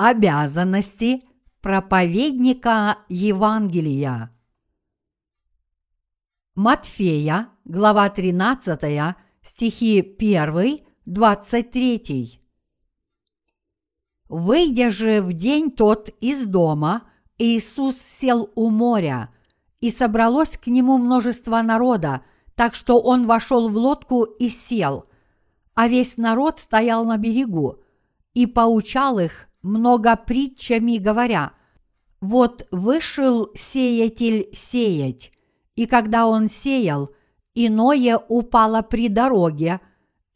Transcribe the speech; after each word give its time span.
Обязанности 0.00 1.24
проповедника 1.60 2.98
Евангелия. 3.08 4.30
Матфея, 6.54 7.48
глава 7.64 8.08
13, 8.08 9.16
стихи 9.42 10.16
1, 10.16 10.78
23. 11.04 12.40
Выйдя 14.28 14.90
же 14.90 15.20
в 15.20 15.32
день 15.32 15.72
тот 15.72 16.10
из 16.20 16.46
дома, 16.46 17.02
Иисус 17.36 17.96
сел 17.96 18.52
у 18.54 18.70
моря, 18.70 19.34
и 19.80 19.90
собралось 19.90 20.56
к 20.56 20.68
нему 20.68 20.98
множество 20.98 21.60
народа, 21.60 22.22
так 22.54 22.76
что 22.76 23.00
он 23.00 23.26
вошел 23.26 23.68
в 23.68 23.76
лодку 23.76 24.22
и 24.22 24.48
сел, 24.48 25.06
а 25.74 25.88
весь 25.88 26.16
народ 26.16 26.60
стоял 26.60 27.04
на 27.04 27.16
берегу, 27.16 27.82
и 28.34 28.46
поучал 28.46 29.18
их 29.18 29.47
много 29.68 30.16
притчами, 30.16 30.98
говоря, 30.98 31.52
«Вот 32.20 32.66
вышел 32.70 33.50
сеятель 33.54 34.48
сеять, 34.52 35.32
и 35.76 35.86
когда 35.86 36.26
он 36.26 36.48
сеял, 36.48 37.10
иное 37.54 38.16
упало 38.16 38.82
при 38.82 39.08
дороге, 39.08 39.80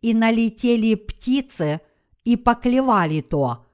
и 0.01 0.15
налетели 0.15 0.95
птицы, 0.95 1.81
и 2.25 2.37
поклевали 2.37 3.21
то, 3.21 3.67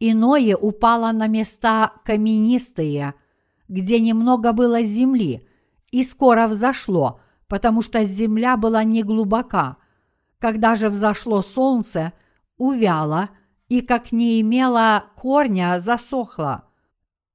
иное 0.00 0.56
упало 0.56 1.12
на 1.12 1.26
места 1.26 1.92
каменистые, 2.04 3.14
где 3.68 4.00
немного 4.00 4.52
было 4.52 4.82
земли, 4.82 5.46
и 5.90 6.04
скоро 6.04 6.48
взошло, 6.48 7.20
потому 7.48 7.80
что 7.80 8.04
земля 8.04 8.56
была 8.56 8.84
неглубока. 8.84 9.76
Когда 10.38 10.76
же 10.76 10.90
взошло 10.90 11.40
солнце, 11.40 12.12
увяло– 12.58 13.30
и 13.74 13.80
как 13.80 14.12
не 14.12 14.40
имела 14.40 15.06
корня, 15.16 15.80
засохла. 15.80 16.62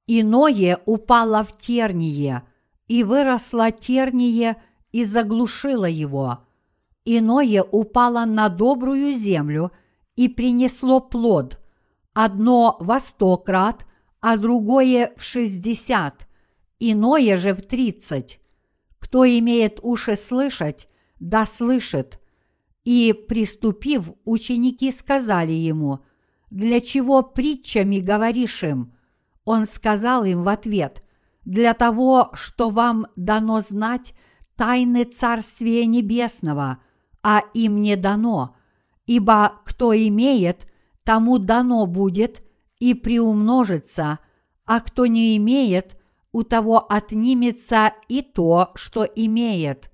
Иное 0.06 0.80
упало 0.86 1.44
в 1.44 1.54
терние, 1.58 2.44
и 2.88 3.04
выросло 3.04 3.70
терние 3.70 4.56
и 4.90 5.04
заглушило 5.04 5.84
его. 5.84 6.38
Иное 7.04 7.62
упало 7.62 8.24
на 8.24 8.48
добрую 8.48 9.12
землю 9.12 9.70
и 10.16 10.28
принесло 10.28 11.00
плод, 11.00 11.60
одно 12.14 12.78
во 12.80 13.00
сто 13.00 13.36
крат, 13.36 13.84
а 14.22 14.38
другое 14.38 15.12
в 15.18 15.22
шестьдесят, 15.22 16.26
иное 16.78 17.36
же 17.36 17.52
в 17.52 17.60
тридцать. 17.60 18.40
Кто 18.98 19.26
имеет 19.26 19.78
уши 19.82 20.16
слышать, 20.16 20.88
да 21.18 21.44
слышит. 21.44 22.18
И, 22.84 23.12
приступив, 23.28 24.14
ученики 24.24 24.90
сказали 24.90 25.52
ему– 25.52 26.00
для 26.50 26.80
чего 26.80 27.22
притчами 27.22 28.00
говоришь 28.00 28.62
им? 28.64 28.92
Он 29.44 29.66
сказал 29.66 30.24
им 30.24 30.42
в 30.42 30.48
ответ, 30.48 31.04
для 31.44 31.74
того, 31.74 32.30
что 32.34 32.70
вам 32.70 33.06
дано 33.16 33.60
знать 33.60 34.14
тайны 34.56 35.04
Царствия 35.04 35.86
Небесного, 35.86 36.78
а 37.22 37.42
им 37.54 37.80
не 37.80 37.96
дано, 37.96 38.56
ибо 39.06 39.60
кто 39.64 39.96
имеет, 39.96 40.66
тому 41.04 41.38
дано 41.38 41.86
будет 41.86 42.44
и 42.78 42.94
приумножится, 42.94 44.18
а 44.66 44.80
кто 44.80 45.06
не 45.06 45.36
имеет, 45.36 45.98
у 46.32 46.44
того 46.44 46.86
отнимется 46.92 47.92
и 48.08 48.22
то, 48.22 48.70
что 48.74 49.04
имеет. 49.04 49.90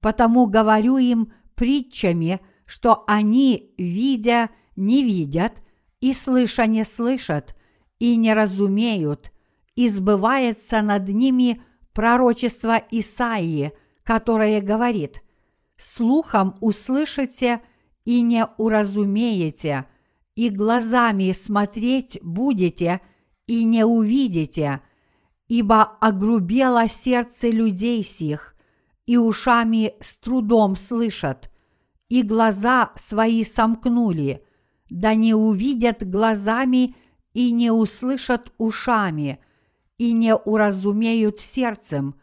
Потому 0.00 0.46
говорю 0.46 0.98
им 0.98 1.32
притчами, 1.54 2.40
что 2.66 3.04
они, 3.06 3.74
видя, 3.78 4.50
не 4.74 5.02
видят– 5.04 5.62
и 6.00 6.12
слыша 6.12 6.66
не 6.66 6.84
слышат, 6.84 7.54
и 7.98 8.16
не 8.16 8.32
разумеют, 8.32 9.32
и 9.74 9.88
сбывается 9.88 10.82
над 10.82 11.08
ними 11.08 11.60
пророчество 11.92 12.80
Исаии, 12.90 13.72
которое 14.04 14.60
говорит 14.60 15.20
«Слухом 15.76 16.56
услышите 16.60 17.60
и 18.04 18.22
не 18.22 18.46
уразумеете, 18.56 19.86
и 20.34 20.50
глазами 20.50 21.32
смотреть 21.32 22.18
будете 22.22 23.00
и 23.46 23.64
не 23.64 23.84
увидите, 23.84 24.80
ибо 25.48 25.82
огрубело 25.82 26.88
сердце 26.88 27.48
людей 27.48 28.04
сих, 28.04 28.54
и 29.06 29.16
ушами 29.16 29.94
с 30.00 30.18
трудом 30.18 30.76
слышат, 30.76 31.50
и 32.08 32.22
глаза 32.22 32.92
свои 32.94 33.42
сомкнули– 33.42 34.44
да 34.90 35.14
не 35.14 35.34
увидят 35.34 36.08
глазами 36.08 36.96
и 37.34 37.52
не 37.52 37.70
услышат 37.70 38.52
ушами, 38.58 39.40
и 39.98 40.12
не 40.12 40.34
уразумеют 40.34 41.40
сердцем, 41.40 42.14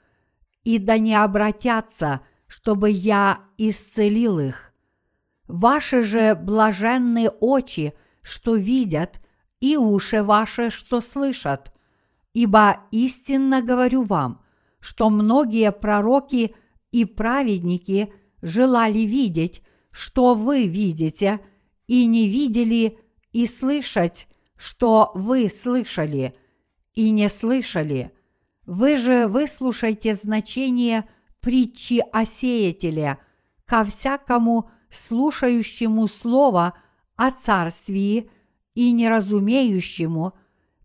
и 0.64 0.78
да 0.78 0.98
не 0.98 1.16
обратятся, 1.16 2.22
чтобы 2.48 2.90
я 2.90 3.42
исцелил 3.58 4.40
их. 4.40 4.74
Ваши 5.48 6.02
же 6.02 6.36
блаженные 6.36 7.30
очи, 7.30 7.94
что 8.22 8.56
видят, 8.56 9.22
и 9.60 9.78
уши 9.78 10.24
ваши, 10.24 10.70
что 10.70 11.02
слышат. 11.02 11.72
Ибо 12.34 12.82
истинно 12.92 13.62
говорю 13.62 14.04
вам, 14.04 14.42
что 14.80 15.10
многие 15.10 15.72
пророки 15.72 16.56
и 16.92 17.06
праведники 17.06 18.12
желали 18.42 19.00
видеть, 19.00 19.62
что 19.92 20.34
вы 20.34 20.68
видите– 20.68 21.40
и 21.88 22.06
не 22.06 22.28
видели, 22.28 22.98
и 23.32 23.46
слышать, 23.46 24.28
что 24.58 25.12
вы 25.14 25.50
слышали, 25.50 26.36
и 26.94 27.12
не 27.12 27.30
слышали. 27.30 28.12
Вы 28.66 28.98
же 28.98 29.28
выслушайте 29.28 30.16
значение 30.16 31.08
притчи 31.42 32.02
о 32.12 32.26
сеятеле 32.26 33.18
ко 33.66 33.84
всякому 33.84 34.70
слушающему 34.90 36.08
слово 36.08 36.74
о 37.16 37.32
царствии 37.32 38.30
и 38.74 38.92
неразумеющему 38.92 40.34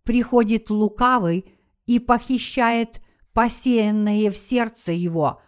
приходит 0.03 0.71
лукавый 0.71 1.47
и 1.87 1.99
похищает 1.99 3.01
посеянное 3.33 4.31
в 4.31 4.37
сердце 4.37 4.93
его. 4.93 5.41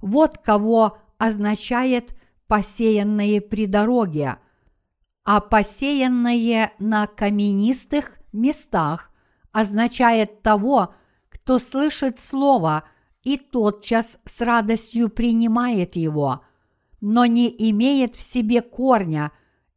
Вот 0.00 0.38
кого 0.38 0.98
означает 1.18 2.14
посеянное 2.46 3.40
при 3.40 3.66
дороге– 3.66 4.38
а 5.30 5.42
посеянное 5.42 6.72
на 6.78 7.06
каменистых 7.06 8.18
местах 8.32 9.10
означает 9.52 10.40
того, 10.40 10.94
кто 11.28 11.58
слышит 11.58 12.18
слово 12.18 12.84
и 13.24 13.36
тотчас 13.36 14.16
с 14.24 14.40
радостью 14.40 15.10
принимает 15.10 15.96
его, 15.96 16.40
но 17.02 17.26
не 17.26 17.54
имеет 17.70 18.14
в 18.14 18.22
себе 18.22 18.62
корня 18.62 19.30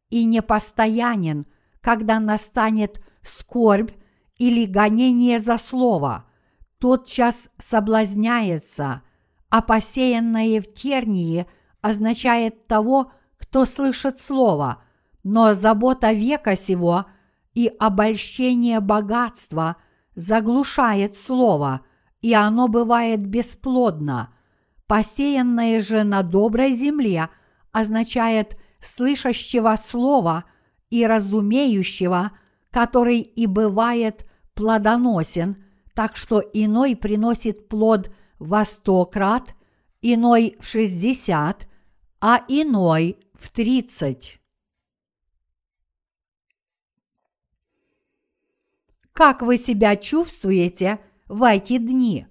и 0.08 0.24
не 0.24 0.40
постоянен, 0.40 1.44
когда 1.82 2.18
настанет 2.18 3.04
скорбь 3.20 3.90
или 4.38 4.64
гонение 4.64 5.38
за 5.38 5.58
слово, 5.58 6.24
тотчас 6.78 7.50
соблазняется, 7.58 9.02
а 9.50 9.60
посеянное 9.60 10.62
в 10.62 10.72
тернии 10.72 11.46
означает 11.82 12.66
того, 12.66 13.12
кто 13.36 13.66
слышит 13.66 14.18
слово– 14.18 14.82
но 15.22 15.54
забота 15.54 16.12
века 16.12 16.56
сего 16.56 17.06
и 17.54 17.70
обольщение 17.78 18.80
богатства 18.80 19.76
заглушает 20.14 21.16
слово, 21.16 21.82
и 22.20 22.34
оно 22.34 22.68
бывает 22.68 23.26
бесплодно. 23.26 24.34
Посеянное 24.86 25.80
же 25.80 26.04
на 26.04 26.22
доброй 26.22 26.74
земле 26.74 27.28
означает 27.72 28.58
слышащего 28.80 29.76
слова 29.76 30.44
и 30.90 31.06
разумеющего, 31.06 32.32
который 32.70 33.20
и 33.20 33.46
бывает 33.46 34.26
плодоносен, 34.54 35.64
так 35.94 36.16
что 36.16 36.40
иной 36.40 36.96
приносит 36.96 37.68
плод 37.68 38.12
во 38.38 38.64
сто 38.64 39.04
крат, 39.06 39.54
иной 40.00 40.56
в 40.60 40.66
шестьдесят, 40.66 41.68
а 42.20 42.42
иной 42.48 43.18
в 43.34 43.50
тридцать. 43.50 44.41
Как 49.12 49.42
вы 49.42 49.58
себя 49.58 49.96
чувствуете 49.96 51.00
в 51.28 51.42
эти 51.46 51.76
дни? 51.78 52.26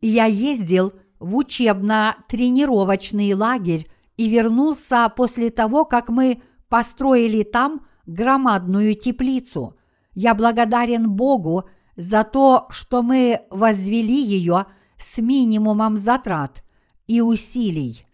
Я 0.00 0.24
ездил 0.24 0.94
в 1.18 1.36
учебно-тренировочный 1.36 3.34
лагерь 3.34 3.90
и 4.16 4.28
вернулся 4.28 5.12
после 5.14 5.50
того, 5.50 5.84
как 5.84 6.08
мы 6.08 6.42
построили 6.68 7.42
там 7.42 7.86
громадную 8.06 8.94
теплицу. 8.94 9.76
Я 10.14 10.34
благодарен 10.34 11.10
Богу 11.10 11.68
за 11.96 12.24
то, 12.24 12.68
что 12.70 13.02
мы 13.02 13.42
возвели 13.50 14.22
ее 14.22 14.64
с 14.96 15.18
минимумом 15.18 15.98
затрат 15.98 16.64
и 17.06 17.20
усилий. 17.20 18.06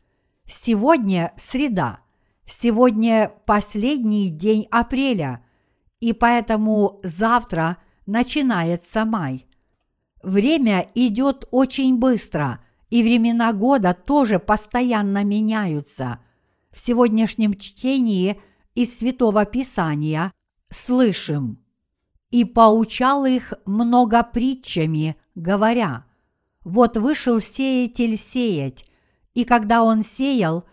Сегодня 0.46 1.32
среда. 1.36 2.00
Сегодня 2.44 3.32
последний 3.46 4.30
день 4.30 4.66
апреля– 4.70 5.44
и 6.04 6.12
поэтому 6.12 7.00
завтра 7.02 7.78
начинается 8.06 9.04
май. 9.04 9.46
Время 10.22 10.88
идет 10.94 11.46
очень 11.50 11.98
быстро, 11.98 12.64
и 12.90 13.02
времена 13.02 13.52
года 13.52 13.94
тоже 13.94 14.38
постоянно 14.38 15.24
меняются. 15.24 16.20
В 16.70 16.80
сегодняшнем 16.80 17.54
чтении 17.54 18.40
из 18.74 18.98
Святого 18.98 19.44
Писания 19.44 20.32
слышим 20.70 21.58
«И 22.30 22.44
поучал 22.44 23.26
их 23.26 23.52
много 23.64 24.22
притчами, 24.24 25.16
говоря, 25.34 26.04
вот 26.64 26.96
вышел 26.96 27.40
сеятель 27.40 28.16
сеять, 28.16 28.84
и 29.34 29.44
когда 29.44 29.84
он 29.84 30.02
сеял, 30.02 30.64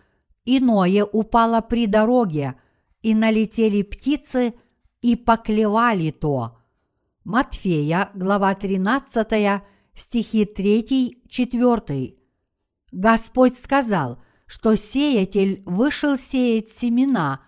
иное 0.44 1.04
упало 1.04 1.60
при 1.60 1.86
дороге, 1.86 2.56
и 3.02 3.14
налетели 3.14 3.82
птицы 3.82 4.54
и 5.02 5.16
поклевали 5.16 6.10
то. 6.10 6.61
Матфея, 7.24 8.10
глава 8.14 8.52
13, 8.52 9.62
стихи 9.94 10.44
3-4. 10.44 12.16
Господь 12.90 13.56
сказал, 13.56 14.20
что 14.46 14.76
сеятель 14.76 15.62
вышел 15.64 16.18
сеять 16.18 16.68
семена, 16.68 17.40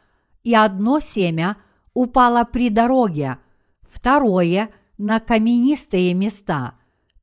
и 0.44 0.54
одно 0.54 1.00
семя 1.00 1.56
упало 1.92 2.44
при 2.44 2.70
дороге, 2.70 3.38
второе– 3.82 4.70
на 4.96 5.18
каменистые 5.18 6.14
места, 6.14 6.74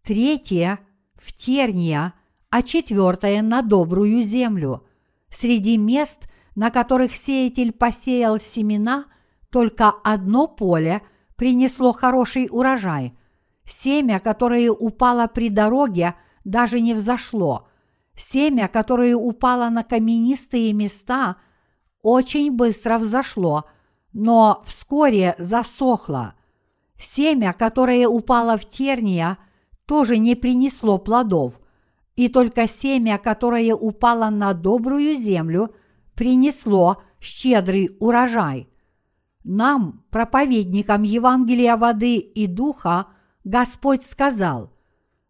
третье– 0.04 0.80
в 1.16 1.32
терния, 1.32 2.14
а 2.50 2.64
четвертое– 2.64 3.42
на 3.44 3.62
добрую 3.62 4.24
землю. 4.24 4.86
Среди 5.30 5.78
мест, 5.78 6.30
на 6.56 6.70
которых 6.70 7.16
сеятель 7.16 7.72
посеял 7.72 8.42
семена, 8.42 9.06
только 9.52 9.90
одно 9.90 10.48
поле 10.48 11.02
принесло 11.42 11.92
хороший 11.92 12.50
урожай. 12.52 13.18
Семя, 13.66 14.20
которое 14.20 14.70
упало 14.70 15.26
при 15.26 15.50
дороге, 15.50 16.14
даже 16.44 16.80
не 16.80 16.94
взошло. 16.94 17.68
Семя, 18.16 18.68
которое 18.68 19.16
упало 19.16 19.70
на 19.70 19.84
каменистые 19.84 20.72
места, 20.74 21.38
очень 22.04 22.52
быстро 22.52 23.00
взошло, 23.00 23.66
но 24.14 24.62
вскоре 24.68 25.34
засохло. 25.40 26.36
Семя, 26.96 27.54
которое 27.54 28.08
упало 28.08 28.56
в 28.56 28.70
терния, 28.70 29.40
тоже 29.88 30.20
не 30.20 30.36
принесло 30.36 31.00
плодов, 31.00 31.60
и 32.16 32.28
только 32.28 32.68
семя, 32.68 33.18
которое 33.18 33.74
упало 33.74 34.30
на 34.30 34.54
добрую 34.54 35.16
землю, 35.16 35.74
принесло 36.14 37.02
щедрый 37.20 37.90
урожай. 38.00 38.71
Нам, 39.44 40.04
проповедникам 40.12 41.04
Евангелия 41.04 41.78
воды 41.78 42.18
и 42.18 42.48
духа, 42.48 43.08
Господь 43.44 44.04
сказал, 44.04 44.72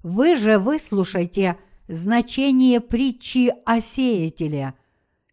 «Вы 0.04 0.36
же 0.36 0.60
выслушайте 0.60 1.58
значение 1.88 2.80
притчи 2.80 3.54
о 3.66 3.80
сеятеле. 3.80 4.74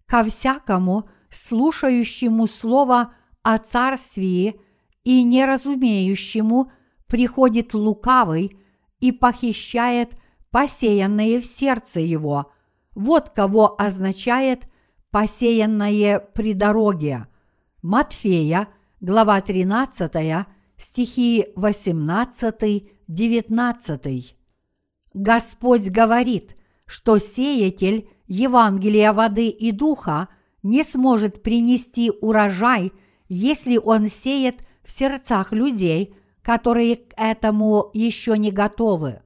Ко 0.07 0.25
всякому, 0.25 1.09
слушающему 1.31 2.47
слово 2.47 3.15
о 3.43 3.59
царствии 3.59 4.61
и 5.05 5.23
неразумеющему, 5.23 6.73
приходит 7.07 7.75
лукавый 7.75 8.59
и 9.01 9.13
похищает 9.13 10.15
посеянное 10.51 11.41
в 11.41 11.47
сердце 11.47 12.01
его. 12.01 12.53
Вот 12.95 13.31
кого 13.31 13.81
означает 13.81 14.69
посеянное 15.11 16.19
при 16.19 16.53
дороге. 16.53 17.27
Матфея, 17.88 18.69
глава 19.00 19.40
13, 19.40 20.44
стихи 20.76 21.46
18-19. 21.56 24.35
Господь 25.14 25.88
говорит, 25.88 26.55
что 26.85 27.17
сеятель 27.17 28.11
Евангелия 28.26 29.14
воды 29.14 29.49
и 29.49 29.73
духа 29.73 30.29
не 30.62 30.85
сможет 30.85 31.43
принести 31.43 32.12
урожай, 32.20 32.93
если 33.31 33.79
он 33.79 34.11
сеет 34.11 34.56
в 34.85 34.90
сердцах 34.90 35.52
людей, 35.52 36.14
которые 36.43 36.96
к 36.96 37.14
этому 37.17 37.88
еще 37.94 38.37
не 38.37 38.50
готовы. 38.50 39.23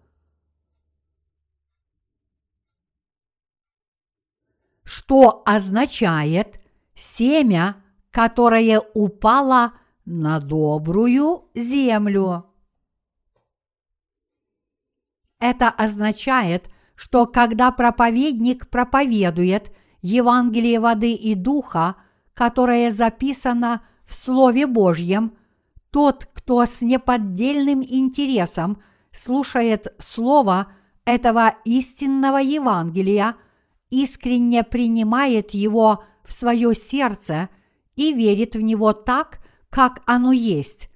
Что 4.85 5.43
означает 5.45 6.61
семя 6.95 7.82
которое 8.13 8.81
упало 8.95 9.73
на 10.05 10.39
добрую 10.39 11.49
землю. 11.55 12.47
Это 15.41 15.71
означает, 15.71 16.69
что 16.95 17.27
когда 17.27 17.73
проповедник 17.73 18.69
проповедует 18.69 19.73
Евангелие 20.03 20.79
воды 20.79 21.15
и 21.15 21.35
духа, 21.35 21.97
которое 22.35 22.93
записано 22.93 23.83
в 24.05 24.15
Слове 24.15 24.67
Божьем, 24.67 25.37
тот, 25.91 26.29
кто 26.33 26.65
с 26.65 26.81
неподдельным 26.83 27.83
интересом 27.83 28.83
слушает 29.11 29.95
Слово 29.99 30.73
этого 31.05 31.55
истинного 31.65 32.37
Евангелия, 32.39 33.37
искренне 33.91 34.65
принимает 34.65 35.53
его 35.53 36.05
в 36.25 36.33
свое 36.33 36.75
сердце– 36.75 37.49
и 37.97 38.13
верит 38.13 38.55
в 38.55 38.61
него 38.61 38.93
так, 38.93 39.41
как 39.71 40.03
оно 40.07 40.33
есть. 40.33 40.91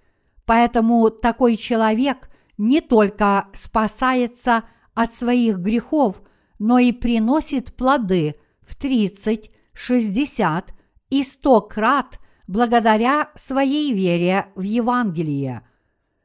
Поэтому 0.45 1.11
такой 1.11 1.57
человек 1.57 2.31
не 2.59 2.81
только 2.81 3.49
спасается 3.53 4.65
от 4.95 5.13
своих 5.13 5.59
грехов, 5.59 6.23
но 6.59 6.79
и 6.79 6.93
приносит 6.93 7.75
плоды 7.75 8.37
в 8.63 8.75
30, 8.75 9.51
60 9.75 10.75
и 11.11 11.23
100 11.23 11.61
крат 11.63 12.21
благодаря 12.47 13.31
своей 13.35 13.93
вере 13.93 14.47
в 14.55 14.63
Евангелие. 14.63 15.67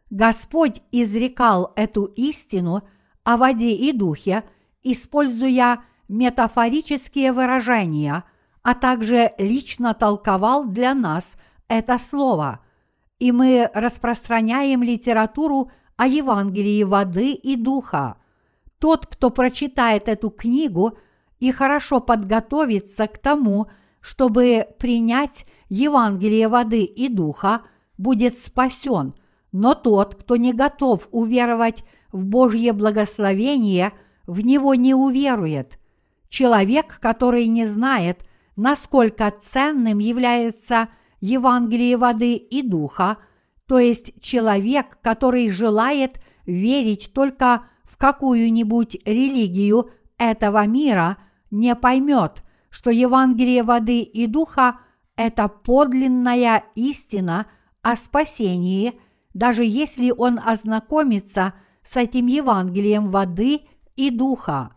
Господь 0.10 0.81
изрекал 0.91 1.74
эту 1.75 2.05
истину 2.05 2.84
о 3.24 3.38
воде 3.38 3.72
и 3.72 3.91
духе, 3.91 4.43
используя 4.84 5.84
метафорические 6.07 7.34
выражения– 7.34 8.24
а 8.63 8.75
также 8.75 9.32
лично 9.38 9.94
толковал 9.94 10.65
для 10.65 10.94
нас 10.94 11.36
это 11.68 11.98
слово, 11.98 12.60
и 13.20 13.32
мы 13.32 13.70
распространяем 13.74 14.84
литературу 14.84 15.72
о 15.98 16.08
Евангелии 16.08 16.84
воды 16.84 17.34
и 17.34 17.56
духа. 17.56 18.18
Тот, 18.80 19.06
кто 19.06 19.30
прочитает 19.30 20.08
эту 20.08 20.30
книгу 20.30 20.98
и 21.39 21.51
хорошо 21.51 22.01
подготовится 22.01 23.08
к 23.08 23.18
тому, 23.18 23.68
чтобы 24.00 24.68
принять 24.80 25.46
Евангелие 25.70 26.48
воды 26.48 26.84
и 26.84 27.08
духа, 27.08 27.62
будет 27.98 28.39
спасен, 28.39 29.13
но 29.51 29.75
тот, 29.75 30.15
кто 30.15 30.36
не 30.36 30.53
готов 30.53 31.08
уверовать 31.12 31.84
в 32.12 32.25
Божье 32.25 32.74
благословение, 32.74 33.94
в 34.25 34.41
него 34.41 34.74
не 34.75 34.94
уверует. 34.96 35.80
Человек, 36.30 37.00
который 37.00 37.48
не 37.48 37.65
знает– 37.65 38.25
насколько 38.55 39.31
ценным 39.31 40.00
является 40.00 40.89
Евангелие 41.20 41.98
воды 41.98 42.36
и 42.36 42.62
духа, 42.62 43.17
то 43.67 43.79
есть 43.79 44.22
человек, 44.22 45.00
который 45.01 45.50
желает 45.50 46.20
верить 46.46 47.12
только 47.13 47.63
в 47.84 47.98
какую-нибудь 47.98 48.98
религию 49.05 49.91
этого 50.17 50.65
мира, 50.65 51.17
не 51.51 51.75
поймет, 51.75 52.43
что 52.70 52.89
Евангелие 52.89 53.63
воды 53.63 54.01
и 54.01 54.27
духа– 54.27 54.79
это 55.15 55.48
подлинная 55.48 56.63
истина 56.75 57.48
о 57.81 57.96
спасении, 57.96 59.00
даже 59.34 59.63
если 59.63 60.12
он 60.12 60.39
ознакомится 60.43 61.53
с 61.84 61.96
этим 61.96 62.27
Евангелием 62.27 63.12
воды 63.12 63.62
и 63.96 64.10
духа. 64.10 64.75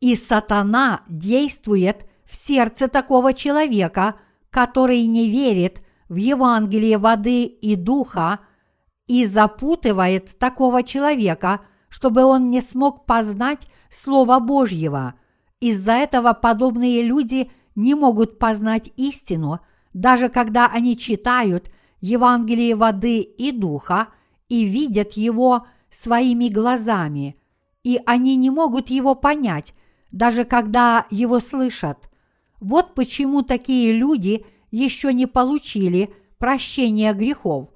И 0.00 0.14
сатана 0.16 1.02
действует– 1.08 2.06
в 2.34 2.36
сердце 2.36 2.88
такого 2.88 3.32
человека, 3.32 4.16
который 4.50 5.06
не 5.06 5.30
верит 5.30 5.80
в 6.08 6.16
Евангелие 6.16 6.98
воды 6.98 7.44
и 7.44 7.76
духа, 7.76 8.40
и 9.06 9.24
запутывает 9.24 10.36
такого 10.36 10.82
человека, 10.82 11.60
чтобы 11.88 12.24
он 12.24 12.50
не 12.50 12.60
смог 12.60 13.06
познать 13.06 13.68
Слово 13.88 14.40
Божьего. 14.40 15.14
Из-за 15.60 15.92
этого 15.92 16.32
подобные 16.32 17.04
люди 17.04 17.52
не 17.76 17.94
могут 17.94 18.40
познать 18.40 18.90
истину, 18.96 19.60
даже 19.92 20.28
когда 20.28 20.66
они 20.66 20.98
читают 20.98 21.70
Евангелие 22.00 22.74
воды 22.74 23.20
и 23.20 23.52
духа 23.52 24.08
и 24.48 24.64
видят 24.64 25.12
его 25.12 25.68
своими 25.88 26.48
глазами, 26.48 27.36
и 27.84 28.00
они 28.06 28.34
не 28.34 28.50
могут 28.50 28.90
его 28.90 29.14
понять, 29.14 29.72
даже 30.10 30.42
когда 30.42 31.06
его 31.12 31.38
слышат– 31.38 32.10
вот 32.64 32.94
почему 32.94 33.42
такие 33.42 33.92
люди 33.92 34.46
еще 34.70 35.12
не 35.12 35.26
получили 35.26 36.14
прощения 36.38 37.12
грехов. 37.12 37.68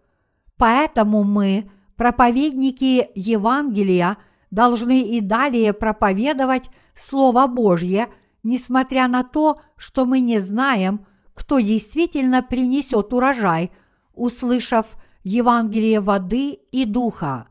Поэтому 0.57 1.25
мы, 1.25 1.71
проповедники 1.95 3.09
Евангелия, 3.14 4.16
должны 4.50 5.02
и 5.02 5.21
далее 5.21 5.75
проповедовать 5.75 6.71
Слово 6.95 7.47
Божье, 7.49 8.09
несмотря 8.42 9.09
на 9.09 9.25
то, 9.25 9.61
что 9.76 10.07
мы 10.07 10.21
не 10.21 10.38
знаем, 10.38 11.04
кто 11.35 11.61
действительно 11.61 12.42
принесет 12.42 13.12
урожай, 13.12 13.71
услышав 14.14 14.97
Евангелие 15.23 16.00
воды 16.00 16.52
и 16.73 16.87
духа. 16.87 17.49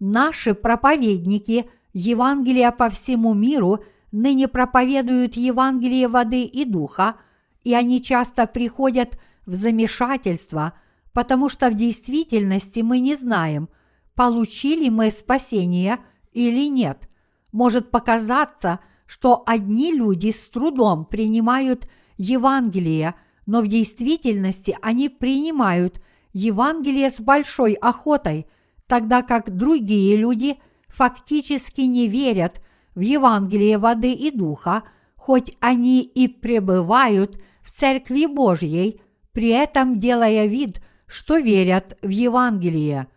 Наши 0.00 0.54
проповедники 0.54 1.70
Евангелия 1.92 2.72
по 2.72 2.90
всему 2.90 3.32
миру 3.32 3.84
ныне 4.14 4.46
проповедуют 4.46 5.34
Евангелие 5.34 6.06
воды 6.06 6.44
и 6.44 6.64
духа, 6.64 7.16
и 7.64 7.74
они 7.74 8.00
часто 8.00 8.46
приходят 8.46 9.18
в 9.44 9.54
замешательство, 9.54 10.74
потому 11.12 11.48
что 11.48 11.68
в 11.68 11.74
действительности 11.74 12.80
мы 12.80 13.00
не 13.00 13.16
знаем, 13.16 13.68
получили 14.14 14.88
мы 14.88 15.10
спасение 15.10 15.98
или 16.32 16.68
нет. 16.68 17.08
Может 17.50 17.90
показаться, 17.90 18.78
что 19.06 19.42
одни 19.46 19.92
люди 19.92 20.30
с 20.30 20.48
трудом 20.48 21.06
принимают 21.06 21.88
Евангелие, 22.16 23.16
но 23.46 23.62
в 23.62 23.66
действительности 23.66 24.78
они 24.80 25.08
принимают 25.08 26.00
Евангелие 26.32 27.10
с 27.10 27.20
большой 27.20 27.72
охотой, 27.72 28.46
тогда 28.86 29.22
как 29.22 29.56
другие 29.56 30.16
люди 30.16 30.58
фактически 30.86 31.80
не 31.80 32.06
верят 32.06 32.60
в 32.94 33.00
Евангелие 33.00 33.78
воды 33.78 34.12
и 34.12 34.30
духа, 34.30 34.84
хоть 35.16 35.56
они 35.60 36.02
и 36.02 36.28
пребывают 36.28 37.40
в 37.62 37.70
Церкви 37.70 38.26
Божьей, 38.26 39.00
при 39.32 39.48
этом 39.48 39.98
делая 39.98 40.46
вид, 40.46 40.80
что 41.06 41.38
верят 41.38 41.96
в 42.02 42.08
Евангелие. 42.08 43.08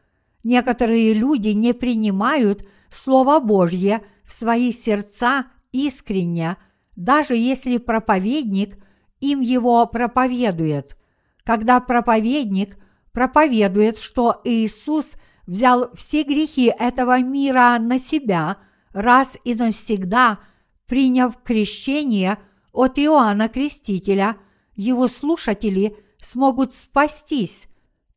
Некоторые 0.43 1.13
люди 1.13 1.49
не 1.49 1.73
принимают 1.73 2.65
Слово 2.89 3.39
Божье 3.39 4.01
в 4.23 4.33
свои 4.33 4.71
сердца 4.71 5.47
искренне, 5.71 6.57
даже 6.95 7.35
если 7.35 7.77
проповедник 7.77 8.77
им 9.19 9.41
его 9.41 9.85
проповедует. 9.85 10.97
Когда 11.43 11.79
проповедник 11.79 12.77
проповедует, 13.11 13.97
что 13.99 14.41
Иисус 14.43 15.13
взял 15.45 15.89
все 15.93 16.23
грехи 16.23 16.73
этого 16.77 17.19
мира 17.21 17.77
на 17.79 17.99
себя 17.99 18.57
раз 18.93 19.37
и 19.43 19.55
навсегда, 19.55 20.39
приняв 20.85 21.41
крещение 21.43 22.39
от 22.71 22.99
Иоанна 22.99 23.49
Крестителя, 23.49 24.37
его 24.75 25.07
слушатели 25.07 25.95
смогут 26.19 26.73
спастись, 26.73 27.67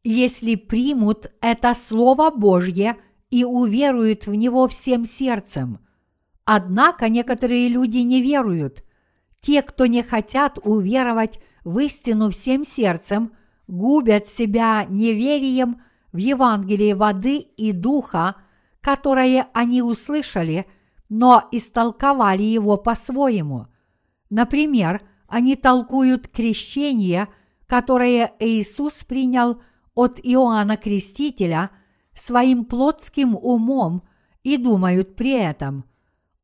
если 0.05 0.55
примут 0.55 1.31
это 1.41 1.75
Слово 1.75 2.31
Божье 2.31 2.97
и 3.31 3.45
уверуют 3.45 4.27
в 4.27 4.35
него 4.35 4.69
всем 4.69 5.05
сердцем. 5.05 5.79
Однако 6.45 7.09
некоторые 7.09 7.69
люди 7.69 7.99
не 7.99 8.23
веруют– 8.23 8.85
те, 9.41 9.63
кто 9.63 9.87
не 9.87 10.03
хотят 10.03 10.59
уверовать 10.63 11.41
в 11.65 11.79
истину 11.79 12.31
всем 12.31 12.65
сердцем, 12.65 13.33
губят 13.67 14.29
себя 14.29 14.87
неверием 14.89 15.83
в 16.13 16.19
Евангелие 16.19 16.95
воды 16.95 17.39
и 17.39 17.73
духа, 17.73 18.37
которое 18.81 19.49
они 19.53 19.83
услышали, 19.83 20.67
но 21.09 21.49
истолковали 21.53 22.43
его 22.43 22.77
по-своему. 22.77 23.67
Например, 24.31 25.03
они 25.27 25.57
толкуют 25.57 26.29
крещение, 26.29 27.29
которое 27.67 28.33
Иисус 28.39 29.05
принял 29.05 29.61
от 29.95 30.21
Иоанна 30.23 30.77
Крестителя 30.77 31.71
своим 32.15 32.65
плотским 32.65 33.37
умом 33.37 34.03
и 34.43 34.57
думают 34.57 35.17
при 35.17 35.33
этом, 35.33 35.85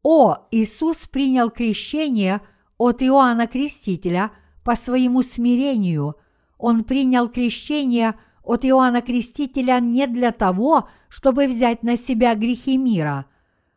«О, 0.03 0.47
Иисус 0.53 1.07
принял 1.09 1.51
крещение– 1.51 2.41
от 2.79 3.03
Иоанна 3.03 3.47
Крестителя 3.47 4.33
по 4.65 4.75
своему 4.75 5.23
смирению. 5.23 6.17
Он 6.59 6.85
принял 6.85 7.29
крещение 7.29 8.15
от 8.47 8.65
Иоанна 8.65 9.03
Крестителя 9.03 9.81
не 9.81 10.07
для 10.07 10.33
того, 10.33 10.89
чтобы 11.09 11.47
взять 11.47 11.83
на 11.83 11.97
себя 11.97 12.35
грехи 12.35 12.79
мира. 12.79 13.27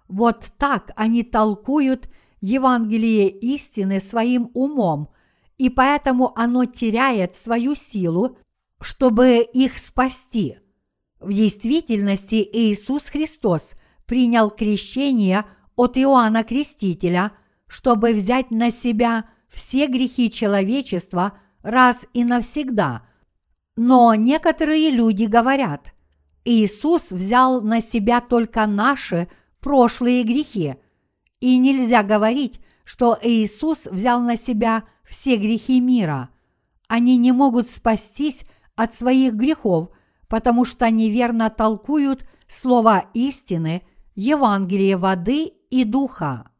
Вот 0.07 0.51
так 0.57 0.91
они 0.95 1.23
толкуют 1.23 2.09
Евангелие 2.39 3.29
истины 3.29 3.99
своим 3.99 4.49
умом, 4.53 5.09
и 5.57 5.69
поэтому 5.69 6.31
оно 6.39 6.63
теряет 6.63 7.35
свою 7.35 7.75
силу, 7.75 8.37
чтобы 8.79 9.39
их 9.39 9.77
спасти. 9.77 10.59
В 11.19 11.33
действительности 11.33 12.47
Иисус 12.53 13.07
Христос 13.09 13.71
принял 14.05 14.49
крещение 14.49 15.43
от 15.75 15.97
Иоанна 15.97 16.45
Крестителя– 16.45 17.33
чтобы 17.69 18.13
взять 18.13 18.51
на 18.51 18.71
себя 18.71 19.29
все 19.47 19.87
грехи 19.87 20.29
человечества 20.29 21.39
раз 21.61 22.05
и 22.13 22.25
навсегда. 22.25 23.03
Но 23.81 24.13
некоторые 24.13 24.91
люди 24.91 25.23
говорят, 25.23 25.93
Иисус 26.43 27.11
взял 27.11 27.61
на 27.61 27.79
себя 27.79 28.19
только 28.19 28.67
наши 28.67 29.29
прошлые 29.61 30.23
грехи, 30.23 30.75
и 31.39 31.57
нельзя 31.57 32.03
говорить, 32.03 32.59
что 32.83 33.17
Иисус 33.21 33.85
взял 33.85 34.19
на 34.19 34.35
себя 34.35 34.83
все 35.05 35.37
грехи 35.37 35.79
мира. 35.79 36.27
Они 36.89 37.15
не 37.15 37.31
могут 37.31 37.69
спастись 37.69 38.43
от 38.75 38.93
своих 38.93 39.35
грехов, 39.35 39.91
потому 40.27 40.65
что 40.65 40.91
неверно 40.91 41.49
толкуют 41.49 42.25
слово 42.49 43.05
истины, 43.13 43.83
Евангелие 44.13 44.97
воды 44.97 45.53
и 45.69 45.85
духа. 45.85 46.51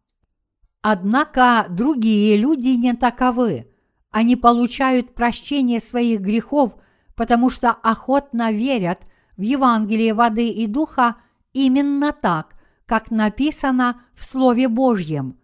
Однако 0.81 1.65
другие 1.69 2.37
люди 2.37 2.69
не 2.77 2.93
таковы. 2.93 3.69
Они 4.09 4.37
получают 4.37 5.13
прощение 5.13 5.81
своих 5.81 6.21
грехов, 6.21 6.77
потому 7.19 7.49
что 7.49 7.71
охотно 7.71 8.53
верят 8.53 9.01
в 9.35 9.41
Евангелие 9.41 10.13
воды 10.13 10.47
и 10.47 10.67
духа 10.67 11.17
именно 11.51 12.13
так, 12.13 12.55
как 12.85 13.11
написано 13.11 14.01
в 14.15 14.23
Слове 14.23 14.69
Божьем. 14.69 15.37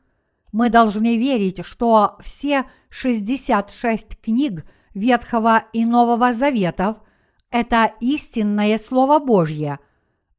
Мы 0.53 0.69
должны 0.69 1.17
верить, 1.17 1.65
что 1.65 2.15
все 2.21 2.63
66 2.91 4.21
книг 4.21 4.63
Ветхого 4.93 5.65
и 5.73 5.83
Нового 5.83 6.33
Заветов– 6.33 7.01
это 7.51 7.91
истинное 7.99 8.77
Слово 8.77 9.19
Божье. 9.19 9.79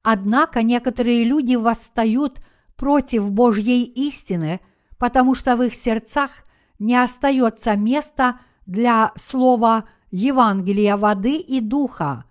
Однако 0.02 0.62
некоторые 0.62 1.22
люди 1.24 1.54
восстают 1.56 2.40
против 2.76 3.30
Божьей 3.30 3.84
истины– 3.84 4.60
потому 4.98 5.34
что 5.34 5.56
в 5.56 5.62
их 5.62 5.74
сердцах 5.74 6.30
не 6.78 6.96
остается 6.96 7.76
места 7.76 8.40
для 8.64 9.12
слова 9.16 9.84
Евангелия 10.16 10.96
воды 10.96 11.36
и 11.36 11.60
духа. 11.60 12.24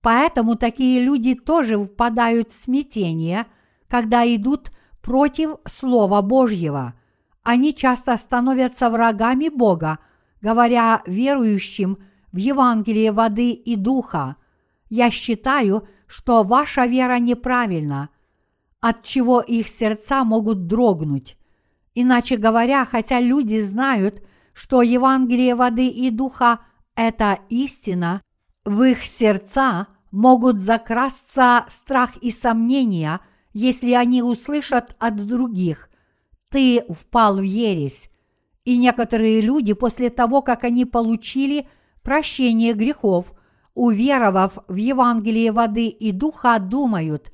Поэтому 0.00 0.54
такие 0.54 1.02
люди 1.02 1.34
тоже 1.34 1.76
впадают 1.76 2.50
в 2.50 2.54
смятение, 2.54 3.46
когда 3.88 4.24
идут 4.24 4.70
против 5.02 5.56
Слова 5.66 6.22
Божьего. 6.22 6.94
Они 7.42 7.74
часто 7.74 8.16
становятся 8.16 8.88
врагами 8.88 9.48
Бога, 9.48 9.98
говоря 10.40 11.02
верующим 11.06 11.98
в 12.30 12.36
Евангелие 12.36 13.10
воды 13.10 13.50
и 13.50 13.74
духа. 13.74 14.36
Я 14.88 15.10
считаю, 15.10 15.88
что 16.06 16.44
ваша 16.44 16.86
вера 16.86 17.18
неправильна, 17.18 18.10
от 18.80 19.02
чего 19.02 19.40
их 19.40 19.66
сердца 19.66 20.22
могут 20.22 20.68
дрогнуть. 20.68 21.36
Иначе 21.96 22.36
говоря, 22.36 22.84
хотя 22.84 23.18
люди 23.18 23.60
знают, 23.60 24.22
что 24.52 24.82
Евангелие 24.82 25.56
воды 25.56 25.88
и 25.88 26.10
духа– 26.10 26.60
это 26.96 27.38
истина, 27.48 28.22
в 28.64 28.82
их 28.82 29.04
сердца 29.04 29.88
могут 30.10 30.60
закрасться 30.60 31.64
страх 31.68 32.16
и 32.18 32.30
сомнения, 32.30 33.20
если 33.52 33.92
они 33.92 34.22
услышат 34.22 34.94
от 34.98 35.16
других 35.26 35.90
«ты 36.50 36.84
впал 36.88 37.36
в 37.36 37.42
ересь». 37.42 38.10
И 38.64 38.78
некоторые 38.78 39.40
люди 39.40 39.74
после 39.74 40.08
того, 40.08 40.40
как 40.40 40.64
они 40.64 40.84
получили 40.84 41.68
прощение 42.02 42.72
грехов, 42.72 43.34
уверовав 43.74 44.58
в 44.68 44.76
Евангелие 44.76 45.52
воды 45.52 45.88
и 45.88 46.12
духа, 46.12 46.58
думают 46.58 47.32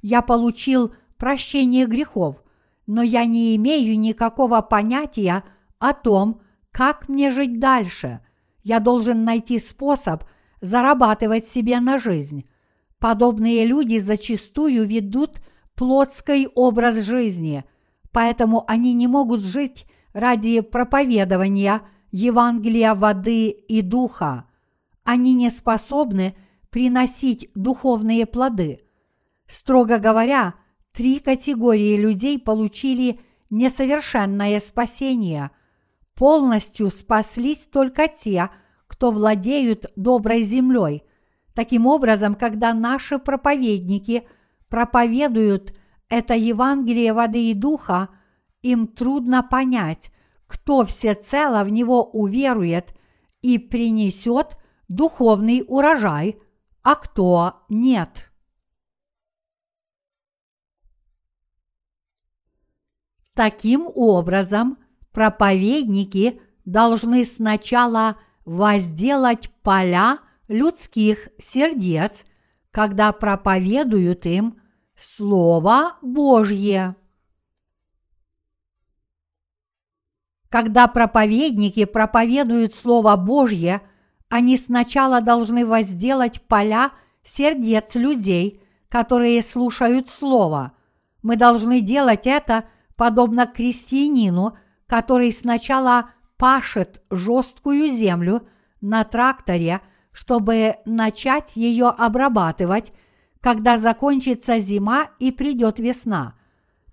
«я 0.00 0.22
получил 0.22 0.94
прощение 1.16 1.86
грехов, 1.86 2.42
но 2.86 3.02
я 3.02 3.26
не 3.26 3.54
имею 3.56 3.98
никакого 3.98 4.60
понятия 4.62 5.44
о 5.78 5.92
том, 5.92 6.40
как 6.72 7.08
мне 7.08 7.30
жить 7.30 7.60
дальше. 7.60 8.20
Я 8.62 8.80
должен 8.80 9.24
найти 9.24 9.58
способ 9.58 10.24
зарабатывать 10.60 11.46
себе 11.46 11.80
на 11.80 11.98
жизнь. 11.98 12.48
Подобные 12.98 13.64
люди 13.64 13.98
зачастую 13.98 14.86
ведут 14.86 15.42
плотский 15.74 16.46
образ 16.54 16.96
жизни, 17.04 17.64
поэтому 18.12 18.64
они 18.68 18.92
не 18.92 19.08
могут 19.08 19.42
жить 19.42 19.86
ради 20.12 20.60
проповедования 20.60 21.82
Евангелия 22.12 22.94
воды 22.94 23.48
и 23.48 23.82
духа. 23.82 24.46
они 25.04 25.34
не 25.34 25.50
способны 25.50 26.36
приносить 26.70 27.50
духовные 27.54 28.24
плоды. 28.26 28.82
Строго 29.46 29.98
говоря, 29.98 30.54
три 30.92 31.18
категории 31.18 31.96
людей 31.96 32.38
получили 32.38 33.20
несовершенное 33.50 34.60
спасение. 34.60 35.50
Полностью 36.14 36.90
спаслись 36.90 37.66
только 37.66 38.08
те, 38.08 38.50
кто 38.86 39.10
владеют 39.10 39.86
доброй 39.96 40.42
землей. 40.42 41.02
Таким 41.54 41.86
образом, 41.86 42.34
когда 42.34 42.74
наши 42.74 43.18
проповедники 43.18 44.26
проповедуют 44.68 45.74
это 46.08 46.34
Евангелие 46.34 47.12
воды 47.12 47.50
и 47.50 47.54
духа, 47.54 48.10
им 48.60 48.86
трудно 48.86 49.42
понять, 49.42 50.12
кто 50.46 50.84
всецело 50.84 51.64
в 51.64 51.70
него 51.70 52.04
уверует 52.04 52.94
и 53.40 53.58
принесет 53.58 54.56
духовный 54.88 55.64
урожай, 55.66 56.38
а 56.82 56.96
кто 56.96 57.64
нет. 57.68 58.30
Таким 63.34 63.88
образом, 63.94 64.76
проповедники 65.12 66.40
должны 66.64 67.24
сначала 67.24 68.16
возделать 68.44 69.50
поля 69.62 70.18
людских 70.48 71.28
сердец, 71.38 72.24
когда 72.70 73.12
проповедуют 73.12 74.26
им 74.26 74.60
Слово 74.96 75.96
Божье. 76.02 76.96
Когда 80.48 80.86
проповедники 80.86 81.84
проповедуют 81.86 82.74
Слово 82.74 83.16
Божье, 83.16 83.80
они 84.28 84.58
сначала 84.58 85.20
должны 85.20 85.64
возделать 85.64 86.42
поля 86.42 86.92
сердец 87.22 87.94
людей, 87.94 88.62
которые 88.88 89.42
слушают 89.42 90.10
Слово. 90.10 90.72
Мы 91.22 91.36
должны 91.36 91.80
делать 91.80 92.26
это 92.26 92.64
подобно 92.96 93.46
крестьянину, 93.46 94.58
который 94.92 95.32
сначала 95.32 96.10
пашет 96.36 97.00
жесткую 97.10 97.96
землю 97.96 98.46
на 98.82 99.04
тракторе, 99.04 99.80
чтобы 100.12 100.74
начать 100.84 101.56
ее 101.56 101.86
обрабатывать, 101.88 102.92
когда 103.40 103.78
закончится 103.78 104.58
зима 104.58 105.06
и 105.18 105.32
придет 105.32 105.78
весна. 105.78 106.34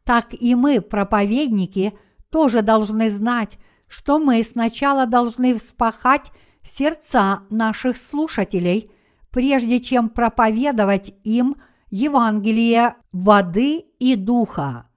Так 0.06 0.28
и 0.32 0.56
мы, 0.56 0.80
проповедники, 0.80 1.94
тоже 2.30 2.62
должны 2.62 3.10
знать, 3.10 3.58
что 3.90 4.18
мы 4.18 4.44
сначала 4.44 5.06
должны 5.06 5.54
вспахать 5.54 6.32
сердца 6.64 7.42
наших 7.50 7.98
слушателей, 7.98 8.94
прежде 9.30 9.82
чем 9.82 10.08
проповедовать 10.08 11.14
им 11.26 11.58
Евангелие 11.90 12.96
воды 13.12 13.80
и 14.00 14.16
духа. 14.16 14.89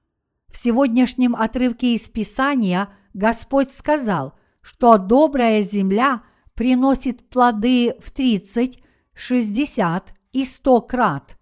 В 0.52 0.58
сегодняшнем 0.58 1.34
отрывке 1.34 1.94
из 1.94 2.10
Писания 2.10 2.90
Господь 3.14 3.72
сказал, 3.72 4.34
что 4.60 4.98
добрая 4.98 5.62
земля 5.62 6.22
приносит 6.54 7.26
плоды 7.30 7.94
в 7.98 8.10
30, 8.10 8.78
60 9.14 10.14
и 10.32 10.44
100 10.44 10.80
крат. 10.82 11.38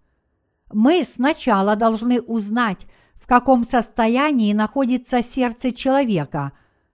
Мы 0.71 1.03
сначала 1.03 1.75
должны 1.75 2.21
узнать, 2.21 2.87
в 3.15 3.27
каком 3.27 3.65
состоянии 3.65 4.53
находится 4.53 5.21
сердце 5.21 5.73
человека, 5.73 6.53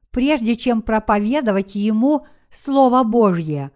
прежде 0.09 0.55
чем 0.55 0.81
проповедовать 0.81 1.75
ему 1.75 2.25
Слово 2.49 3.03
Божье. 3.03 3.69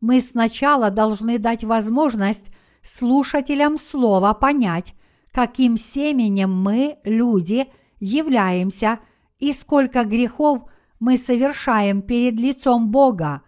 Мы 0.00 0.20
сначала 0.20 0.90
должны 0.90 1.40
дать 1.40 1.64
возможность 1.64 2.52
слушателям 2.84 3.78
Слова 3.78 4.32
понять, 4.32 4.94
каким 5.32 5.76
семенем 5.76 6.54
мы, 6.54 6.98
люди, 7.02 7.66
являемся 8.00 8.98
и 9.38 9.52
сколько 9.52 10.04
грехов 10.04 10.64
мы 10.98 11.16
совершаем 11.16 12.02
перед 12.02 12.34
лицом 12.34 12.90
Бога, 12.90 13.42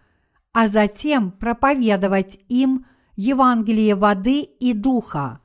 а 0.52 0.68
затем 0.68 1.32
проповедовать 1.32 2.38
им 2.48 2.86
Евангелие 3.16 3.94
воды 3.94 4.42
и 4.42 4.72
духа. 4.72 5.40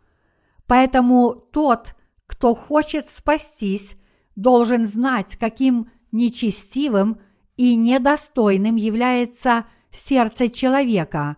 Поэтому 0.67 1.33
тот, 1.33 1.95
кто 2.27 2.53
хочет 2.53 3.09
спастись, 3.09 3.97
должен 4.35 4.85
знать, 4.85 5.37
каким 5.37 5.89
нечестивым 6.11 7.19
и 7.55 7.75
недостойным 7.75 8.75
является 8.75 9.65
сердце 9.91 10.49
человека. 10.49 11.37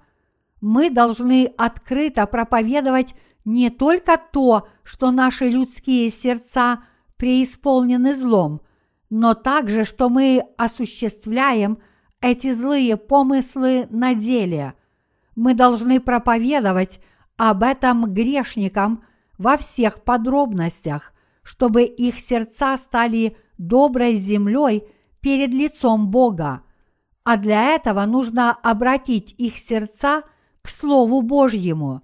Мы 0.62 0.90
должны 0.90 1.52
открыто 1.58 2.26
проповедовать 2.28 3.16
не 3.46 3.70
только 3.70 4.18
то, 4.18 4.68
что 4.84 5.12
наши 5.12 5.46
людские 5.46 6.10
сердца 6.10 6.84
преисполнены 7.20 8.16
злом, 8.16 8.62
но 9.10 9.34
также, 9.34 9.84
что 9.84 10.10
мы 10.10 10.42
осуществляем 10.58 11.80
эти 12.22 12.54
злые 12.54 12.96
помыслы 12.96 13.88
на 13.90 14.16
деле. 14.16 14.74
Мы 15.36 15.54
должны 15.54 16.00
проповедовать 16.00 17.02
об 17.36 17.64
этом 17.64 18.14
грешникам 18.14 19.04
во 19.38 19.58
всех 19.58 20.04
подробностях, 20.04 21.14
чтобы 21.44 21.84
их 21.84 22.20
сердца 22.20 22.78
стали 22.78 23.36
доброй 23.58 24.16
землей 24.16 24.86
перед 25.20 25.50
лицом 25.50 26.10
Бога. 26.10 26.62
А 27.26 27.36
для 27.36 27.76
этого 27.76 28.06
нужно 28.06 28.52
обратить 28.52 29.36
их 29.38 29.58
сердца 29.58 30.24
к 30.62 30.70
Слову 30.70 31.22
Божьему. 31.22 32.02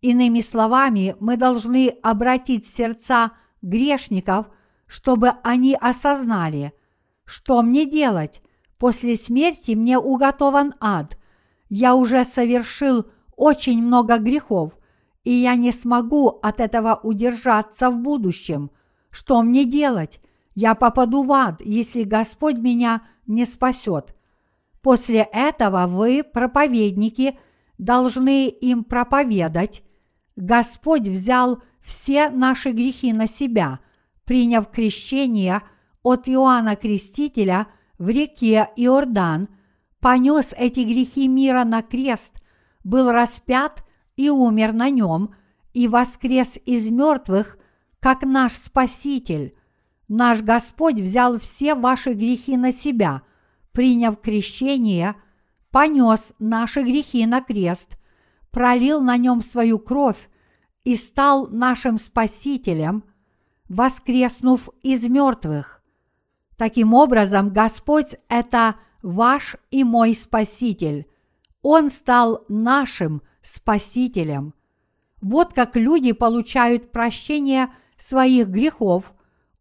Иными 0.00 0.40
словами, 0.40 1.16
мы 1.18 1.36
должны 1.36 1.88
обратить 2.02 2.66
сердца 2.66 3.32
грешников, 3.64 4.46
чтобы 4.86 5.32
они 5.42 5.76
осознали, 5.80 6.72
что 7.24 7.62
мне 7.62 7.86
делать. 7.86 8.42
После 8.78 9.16
смерти 9.16 9.72
мне 9.72 9.98
уготован 9.98 10.74
ад. 10.80 11.18
Я 11.68 11.94
уже 11.94 12.24
совершил 12.24 13.06
очень 13.36 13.82
много 13.82 14.18
грехов, 14.18 14.78
и 15.24 15.32
я 15.32 15.56
не 15.56 15.72
смогу 15.72 16.28
от 16.28 16.60
этого 16.60 17.00
удержаться 17.02 17.90
в 17.90 17.98
будущем. 17.98 18.70
Что 19.10 19.42
мне 19.42 19.64
делать? 19.64 20.20
Я 20.54 20.74
попаду 20.74 21.24
в 21.24 21.32
ад, 21.32 21.62
если 21.64 22.04
Господь 22.04 22.58
меня 22.58 23.02
не 23.26 23.46
спасет. 23.46 24.14
После 24.82 25.26
этого 25.32 25.86
вы, 25.86 26.22
проповедники, 26.22 27.38
должны 27.78 28.48
им 28.48 28.84
проповедать. 28.84 29.82
Господь 30.36 31.08
взял 31.08 31.62
все 31.84 32.30
наши 32.30 32.70
грехи 32.70 33.12
на 33.12 33.26
себя, 33.26 33.80
приняв 34.24 34.70
крещение 34.70 35.62
от 36.02 36.28
Иоанна 36.28 36.76
Крестителя 36.76 37.66
в 37.98 38.08
реке 38.08 38.68
Иордан, 38.76 39.48
понес 40.00 40.54
эти 40.56 40.80
грехи 40.80 41.28
мира 41.28 41.64
на 41.64 41.82
крест, 41.82 42.42
был 42.82 43.10
распят 43.10 43.84
и 44.16 44.30
умер 44.30 44.72
на 44.72 44.90
нем, 44.90 45.34
и 45.72 45.88
воскрес 45.88 46.58
из 46.64 46.90
мертвых, 46.90 47.58
как 48.00 48.22
наш 48.22 48.52
Спаситель. 48.52 49.56
Наш 50.08 50.42
Господь 50.42 51.00
взял 51.00 51.38
все 51.38 51.74
ваши 51.74 52.12
грехи 52.12 52.56
на 52.56 52.72
себя, 52.72 53.22
приняв 53.72 54.20
крещение, 54.20 55.16
понес 55.70 56.34
наши 56.38 56.82
грехи 56.82 57.26
на 57.26 57.40
крест, 57.40 57.98
пролил 58.50 59.00
на 59.00 59.16
нем 59.16 59.40
свою 59.40 59.78
кровь 59.78 60.28
и 60.84 60.96
стал 60.96 61.48
нашим 61.48 61.98
Спасителем, 61.98 63.04
воскреснув 63.68 64.68
из 64.82 65.08
мертвых. 65.08 65.82
Таким 66.56 66.94
образом, 66.94 67.50
Господь– 67.50 68.14
это 68.28 68.76
ваш 69.02 69.56
и 69.70 69.82
мой 69.82 70.14
Спаситель. 70.14 71.06
Он 71.62 71.90
стал 71.90 72.44
нашим 72.48 73.22
Спасителем. 73.42 74.54
Вот 75.20 75.54
как 75.54 75.74
люди 75.74 76.12
получают 76.12 76.92
прощение 76.92 77.70
своих 77.96 78.48
грехов, 78.48 79.14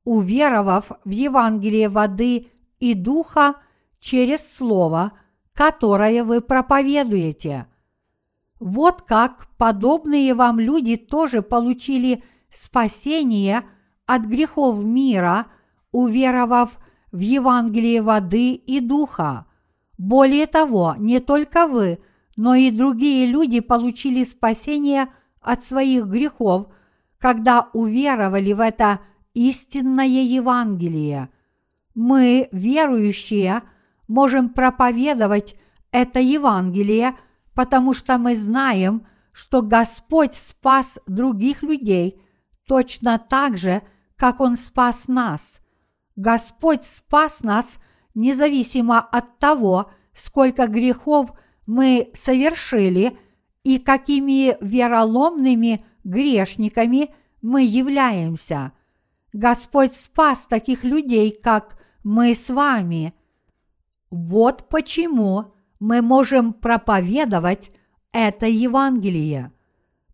уверовав 0.03 0.91
в 1.05 1.09
Евангелие 1.09 1.87
воды 1.87 2.47
и 2.79 2.93
духа 2.93 3.55
через 3.99 4.55
Слово, 4.55 5.13
которое 5.53 6.25
вы 6.25 6.41
проповедуете– 6.41 7.67
вот 8.63 9.01
как 9.01 9.47
подобные 9.57 10.33
вам 10.33 10.57
люди 10.57 10.95
тоже 10.95 11.41
получили 11.41 12.23
спасение 12.49 13.63
от 14.05 14.23
грехов 14.23 14.81
мира, 14.85 15.47
уверовав 15.91 16.79
в 17.11 17.19
Евангелие 17.19 18.01
воды 18.01 18.53
и 18.53 18.79
духа. 18.79 19.47
Более 19.97 20.47
того, 20.47 20.95
не 20.97 21.19
только 21.19 21.67
вы, 21.67 21.99
но 22.37 22.55
и 22.55 22.71
другие 22.71 23.25
люди 23.27 23.59
получили 23.59 24.23
спасение 24.23 25.09
от 25.41 25.61
своих 25.63 26.05
грехов, 26.05 26.67
когда 27.17 27.69
уверовали 27.73 28.53
в 28.53 28.61
это 28.61 29.01
истинное 29.33 30.05
Евангелие. 30.05 31.29
Мы, 31.95 32.47
верующие, 32.53 33.61
можем 34.07 34.47
проповедовать 34.47 35.55
это 35.91 36.21
Евангелие– 36.21 37.17
потому 37.53 37.93
что 37.93 38.17
мы 38.17 38.35
знаем, 38.35 39.05
что 39.31 39.61
Господь 39.61 40.35
спас 40.35 40.99
других 41.07 41.63
людей 41.63 42.21
точно 42.67 43.17
так 43.17 43.57
же, 43.57 43.81
как 44.15 44.39
Он 44.39 44.57
спас 44.57 45.07
нас. 45.07 45.59
Господь 46.15 46.83
спас 46.83 47.43
нас 47.43 47.77
независимо 48.13 48.99
от 48.99 49.39
того, 49.39 49.91
сколько 50.13 50.67
грехов 50.67 51.33
мы 51.65 52.11
совершили 52.13 53.17
и 53.63 53.79
какими 53.79 54.55
вероломными 54.61 55.83
грешниками 56.03 57.09
мы 57.41 57.63
являемся. 57.63 58.73
Господь 59.31 59.93
спас 59.93 60.45
таких 60.45 60.83
людей, 60.83 61.31
как 61.31 61.79
мы 62.03 62.35
с 62.35 62.49
вами. 62.49 63.13
Вот 64.11 64.69
почему 64.69 65.53
мы 65.83 66.01
можем 66.01 66.53
проповедовать 66.53 67.71
это 68.13 68.45
Евангелие. 68.45 69.51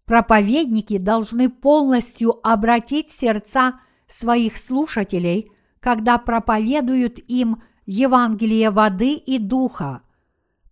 Проповедники 0.06 0.98
должны 0.98 1.48
полностью 1.48 2.40
обратить 2.42 3.12
сердца 3.12 3.80
своих 4.08 4.58
слушателей, 4.58 5.52
когда 5.80 6.18
проповедуют 6.18 7.20
им 7.28 7.62
Евангелие 7.86 8.72
воды 8.72 9.14
и 9.14 9.38
духа. 9.38 10.02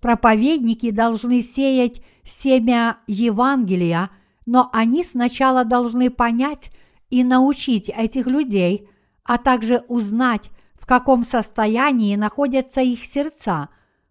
Проповедники 0.01 0.89
должны 0.89 1.43
сеять 1.43 2.01
семя 2.23 2.97
Евангелия, 3.05 4.09
но 4.47 4.67
они 4.73 5.03
сначала 5.03 5.63
должны 5.63 6.09
понять 6.09 6.71
и 7.11 7.23
научить 7.23 7.89
этих 7.89 8.25
людей, 8.25 8.89
а 9.23 9.37
также 9.37 9.83
узнать, 9.89 10.49
в 10.73 10.87
каком 10.87 11.23
состоянии 11.23 12.15
находятся 12.15 12.81
их 12.81 13.05
сердца, 13.05 13.69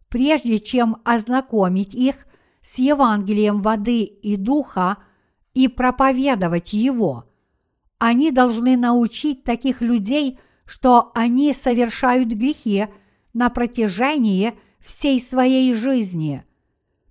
прежде 0.08 0.60
чем 0.60 0.98
ознакомить 1.04 1.94
их 1.94 2.26
с 2.62 2.78
Евангелием 2.78 3.62
воды 3.62 4.02
и 4.02 4.36
духа 4.36 4.98
и 5.54 5.68
проповедовать 5.68 6.72
его. 6.72 7.24
Они 7.98 8.30
должны 8.30 8.76
научить 8.76 9.44
таких 9.44 9.80
людей, 9.80 10.38
что 10.66 11.12
они 11.14 11.52
совершают 11.52 12.28
грехи 12.28 12.88
на 13.32 13.50
протяжении 13.50 14.54
всей 14.80 15.20
своей 15.20 15.74
жизни. 15.74 16.44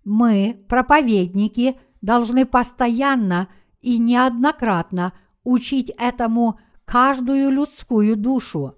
Мы, 0.03 0.63
проповедники, 0.69 1.75
должны 2.01 2.45
постоянно 2.45 3.47
и 3.81 3.97
неоднократно 3.97 5.13
учить 5.43 5.91
этому 5.97 6.59
каждую 6.85 7.49
людскую 7.51 8.15
душу. 8.15 8.75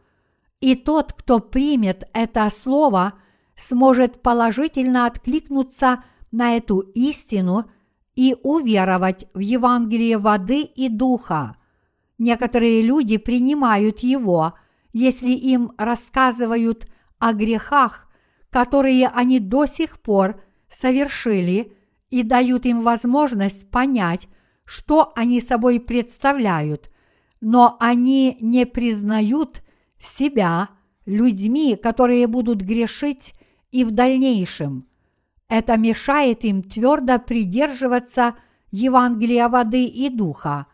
И 0.61 0.75
тот, 0.75 1.13
кто 1.13 1.39
примет 1.39 2.09
это 2.13 2.49
слово, 2.49 3.13
сможет 3.57 4.21
положительно 4.21 5.05
откликнуться 5.05 6.03
на 6.31 6.55
эту 6.55 6.79
истину 6.79 7.69
и 8.15 8.35
уверовать 8.43 9.25
в 9.33 9.39
Евангелие 9.39 10.17
воды 10.17 10.61
и 10.61 10.89
духа. 10.89 11.57
Некоторые 12.17 12.81
люди 12.81 13.17
принимают 13.17 13.99
его, 13.99 14.53
если 14.93 15.31
им 15.31 15.73
рассказывают 15.77 16.87
о 17.19 17.33
грехах, 17.33 18.07
которые 18.49 19.07
они 19.07 19.39
до 19.39 19.65
сих 19.65 19.99
пор 20.01 20.41
совершили, 20.69 21.73
и 22.09 22.23
дают 22.23 22.65
им 22.65 22.83
возможность 22.83 23.69
понять, 23.69 24.29
что 24.65 25.11
они 25.15 25.41
собой 25.41 25.79
представляют, 25.79 26.89
но 27.41 27.75
они 27.79 28.37
не 28.39 28.65
признают 28.65 29.61
себя 29.99 30.69
людьми, 31.05 31.75
которые 31.75 32.27
будут 32.27 32.61
грешить 32.61 33.33
и 33.77 33.83
в 33.83 33.91
дальнейшем. 33.91 34.87
Это 35.47 35.77
мешает 35.77 36.43
им 36.43 36.63
твердо 36.63 37.19
придерживаться 37.19 38.33
Евангелия 38.71 39.49
воды 39.49 39.85
и 39.85 40.09
духа. 40.09 40.65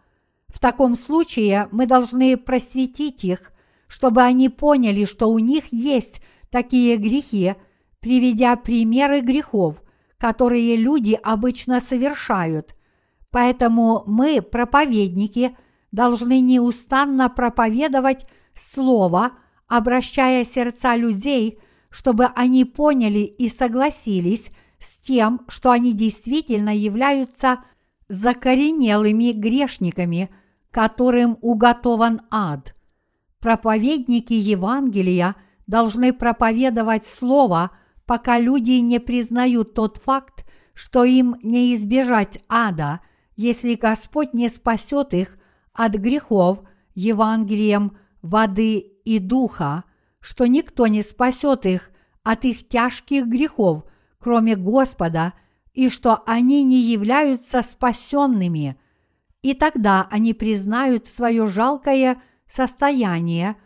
В 0.48 0.58
таком 0.58 0.96
случае 0.96 1.68
мы 1.74 1.86
должны 1.86 2.38
просветить 2.38 3.26
их, 3.26 3.52
чтобы 3.88 4.22
они 4.22 4.48
поняли, 4.48 5.04
что 5.04 5.30
у 5.30 5.38
них 5.38 5.66
есть 5.72 6.22
такие 6.50 6.96
грехи, 6.96 7.56
приведя 8.00 8.56
примеры 8.56 9.20
грехов, 9.20 9.84
которые 10.18 10.78
люди 10.78 11.20
обычно 11.22 11.82
совершают. 11.82 12.74
Поэтому 13.32 14.04
мы, 14.08 14.42
проповедники, 14.42 15.58
должны 15.92 16.40
неустанно 16.40 17.30
проповедовать 17.30 18.26
Слово, 18.56 19.34
обращая 19.68 20.46
сердца 20.46 20.96
людей– 20.96 21.60
чтобы 21.94 22.26
они 22.36 22.66
поняли 22.66 23.20
и 23.20 23.48
согласились 23.48 24.52
с 24.80 24.98
тем, 24.98 25.42
что 25.48 25.70
они 25.70 25.94
действительно 25.94 26.76
являются 26.76 27.60
закоренелыми 28.10 29.32
грешниками, 29.32 30.32
которым 30.72 31.38
уготован 31.42 32.22
ад. 32.32 32.76
Проповедники 33.40 34.34
Евангелия 34.34 35.36
должны 35.68 36.14
проповедовать 36.14 37.06
Слово, 37.06 37.70
пока 38.08 38.40
люди 38.40 38.72
не 38.72 39.00
признают 39.00 39.76
тот 39.76 39.98
факт, 39.98 40.48
что 40.74 41.04
им 41.04 41.36
не 41.44 41.76
избежать 41.76 42.40
ада, 42.50 43.02
если 43.36 43.76
Господь 43.76 44.34
не 44.34 44.50
спасет 44.50 45.14
их 45.14 45.38
от 45.74 45.94
грехов 45.94 46.64
Евангелием 46.96 47.96
воды 48.24 48.80
и 48.80 49.20
духа, 49.20 49.84
что 50.24 50.48
никто 50.48 50.88
не 50.88 51.04
спасет 51.04 51.66
их 51.66 51.92
от 52.24 52.46
их 52.46 52.68
тяжких 52.70 53.28
грехов, 53.28 53.84
кроме 54.20 54.56
Господа, 54.56 55.34
и 55.74 55.90
что 55.90 56.24
они 56.26 56.64
не 56.64 56.80
являются 56.80 57.62
спасенными. 57.62 58.80
И 59.42 59.54
тогда 59.54 60.08
они 60.10 60.34
признают 60.34 61.08
свое 61.08 61.46
жалкое 61.48 62.22
состояние, 62.48 63.58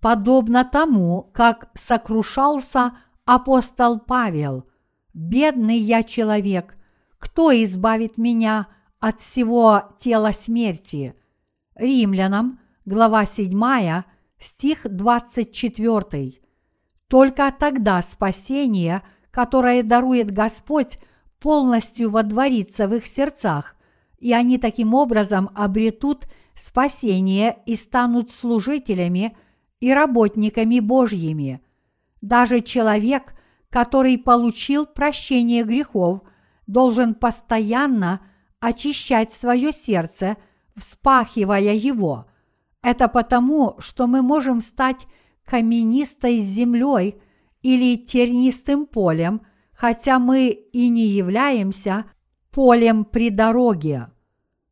подобно 0.00 0.64
тому, 0.64 1.30
как 1.32 1.70
сокрушался 1.72 2.92
апостол 3.24 3.98
Павел. 3.98 4.68
«Бедный 5.14 5.78
я 5.78 6.02
человек, 6.02 6.76
кто 7.18 7.52
избавит 7.52 8.18
меня 8.18 8.66
от 9.00 9.20
всего 9.20 9.84
тела 9.98 10.32
смерти?» 10.32 11.14
Римлянам, 11.74 12.60
глава 12.84 13.24
7, 13.24 14.04
стих 14.42 14.86
24. 14.88 16.40
Только 17.08 17.54
тогда 17.58 18.02
спасение, 18.02 19.02
которое 19.30 19.82
дарует 19.82 20.30
Господь, 20.30 20.98
полностью 21.38 22.10
водворится 22.10 22.88
в 22.88 22.94
их 22.94 23.06
сердцах, 23.06 23.76
и 24.18 24.32
они 24.32 24.58
таким 24.58 24.94
образом 24.94 25.50
обретут 25.54 26.26
спасение 26.54 27.58
и 27.66 27.76
станут 27.76 28.32
служителями 28.32 29.36
и 29.80 29.92
работниками 29.92 30.80
Божьими. 30.80 31.60
Даже 32.20 32.60
человек, 32.60 33.34
который 33.68 34.18
получил 34.18 34.86
прощение 34.86 35.64
грехов, 35.64 36.20
должен 36.66 37.14
постоянно 37.14 38.20
очищать 38.60 39.32
свое 39.32 39.72
сердце, 39.72 40.36
вспахивая 40.76 41.74
его– 41.74 42.26
это 42.82 43.08
потому, 43.08 43.76
что 43.78 44.06
мы 44.06 44.22
можем 44.22 44.60
стать 44.60 45.06
каменистой 45.44 46.38
землей 46.38 47.20
или 47.62 47.96
тернистым 47.96 48.86
полем, 48.86 49.42
хотя 49.72 50.18
мы 50.18 50.48
и 50.48 50.88
не 50.88 51.06
являемся 51.06 52.04
полем 52.50 53.04
при 53.04 53.30
дороге. 53.30 54.08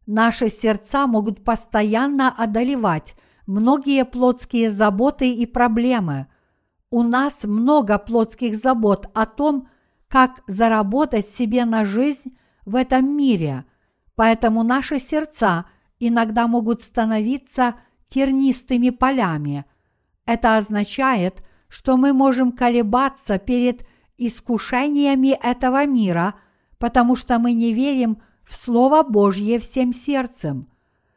Наши 0.06 0.48
сердца 0.48 1.06
могут 1.06 1.44
постоянно 1.44 2.34
одолевать 2.36 3.14
многие 3.46 4.04
плотские 4.04 4.70
заботы 4.70 5.32
и 5.32 5.46
проблемы. 5.46 6.26
У 6.90 7.04
нас 7.04 7.44
много 7.44 7.98
плотских 7.98 8.56
забот 8.56 9.08
о 9.14 9.26
том, 9.26 9.68
как 10.08 10.42
заработать 10.48 11.28
себе 11.28 11.64
на 11.64 11.84
жизнь 11.84 12.36
в 12.66 12.74
этом 12.74 13.16
мире, 13.16 13.64
поэтому 14.16 14.64
наши 14.64 14.98
сердца 14.98 15.66
иногда 16.00 16.48
могут 16.48 16.82
становиться– 16.82 17.76
тернистыми 18.10 18.90
полями. 18.90 19.64
Это 20.26 20.56
означает, 20.56 21.42
что 21.68 21.96
мы 21.96 22.12
можем 22.12 22.52
колебаться 22.52 23.38
перед 23.38 23.86
искушениями 24.18 25.38
этого 25.42 25.86
мира, 25.86 26.34
потому 26.78 27.16
что 27.16 27.38
мы 27.38 27.52
не 27.52 27.72
верим 27.72 28.18
в 28.44 28.54
Слово 28.54 29.02
Божье 29.02 29.58
всем 29.58 29.92
сердцем. 29.92 30.68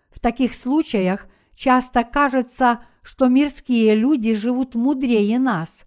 В 0.09 0.19
таких 0.19 0.53
случаях 0.53 1.27
часто 1.55 2.03
кажется, 2.03 2.83
что 3.01 3.27
мирские 3.27 3.95
люди 3.95 4.35
живут 4.35 4.75
мудрее 4.75 5.39
нас. 5.39 5.85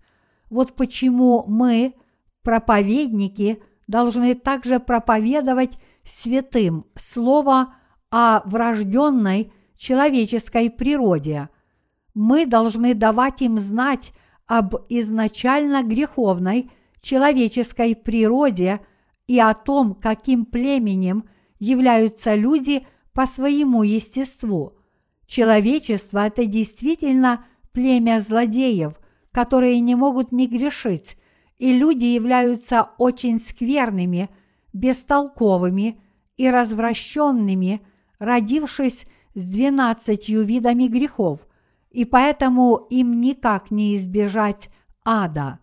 Вот 0.50 0.74
почему 0.74 1.44
мы, 1.46 1.94
проповедники, 2.42 3.62
должны 3.86 4.34
также 4.34 4.80
проповедовать 4.80 5.78
святым 6.04 6.86
Слово 6.96 7.74
о 8.10 8.42
врожденной 8.44 9.52
человеческой 9.76 10.70
природе. 10.70 11.48
Мы 12.14 12.46
должны 12.46 12.94
давать 12.94 13.42
им 13.42 13.58
знать 13.58 14.12
об 14.46 14.74
изначально 14.88 15.82
греховной 15.82 16.70
человеческой 17.00 17.94
природе 17.94 18.80
и 19.26 19.38
о 19.38 19.54
том, 19.54 19.94
каким 19.94 20.44
племенем 20.44 21.24
являются 21.58 22.34
люди 22.34 22.86
по 23.12 23.26
своему 23.26 23.82
естеству. 23.82 24.78
Человечество– 25.26 26.26
это 26.26 26.46
действительно 26.46 27.44
племя 27.72 28.20
злодеев, 28.20 28.94
которые 29.32 29.80
не 29.80 29.94
могут 29.94 30.32
не 30.32 30.46
грешить, 30.46 31.16
и 31.58 31.72
люди 31.72 32.04
являются 32.04 32.90
очень 32.98 33.38
скверными, 33.38 34.30
бестолковыми 34.72 36.00
и 36.36 36.50
развращенными, 36.50 37.80
родившись 38.18 39.06
с 39.36 39.44
двенадцатью 39.44 40.44
видами 40.44 40.88
грехов, 40.88 41.46
и 41.90 42.04
поэтому 42.04 42.86
им 42.90 43.20
никак 43.20 43.70
не 43.70 43.94
избежать 43.96 44.70
ада. 45.04 45.60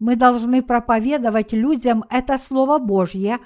Мы 0.00 0.16
должны 0.16 0.62
проповедовать 0.62 1.52
людям 1.52 2.04
это 2.10 2.36
Слово 2.36 2.78
Божье, 2.78 3.38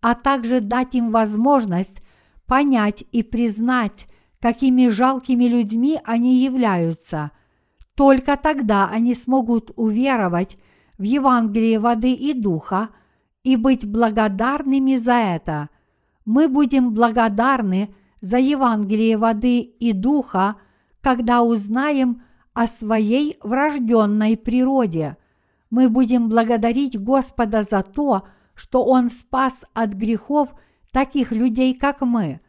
а 0.00 0.14
также 0.14 0.60
дать 0.60 0.94
им 0.94 1.10
возможность 1.10 2.02
понять 2.46 3.04
и 3.12 3.22
признать, 3.22 4.08
какими 4.40 4.88
жалкими 4.88 5.44
людьми 5.44 6.00
они 6.04 6.42
являются. 6.42 7.30
Только 7.94 8.38
тогда 8.38 8.88
они 8.88 9.14
смогут 9.14 9.70
уверовать 9.76 10.56
в 10.96 11.02
Евангелие 11.02 11.78
воды 11.78 12.14
и 12.14 12.32
духа 12.32 12.88
и 13.42 13.56
быть 13.56 13.86
благодарными 13.86 14.96
за 14.96 15.12
это. 15.12 15.68
Мы 16.24 16.48
будем 16.48 16.94
благодарны 16.94 17.94
за 18.20 18.38
Евангелие 18.38 19.16
воды 19.16 19.60
и 19.60 19.92
духа, 19.92 20.56
когда 21.00 21.42
узнаем 21.42 22.22
о 22.52 22.66
своей 22.66 23.38
врожденной 23.42 24.36
природе. 24.36 25.16
Мы 25.70 25.88
будем 25.88 26.28
благодарить 26.28 27.00
Господа 27.00 27.62
за 27.62 27.82
то, 27.82 28.24
что 28.54 28.84
Он 28.84 29.08
спас 29.08 29.64
от 29.72 29.94
грехов 29.94 30.54
таких 30.92 31.32
людей, 31.32 31.74
как 31.74 32.00
мы. 32.00 32.40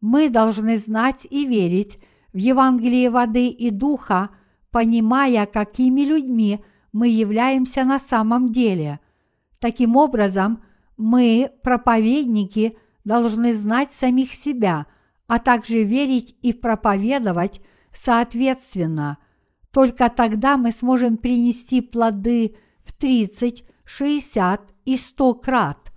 Мы 0.00 0.28
должны 0.30 0.78
знать 0.78 1.26
и 1.28 1.44
верить 1.44 1.98
в 2.32 2.36
Евангелие 2.36 3.10
воды 3.10 3.48
и 3.48 3.70
духа, 3.70 4.30
понимая, 4.70 5.46
какими 5.46 6.02
людьми 6.02 6.64
мы 6.92 7.08
являемся 7.08 7.84
на 7.84 7.98
самом 7.98 8.52
деле. 8.52 9.00
Таким 9.58 9.96
образом, 9.96 10.62
мы, 10.96 11.50
проповедники, 11.62 12.76
должны 13.04 13.54
знать 13.54 13.92
самих 13.92 14.32
себя, 14.32 14.86
а 15.28 15.38
также 15.38 15.84
верить 15.84 16.34
и 16.42 16.52
проповедовать 16.52 17.60
соответственно. 17.92 19.18
Только 19.70 20.08
тогда 20.08 20.56
мы 20.56 20.72
сможем 20.72 21.18
принести 21.18 21.80
плоды 21.80 22.56
в 22.82 22.92
30, 22.92 23.64
60 23.84 24.60
и 24.86 24.96
100 24.96 25.34
крат. 25.34 25.92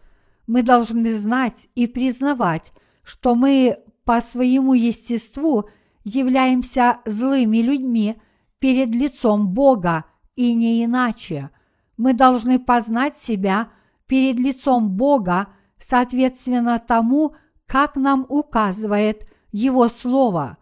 Мы 0.47 0.63
должны 0.63 1.13
знать 1.13 1.69
и 1.75 1.87
признавать, 1.87 2.73
что 3.03 3.33
мы 3.33 3.77
по 4.03 4.19
своему 4.19 4.73
естеству 4.73 5.69
являемся 6.03 6.99
злыми 7.05 7.59
людьми 7.59 8.21
перед 8.59 8.89
лицом 8.89 9.47
Бога 9.47 10.05
и 10.35 10.53
не 10.53 10.83
иначе. 10.83 11.51
Мы 11.95 12.13
должны 12.13 12.59
познать 12.59 13.15
себя 13.15 13.69
перед 14.07 14.37
лицом 14.37 14.89
Бога, 14.89 15.47
соответственно 15.77 16.79
тому, 16.79 17.35
как 17.71 17.95
нам 17.95 18.25
указывает 18.27 19.25
Его 19.53 19.87
Слово. 19.87 20.57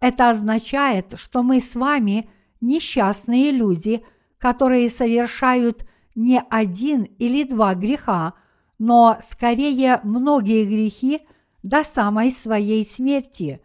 Это 0.00 0.30
означает, 0.30 1.14
что 1.16 1.44
мы 1.44 1.60
с 1.60 1.76
вами 1.76 2.28
несчастные 2.60 3.52
люди, 3.52 4.02
которые 4.38 4.90
совершают 4.90 5.88
не 6.16 6.42
один 6.50 7.04
или 7.04 7.44
два 7.44 7.76
греха, 7.76 8.34
но 8.76 9.18
скорее 9.22 10.00
многие 10.02 10.64
грехи 10.64 11.20
до 11.62 11.84
самой 11.84 12.32
своей 12.32 12.84
смерти. 12.84 13.60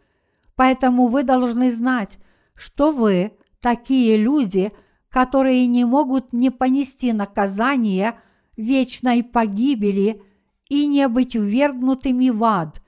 Поэтому 0.56 1.08
вы 1.08 1.24
должны 1.24 1.72
знать, 1.72 2.20
что 2.54 2.92
вы 2.92 3.32
такие 3.60 4.18
люди, 4.18 4.72
которые 5.10 5.66
не 5.66 5.84
могут 5.84 6.32
не 6.32 6.52
понести 6.52 7.12
наказание 7.12 8.20
вечной 8.56 9.24
погибели 9.24 10.22
и 10.70 10.86
не 10.86 11.08
быть 11.08 11.34
ввергнутыми 11.34 12.30
в 12.30 12.44
ад. 12.44 12.83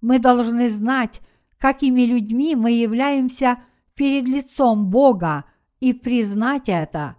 Мы 0.00 0.18
должны 0.18 0.70
знать, 0.70 1.20
какими 1.58 2.02
людьми 2.02 2.54
мы 2.54 2.72
являемся 2.72 3.58
перед 3.94 4.24
лицом 4.26 4.90
Бога 4.90 5.44
и 5.80 5.92
признать 5.92 6.68
это. 6.68 7.16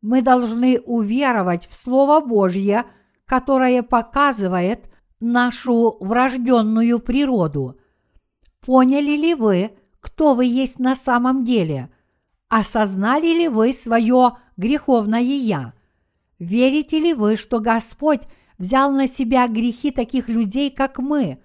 Мы 0.00 0.22
должны 0.22 0.80
уверовать 0.80 1.66
в 1.66 1.74
Слово 1.74 2.24
Божье, 2.24 2.84
которое 3.26 3.82
показывает 3.82 4.90
нашу 5.20 5.96
врожденную 6.00 6.98
природу. 6.98 7.78
Поняли 8.60 9.16
ли 9.16 9.34
вы, 9.34 9.72
кто 10.00 10.34
вы 10.34 10.46
есть 10.46 10.78
на 10.78 10.96
самом 10.96 11.44
деле? 11.44 11.90
Осознали 12.48 13.26
ли 13.26 13.48
вы 13.48 13.72
свое 13.72 14.32
греховное 14.56 15.20
«я»? 15.20 15.74
Верите 16.38 16.98
ли 16.98 17.14
вы, 17.14 17.36
что 17.36 17.60
Господь 17.60 18.22
взял 18.58 18.90
на 18.90 19.06
себя 19.06 19.46
грехи 19.46 19.90
таких 19.90 20.28
людей, 20.28 20.70
как 20.70 20.98
мы, 20.98 21.40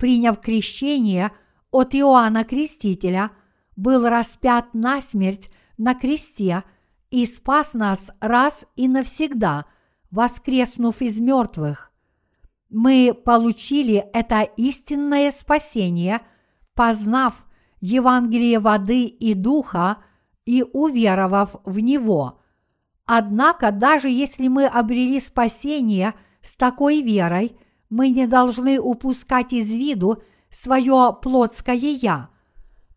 приняв 0.00 0.40
крещение– 0.40 1.30
от 1.70 1.94
Иоанна 1.94 2.44
Крестителя, 2.44 3.30
был 3.76 4.06
распят 4.06 4.74
на 4.74 5.00
смерть 5.00 5.50
на 5.78 5.94
кресте 5.94 6.64
и 7.10 7.24
спас 7.26 7.74
нас 7.74 8.10
раз 8.20 8.66
и 8.76 8.88
навсегда, 8.88 9.64
воскреснув 10.10 11.00
из 11.00 11.20
мертвых. 11.20 11.92
Мы 12.68 13.14
получили 13.14 14.04
это 14.12 14.42
истинное 14.42 15.30
спасение, 15.30 16.20
познав 16.74 17.46
Евангелие 17.80 18.58
воды 18.58 19.04
и 19.04 19.34
духа 19.34 19.98
и 20.44 20.62
уверовав 20.62 21.56
в 21.64 21.78
него. 21.80 22.42
Однако, 23.06 23.72
даже 23.72 24.08
если 24.08 24.48
мы 24.48 24.66
обрели 24.66 25.18
спасение 25.18 26.14
с 26.42 26.56
такой 26.56 27.00
верой, 27.00 27.56
мы 27.90 28.08
не 28.10 28.26
должны 28.26 28.80
упускать 28.80 29.52
из 29.52 29.70
виду 29.70 30.22
свое 30.48 31.16
плотское 31.20 31.74
«я». 31.74 32.30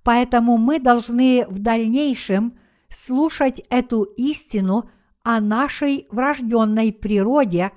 Поэтому 0.04 0.58
мы 0.58 0.80
должны 0.80 1.46
в 1.48 1.60
дальнейшем 1.60 2.58
слушать 2.90 3.62
эту 3.70 4.04
истину 4.04 4.90
о 5.24 5.40
нашей 5.40 6.08
врожденной 6.12 6.92
природе 6.92 7.72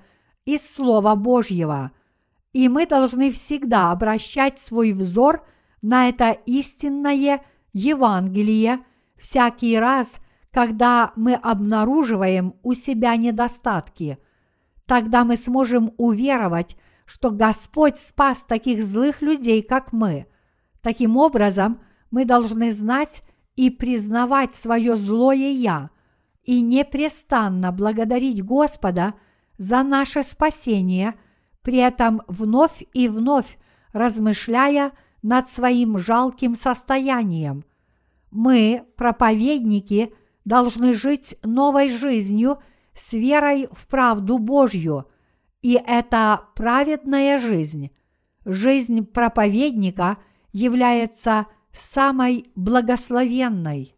из 0.44 0.68
Слова 0.68 1.14
Божьего. 1.14 1.92
И 2.52 2.68
мы 2.68 2.86
должны 2.86 3.30
всегда 3.30 3.92
обращать 3.92 4.58
свой 4.58 4.92
взор 4.92 5.46
на 5.82 6.08
это 6.08 6.30
истинное 6.30 7.44
Евангелие 7.72 8.80
всякий 9.16 9.78
раз, 9.78 10.20
когда 10.50 11.12
мы 11.16 11.34
обнаруживаем 11.34 12.54
у 12.62 12.74
себя 12.74 13.14
недостатки. 13.16 14.18
Тогда 14.86 15.24
мы 15.24 15.36
сможем 15.36 15.92
уверовать 15.96 16.76
что 17.06 17.30
Господь 17.30 17.98
спас 17.98 18.44
таких 18.46 18.84
злых 18.84 19.22
людей, 19.22 19.62
как 19.62 19.92
мы. 19.92 20.26
Таким 20.82 21.16
образом, 21.16 21.80
мы 22.10 22.24
должны 22.24 22.72
знать 22.72 23.22
и 23.54 23.70
признавать 23.70 24.54
свое 24.54 24.96
злое 24.96 25.50
«я» 25.50 25.90
и 26.42 26.60
непрестанно 26.60 27.72
благодарить 27.72 28.44
Господа 28.44 29.14
за 29.58 29.82
наше 29.82 30.22
спасение, 30.22 31.14
при 31.62 31.78
этом 31.78 32.22
вновь 32.28 32.84
и 32.92 33.08
вновь 33.08 33.58
размышляя 33.92 34.92
над 35.22 35.48
своим 35.48 35.98
жалким 35.98 36.54
состоянием. 36.54 37.64
Мы, 38.30 38.84
проповедники, 38.96 40.12
должны 40.44 40.94
жить 40.94 41.36
новой 41.42 41.90
жизнью 41.90 42.58
с 42.92 43.12
верой 43.12 43.68
в 43.72 43.86
правду 43.86 44.38
Божью– 44.38 45.06
и 45.66 45.82
эта 45.84 46.48
праведная 46.54 47.40
жизнь, 47.40 47.90
жизнь 48.44 49.04
проповедника, 49.04 50.18
является 50.52 51.46
самой 51.72 52.52
благословенной. 52.54 53.96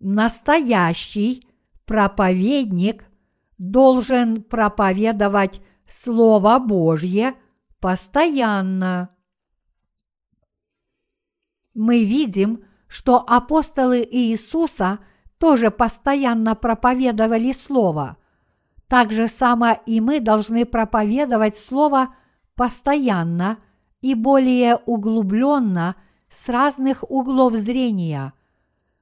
Настоящий 0.00 1.46
проповедник 1.84 3.04
должен 3.58 4.42
проповедовать 4.42 5.60
Слово 5.84 6.58
Божье 6.58 7.34
постоянно. 7.78 9.14
Мы 11.74 12.06
видим, 12.06 12.64
что 12.88 13.18
апостолы 13.18 14.02
Иисуса– 14.02 14.98
тоже 15.44 15.70
постоянно 15.70 16.54
проповедовали 16.54 17.52
Слово. 17.52 18.16
Так 18.88 19.12
же 19.12 19.28
само 19.28 19.78
и 19.84 20.00
мы 20.00 20.20
должны 20.20 20.64
проповедовать 20.64 21.58
Слово 21.58 22.14
постоянно 22.54 23.58
и 24.00 24.14
более 24.14 24.76
углубленно 24.86 25.96
с 26.30 26.48
разных 26.48 27.04
углов 27.10 27.52
зрения. 27.56 28.32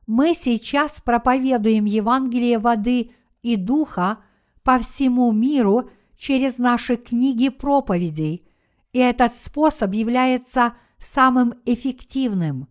Мы 0.08 0.34
сейчас 0.34 1.00
проповедуем 1.00 1.84
Евангелие 1.84 2.58
воды 2.58 3.12
и 3.42 3.54
духа, 3.54 4.18
по 4.64 4.80
всему 4.80 5.30
миру 5.30 5.90
через 6.16 6.58
наши 6.58 6.96
книги 6.96 7.50
проповедей, 7.50 8.44
и 8.92 8.98
этот 8.98 9.36
способ 9.36 9.94
является 9.94 10.72
самым 10.98 11.54
эффективным. 11.66 12.66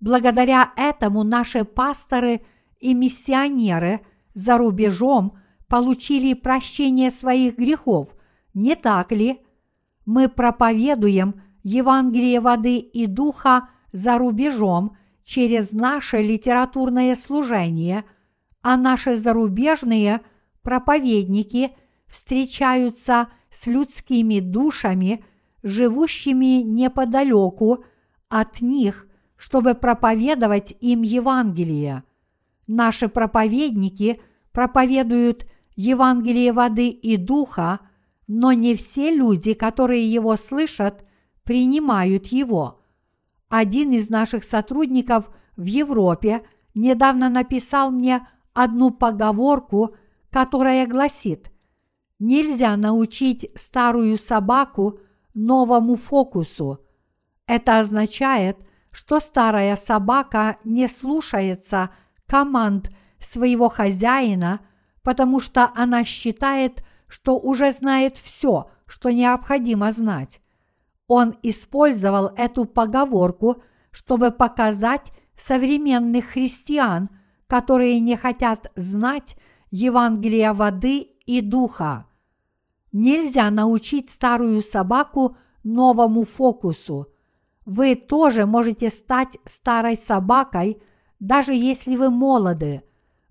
Благодаря 0.00 0.72
этому 0.76 1.24
наши 1.24 1.66
пасторы 1.66 2.40
и 2.82 2.94
миссионеры 2.94 4.00
за 4.34 4.58
рубежом 4.58 5.38
получили 5.68 6.34
прощение 6.34 7.10
своих 7.10 7.56
грехов, 7.56 8.14
не 8.54 8.74
так 8.74 9.12
ли? 9.12 9.40
Мы 10.04 10.28
проповедуем 10.28 11.40
Евангелие 11.62 12.40
воды 12.40 12.78
и 12.78 13.06
духа 13.06 13.68
за 13.92 14.18
рубежом 14.18 14.96
через 15.24 15.72
наше 15.72 16.18
литературное 16.18 17.14
служение, 17.14 18.04
а 18.62 18.76
наши 18.76 19.16
зарубежные 19.16 20.20
проповедники 20.62 21.70
встречаются 22.08 23.28
с 23.48 23.68
людскими 23.68 24.40
душами, 24.40 25.24
живущими 25.62 26.62
неподалеку 26.62 27.84
от 28.28 28.60
них, 28.60 29.06
чтобы 29.36 29.74
проповедовать 29.74 30.76
им 30.80 31.02
Евангелие. 31.02 32.02
Наши 32.66 33.08
проповедники 33.08 34.20
проповедуют 34.52 35.46
Евангелие 35.74 36.52
воды 36.52 36.88
и 36.88 37.16
духа, 37.16 37.80
но 38.26 38.52
не 38.52 38.74
все 38.74 39.14
люди, 39.14 39.54
которые 39.54 40.10
его 40.10 40.36
слышат, 40.36 41.04
принимают 41.44 42.26
его. 42.26 42.82
Один 43.48 43.92
из 43.92 44.10
наших 44.10 44.44
сотрудников 44.44 45.30
в 45.56 45.64
Европе 45.64 46.42
недавно 46.74 47.28
написал 47.28 47.90
мне 47.90 48.26
одну 48.54 48.90
поговорку, 48.90 49.96
которая 50.30 50.86
гласит 50.86 51.52
«Нельзя 52.18 52.76
научить 52.76 53.50
старую 53.54 54.16
собаку 54.16 55.00
новому 55.34 55.96
фокусу». 55.96 56.80
Это 57.46 57.78
означает, 57.80 58.58
что 58.90 59.20
старая 59.20 59.74
собака 59.76 60.58
не 60.64 60.86
слушается 60.86 61.90
команд 62.32 62.90
своего 63.18 63.68
хозяина, 63.68 64.60
потому 65.02 65.38
что 65.38 65.70
она 65.74 66.02
считает, 66.02 66.82
что 67.06 67.38
уже 67.38 67.72
знает 67.72 68.16
все, 68.16 68.70
что 68.86 69.10
необходимо 69.10 69.92
знать. 69.92 70.40
Он 71.08 71.36
использовал 71.42 72.32
эту 72.34 72.64
поговорку, 72.64 73.62
чтобы 73.90 74.30
показать 74.30 75.12
современных 75.36 76.24
христиан, 76.24 77.10
которые 77.48 78.00
не 78.00 78.16
хотят 78.16 78.72
знать 78.76 79.36
Евангелия 79.70 80.54
воды 80.54 81.00
и 81.26 81.42
духа. 81.42 82.06
Нельзя 82.92 83.50
научить 83.50 84.08
старую 84.08 84.62
собаку 84.62 85.36
новому 85.64 86.24
фокусу. 86.24 87.08
Вы 87.66 87.94
тоже 87.94 88.46
можете 88.46 88.88
стать 88.88 89.36
старой 89.44 89.98
собакой, 89.98 90.82
даже 91.22 91.54
если 91.54 91.94
вы 91.94 92.10
молоды. 92.10 92.82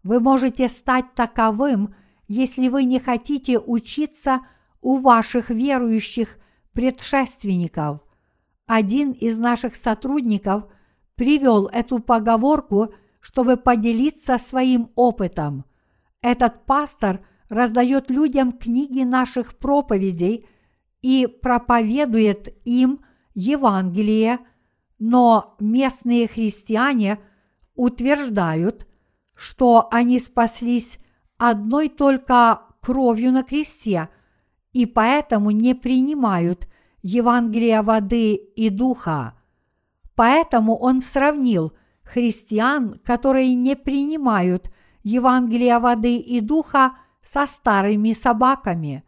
Вы 0.01 0.21
можете 0.21 0.69
стать 0.69 1.13
таковым, 1.13 1.93
если 2.29 2.69
вы 2.69 2.85
не 2.85 3.01
хотите 3.01 3.59
учиться 3.59 4.39
у 4.79 4.99
ваших 4.99 5.49
верующих 5.49 6.37
предшественников. 6.71 7.99
Один 8.65 9.11
из 9.11 9.39
наших 9.39 9.75
сотрудников 9.75 10.67
привел 11.15 11.67
эту 11.67 11.99
поговорку, 11.99 12.93
чтобы 13.19 13.57
поделиться 13.57 14.37
своим 14.37 14.89
опытом. 14.95 15.65
Этот 16.21 16.65
пастор 16.65 17.19
раздает 17.49 18.09
людям 18.09 18.53
книги 18.53 19.03
наших 19.03 19.57
проповедей 19.57 20.47
и 21.01 21.27
проповедует 21.27 22.55
им 22.63 23.01
Евангелие, 23.33 24.39
но 24.97 25.57
местные 25.59 26.29
христиане 26.29 27.19
утверждают, 27.81 28.87
что 29.33 29.87
они 29.91 30.19
спаслись 30.19 30.99
одной 31.37 31.89
только 31.89 32.61
кровью 32.81 33.31
на 33.31 33.43
кресте– 33.43 34.09
и 34.73 34.85
поэтому 34.85 35.51
не 35.51 35.75
принимают 35.75 36.67
Евангелия 37.01 37.83
воды 37.83 38.35
и 38.35 38.69
духа. 38.69 39.35
Поэтому 40.15 40.77
он 40.77 41.01
сравнил 41.01 41.73
христиан, 42.03 42.99
которые 43.03 43.55
не 43.55 43.75
принимают 43.75 44.71
Евангелия 45.03 45.79
воды 45.79 46.17
и 46.17 46.41
духа, 46.41 46.97
со 47.21 47.45
старыми 47.45 48.13
собаками. 48.13 49.03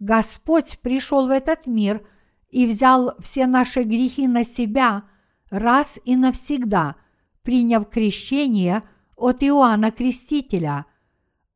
Господь 0.00 0.78
пришел 0.80 1.28
в 1.28 1.30
этот 1.30 1.66
мир 1.66 2.06
и 2.50 2.66
взял 2.66 3.14
все 3.20 3.46
наши 3.46 3.84
грехи 3.84 4.28
на 4.28 4.44
себя 4.44 5.04
раз 5.48 5.98
и 6.04 6.14
навсегда, 6.14 6.96
приняв 7.48 7.88
крещение 7.88 8.82
от 9.16 9.42
Иоанна 9.42 9.90
Крестителя. 9.90 10.84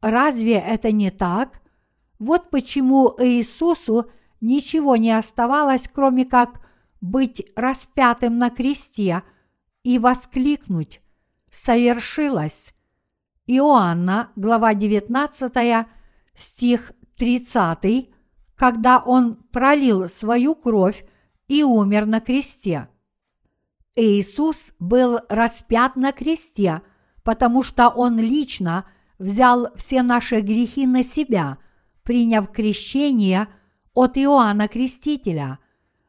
Разве 0.00 0.55
это 0.55 0.90
не 0.90 1.11
так? 1.11 1.61
Вот 2.18 2.48
почему 2.48 3.14
Иисусу 3.18 4.11
ничего 4.40 4.96
не 4.96 5.11
оставалось, 5.12 5.90
кроме 5.92 6.24
как 6.24 6.62
быть 7.02 7.46
распятым 7.57 8.38
на 8.38 8.48
кресте 8.48 9.22
и 9.83 9.98
воскликнуть 9.98 11.02
«Совершилось!» 11.50 12.72
Иоанна, 13.46 14.31
глава 14.35 14.72
19, 14.72 15.87
стих 16.35 16.92
30, 17.18 18.09
когда 18.57 18.98
он 18.98 19.35
пролил 19.35 20.09
свою 20.09 20.55
кровь 20.55 21.05
и 21.48 21.62
умер 21.62 22.07
на 22.07 22.20
кресте. 22.20 22.88
Иисус 23.94 24.72
был 24.78 25.20
распят 25.28 25.96
на 25.96 26.12
кресте, 26.12 26.83
потому 27.22 27.62
что 27.62 27.88
Он 27.88 28.18
лично 28.18 28.87
взял 29.18 29.68
все 29.76 30.02
наши 30.02 30.40
грехи 30.40 30.87
на 30.87 31.02
себя– 31.02 31.59
приняв 32.02 32.50
крещение 32.50 33.48
от 33.94 34.18
Иоанна 34.18 34.68
Крестителя. 34.68 35.59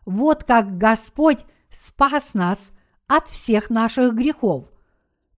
Вот 0.06 0.44
как 0.44 0.78
Господь 0.78 1.46
спас 1.70 2.34
нас 2.34 2.72
от 3.08 3.28
всех 3.28 3.70
наших 3.70 4.14
грехов. 4.14 4.66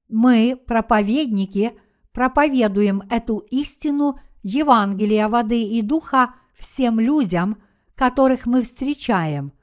Мы, 0.07 0.55
проповедники, 0.55 1.73
проповедуем 2.13 3.03
эту 3.09 3.39
истину 3.51 4.19
Евангелия 4.43 5.27
воды 5.27 5.63
и 5.63 5.81
духа 5.81 6.35
всем 6.53 6.99
людям, 6.99 7.61
которых 7.95 8.45
мы 8.45 8.61
встречаем. 8.61 9.53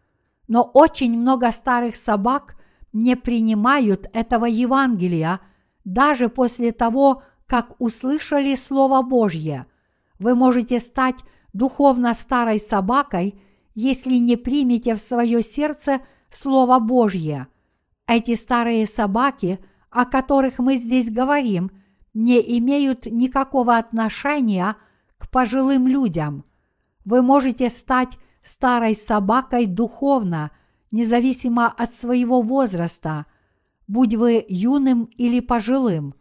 Но 0.48 0.62
очень 0.62 1.18
много 1.18 1.50
старых 1.52 1.96
собак 1.96 2.56
не 2.92 3.16
принимают 3.16 4.08
этого 4.12 4.46
Евангелия 4.46 5.40
даже 5.84 6.28
после 6.28 6.72
того, 6.72 7.22
как 7.46 7.74
услышали 7.80 8.54
Слово 8.54 9.02
Божье. 9.02 9.66
Вы 10.18 10.34
можете 10.34 10.80
стать 10.80 11.24
духовно 11.52 12.14
старой 12.14 12.58
собакой, 12.58 13.40
если 13.74 14.14
не 14.14 14.36
примете 14.36 14.94
в 14.94 15.00
свое 15.00 15.42
сердце 15.42 16.00
Слово 16.30 16.78
Божье. 16.78 17.48
Эти 18.06 18.34
старые 18.34 18.86
собаки, 18.86 19.58
о 19.90 20.04
которых 20.04 20.58
мы 20.58 20.76
здесь 20.76 21.10
говорим, 21.10 21.70
не 22.14 22.40
имеют 22.58 23.06
никакого 23.06 23.76
отношения 23.76 24.76
к 25.18 25.30
пожилым 25.30 25.86
людям. 25.86 26.44
Вы 27.04 27.22
можете 27.22 27.70
стать 27.70 28.18
старой 28.42 28.94
собакой 28.94 29.66
духовно, 29.66 30.50
независимо 30.92 31.66
от 31.66 31.92
своего 31.92 32.40
возраста, 32.40 33.26
будь 33.88 34.14
вы 34.14 34.44
юным 34.48 35.06
или 35.16 35.40
пожилым. 35.40 36.14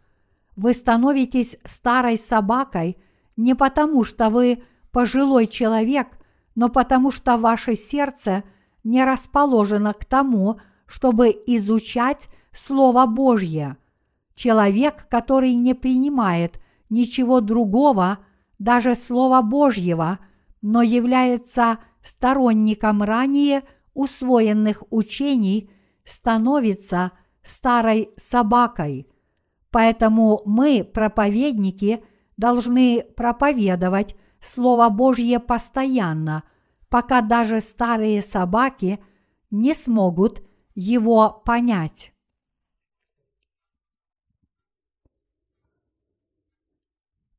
Вы 0.56 0.72
становитесь 0.72 1.56
старой 1.64 2.18
собакой– 2.18 2.96
не 3.36 3.54
потому, 3.54 4.04
что 4.04 4.30
вы 4.30 4.62
пожилой 4.90 5.46
человек, 5.46 6.08
но 6.54 6.68
потому, 6.68 7.10
что 7.10 7.36
ваше 7.36 7.76
сердце 7.76 8.44
не 8.84 9.04
расположено 9.04 9.94
к 9.94 10.04
тому, 10.04 10.60
чтобы 10.86 11.30
изучать 11.46 12.28
Слово 12.50 13.06
Божье. 13.06 13.78
Человек, 14.34 15.06
который 15.08 15.54
не 15.54 15.74
принимает 15.74 16.60
ничего 16.90 17.40
другого, 17.40 18.18
даже 18.58 18.94
Слова 18.94 19.40
Божьего, 19.40 20.18
но 20.60 20.82
является 20.82 21.78
сторонником 22.02 23.02
ранее 23.02 23.62
усвоенных 23.94 24.82
учений, 24.90 25.70
становится 26.04 27.12
старой 27.42 28.10
собакой. 28.16 29.08
Поэтому 29.70 30.42
мы, 30.44 30.84
проповедники, 30.84 32.04
должны 32.36 33.02
проповедовать 33.16 34.16
Слово 34.40 34.88
Божье 34.88 35.38
постоянно, 35.38 36.42
пока 36.88 37.20
даже 37.20 37.60
старые 37.60 38.20
собаки 38.22 38.98
не 39.50 39.74
смогут 39.74 40.42
его 40.74 41.42
понять. 41.44 42.12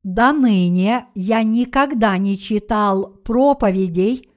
До 0.02 0.32
ныне 0.32 1.06
я 1.14 1.42
никогда 1.42 2.18
не 2.18 2.36
читал 2.36 3.08
проповедей, 3.24 4.28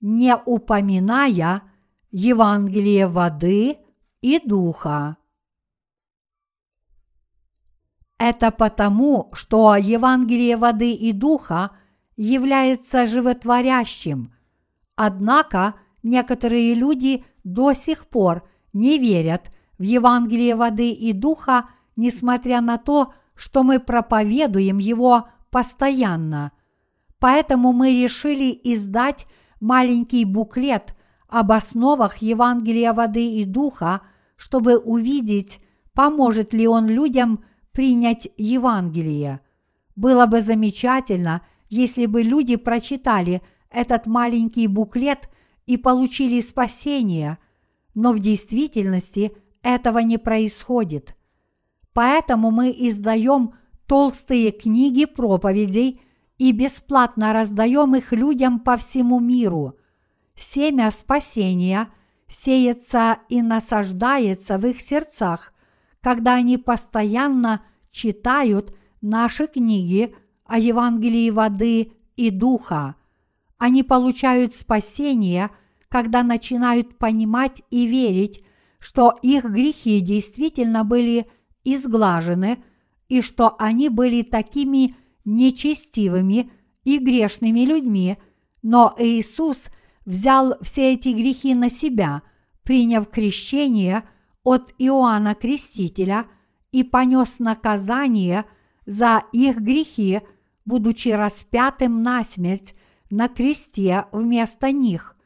не 0.00 0.36
упоминая 0.36 1.62
Евангелие 2.10 3.08
воды 3.08 3.78
и 4.20 4.40
духа. 4.44 5.16
Это 8.18 8.50
потому, 8.50 9.28
что 9.32 9.76
Евангелие 9.76 10.56
воды 10.56 10.92
и 10.92 11.12
духа 11.12 11.72
является 12.16 13.06
животворящим. 13.06 14.32
Однако 14.94 15.74
некоторые 16.02 16.74
люди 16.74 17.24
до 17.44 17.74
сих 17.74 18.06
пор 18.06 18.48
не 18.72 18.98
верят 18.98 19.50
в 19.78 19.82
Евангелие 19.82 20.56
воды 20.56 20.90
и 20.90 21.12
духа, 21.12 21.68
несмотря 21.96 22.62
на 22.62 22.78
то, 22.78 23.12
что 23.34 23.62
мы 23.62 23.78
проповедуем 23.78 24.78
его 24.78 25.28
постоянно. 25.50 26.52
Поэтому 27.18 27.72
мы 27.72 28.02
решили 28.02 28.58
издать 28.64 29.26
маленький 29.60 30.24
буклет 30.24 30.94
об 31.28 31.52
основах 31.52 32.18
Евангелия 32.18 32.92
воды 32.92 33.40
и 33.40 33.44
духа, 33.44 34.02
чтобы 34.36 34.78
увидеть, 34.78 35.60
поможет 35.92 36.52
ли 36.52 36.66
он 36.68 36.88
людям 36.88 37.44
принять 37.72 38.28
Евангелие. 38.36 39.40
Было 39.96 40.26
бы 40.26 40.42
замечательно, 40.42 41.42
если 41.68 42.06
бы 42.06 42.22
люди 42.22 42.56
прочитали 42.56 43.42
этот 43.70 44.06
маленький 44.06 44.66
буклет 44.66 45.28
и 45.66 45.76
получили 45.76 46.40
спасение, 46.40 47.38
но 47.94 48.12
в 48.12 48.18
действительности 48.18 49.32
этого 49.62 49.98
не 49.98 50.18
происходит. 50.18 51.16
Поэтому 51.92 52.50
мы 52.50 52.70
издаем 52.70 53.54
толстые 53.86 54.50
книги 54.50 55.06
проповедей 55.06 56.00
и 56.38 56.52
бесплатно 56.52 57.32
раздаем 57.32 57.94
их 57.94 58.12
людям 58.12 58.60
по 58.60 58.76
всему 58.76 59.20
миру. 59.20 59.76
Семя 60.34 60.90
спасения 60.90 61.88
сеется 62.28 63.18
и 63.28 63.42
насаждается 63.42 64.58
в 64.58 64.66
их 64.66 64.80
сердцах, 64.80 65.52
когда 66.00 66.34
они 66.34 66.58
постоянно 66.58 67.62
читают 67.90 68.76
наши 69.00 69.46
книги 69.46 70.14
о 70.44 70.58
Евангелии 70.58 71.30
воды 71.30 71.92
и 72.16 72.30
духа. 72.30 72.96
Они 73.58 73.82
получают 73.82 74.54
спасение, 74.54 75.50
когда 75.88 76.22
начинают 76.22 76.98
понимать 76.98 77.62
и 77.70 77.86
верить, 77.86 78.44
что 78.78 79.18
их 79.22 79.44
грехи 79.44 80.00
действительно 80.00 80.84
были 80.84 81.26
изглажены 81.64 82.62
и 83.08 83.22
что 83.22 83.56
они 83.58 83.88
были 83.88 84.22
такими 84.22 84.94
нечестивыми 85.26 86.50
и 86.84 86.98
грешными 86.98 87.60
людьми, 87.60 88.16
но 88.62 88.94
Иисус 88.98 89.68
взял 90.06 90.54
все 90.62 90.94
эти 90.94 91.10
грехи 91.10 91.54
на 91.54 91.68
себя, 91.68 92.22
приняв 92.62 93.10
крещение 93.10 94.04
от 94.42 94.72
Иоанна 94.78 95.34
Крестителя 95.34 96.26
и 96.72 96.82
понес 96.84 97.38
наказание 97.38 98.46
за 98.86 99.24
их 99.32 99.56
грехи, 99.58 100.22
будучи 100.64 101.08
распятым 101.08 102.02
на 102.02 102.24
смерть 102.24 102.74
на 103.10 103.28
кресте 103.28 104.06
вместо 104.12 104.72
них. 104.72 105.16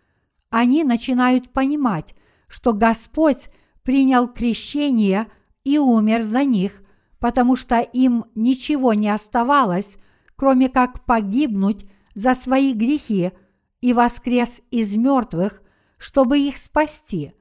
Они 0.50 0.84
начинают 0.84 1.52
понимать, 1.52 2.14
что 2.48 2.72
Господь 2.72 3.48
принял 3.82 4.28
крещение 4.28 5.28
и 5.64 5.78
умер 5.78 6.22
за 6.22 6.44
них, 6.44 6.82
потому 7.20 7.54
что 7.54 7.78
им 7.78 8.24
ничего 8.34 8.94
не 8.94 9.08
оставалось, 9.08 9.96
кроме 10.36 10.68
как 10.68 11.04
погибнуть 11.04 11.84
за 12.14 12.34
свои 12.34 12.72
грехи 12.72 13.32
и 13.80 13.92
воскрес 13.92 14.60
из 14.70 14.96
мертвых, 14.96 15.62
чтобы 15.98 16.38
их 16.38 16.56
спасти. 16.56 17.34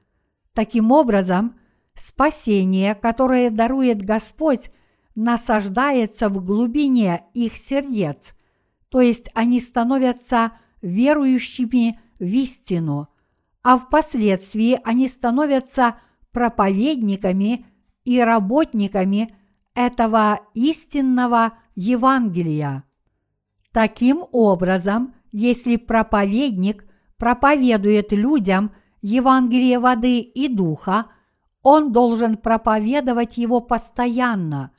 Таким 0.52 0.92
образом, 0.92 1.58
спасение, 1.94 2.94
которое 2.94 3.50
дарует 3.50 4.02
Господь, 4.02 4.70
насаждается 5.14 6.28
в 6.28 6.44
глубине 6.44 7.24
их 7.34 7.56
сердец, 7.56 8.36
то 8.90 9.00
есть 9.00 9.30
они 9.34 9.60
становятся 9.60 10.52
верующими 10.82 12.00
в 12.18 12.24
истину, 12.24 13.08
а 13.62 13.78
впоследствии 13.78 14.78
они 14.84 15.08
становятся 15.08 15.96
проповедниками 16.32 17.66
и 18.04 18.20
работниками 18.20 19.34
этого 19.74 20.40
истинного 20.54 21.54
Евангелия. 21.74 22.84
Таким 23.72 24.24
образом, 24.32 25.14
если 25.32 25.76
проповедник 25.76 26.84
проповедует 27.16 28.12
людям 28.12 28.72
Евангелие 29.00 29.78
воды 29.78 30.20
и 30.20 30.48
духа, 30.48 31.06
он 31.62 31.92
должен 31.92 32.36
проповедовать 32.36 33.38
его 33.38 33.60
постоянно. 33.60 34.72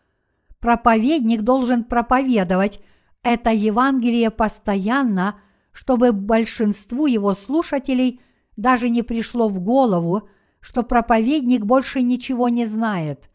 Проповедник 0.59 1.41
должен 1.41 1.83
проповедовать 1.83 2.79
это 3.23 3.51
Евангелие 3.51 4.31
постоянно, 4.31 5.39
чтобы 5.71 6.11
большинству 6.11 7.05
его 7.05 7.33
слушателей 7.33 8.21
даже 8.57 8.89
не 8.89 9.03
пришло 9.03 9.47
в 9.47 9.59
голову, 9.59 10.27
что 10.59 10.83
проповедник 10.83 11.65
больше 11.65 12.01
ничего 12.01 12.49
не 12.49 12.65
знает. 12.65 13.30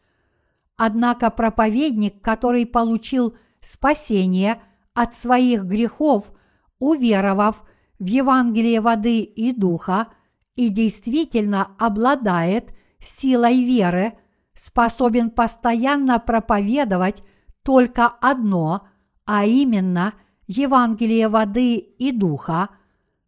Однако 0.77 1.31
проповедник, 1.31 2.21
который 2.21 2.65
получил 2.65 3.35
спасение 3.61 4.61
от 4.93 5.13
своих 5.13 5.63
грехов, 5.63 6.31
уверовав 6.79 7.63
в 7.99 8.05
Евангелие 8.05 8.79
воды 8.79 9.21
и 9.21 9.51
духа, 9.53 10.07
и 10.55 10.69
действительно 10.69 11.71
обладает 11.77 12.73
силой 12.99 13.63
веры, 13.63 14.13
способен 14.53 15.29
постоянно 15.31 16.19
проповедовать 16.19 17.23
только 17.63 18.07
одно, 18.07 18.87
а 19.25 19.45
именно 19.45 20.13
Евангелие 20.47 21.27
воды 21.27 21.75
и 21.75 22.11
духа, 22.11 22.69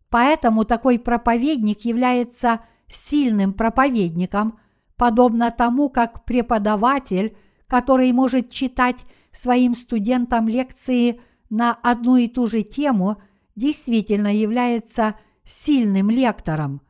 поэтому 0.09 0.65
такой 0.65 0.97
проповедник 0.97 1.81
является 1.81 2.61
сильным 2.87 3.53
проповедником, 3.53 4.59
подобно 4.99 5.49
тому, 5.49 5.89
как 5.89 6.25
преподаватель, 6.25 7.35
который 7.67 8.11
может 8.11 8.49
читать 8.49 9.05
своим 9.31 9.73
студентам 9.73 10.49
лекции 10.49 11.21
на 11.49 11.73
одну 11.73 12.17
и 12.17 12.27
ту 12.27 12.47
же 12.47 12.63
тему, 12.63 13.21
действительно 13.55 14.35
является 14.35 15.15
сильным 15.45 16.09
лектором. 16.09 16.81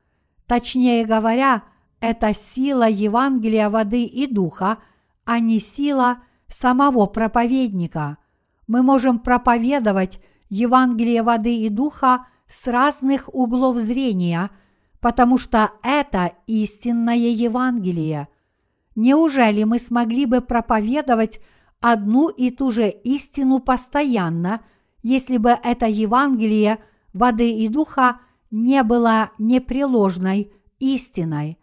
Точнее 0.48 1.06
говоря, 1.06 1.64
это 2.00 2.34
сила 2.34 2.90
Евангелия 2.90 3.70
воды 3.70 4.06
и 4.06 4.26
духа, 4.26 4.80
а 5.24 5.40
не 5.40 5.60
сила 5.60 6.24
самого 6.48 7.06
проповедника. 7.06 8.18
Мы 8.66 8.82
можем 8.82 9.20
проповедовать 9.20 10.20
Евангелие 10.50 11.22
воды 11.22 11.58
и 11.58 11.70
духа 11.70 12.26
с 12.48 12.66
разных 12.66 13.30
углов 13.32 13.78
зрения– 13.78 14.50
потому 15.02 15.38
что 15.38 15.72
это 15.82 16.34
истинное 16.48 17.16
Евангелие. 17.16 18.28
Неужели 18.96 19.64
мы 19.64 19.80
смогли 19.80 20.26
бы 20.26 20.42
проповедовать 20.42 21.40
одну 21.80 22.30
и 22.30 22.52
ту 22.52 22.72
же 22.72 22.90
истину 22.90 23.60
постоянно, 23.60 24.62
если 25.02 25.38
бы 25.38 25.52
это 25.52 25.86
Евангелие 25.86 26.80
воды 27.14 27.52
и 27.52 27.70
духа 27.70 28.20
не 28.52 28.84
было 28.84 29.32
непреложной 29.38 30.52
истиной? 30.80 31.58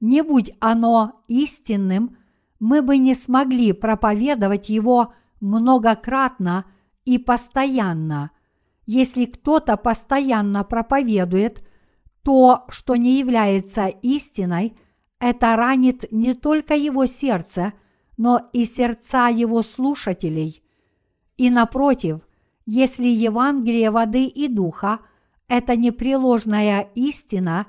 Не 0.00 0.22
будь 0.22 0.52
оно 0.60 1.22
истинным, 1.28 2.18
мы 2.60 2.82
бы 2.82 2.98
не 2.98 3.14
смогли 3.14 3.72
проповедовать 3.72 4.68
его 4.68 5.14
многократно 5.40 6.66
и 7.06 7.16
постоянно. 7.16 8.32
Если 8.84 9.24
кто-то 9.24 9.78
постоянно 9.78 10.62
проповедует– 10.62 11.62
то, 12.26 12.64
что 12.70 12.96
не 12.96 13.20
является 13.20 13.86
истиной, 13.86 14.76
это 15.20 15.54
ранит 15.54 16.10
не 16.10 16.34
только 16.34 16.74
его 16.74 17.06
сердце, 17.06 17.72
но 18.16 18.50
и 18.52 18.64
сердца 18.64 19.28
его 19.28 19.62
слушателей. 19.62 20.60
И 21.36 21.50
напротив, 21.50 22.22
если 22.66 23.06
Евангелие 23.06 23.92
воды 23.92 24.24
и 24.24 24.48
духа– 24.48 24.98
это 25.48 25.76
непреложная 25.76 26.88
истина, 26.96 27.68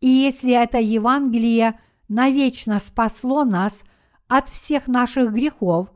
и 0.00 0.08
если 0.08 0.54
это 0.54 0.78
Евангелие 0.78 1.78
навечно 2.08 2.80
спасло 2.80 3.44
нас 3.44 3.82
от 4.26 4.48
всех 4.48 4.88
наших 4.88 5.34
грехов, 5.34 5.92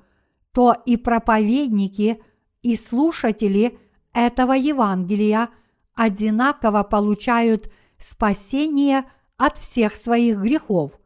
то 0.52 0.76
и 0.84 0.98
проповедники, 0.98 2.20
и 2.60 2.76
слушатели 2.76 3.78
этого 4.12 4.52
Евангелия 4.52 5.48
одинаково 5.94 6.82
получают– 6.82 7.72
спасение 8.02 9.04
от 9.36 9.56
всех 9.56 9.96
своих 9.96 10.38
грехов. 10.38 10.98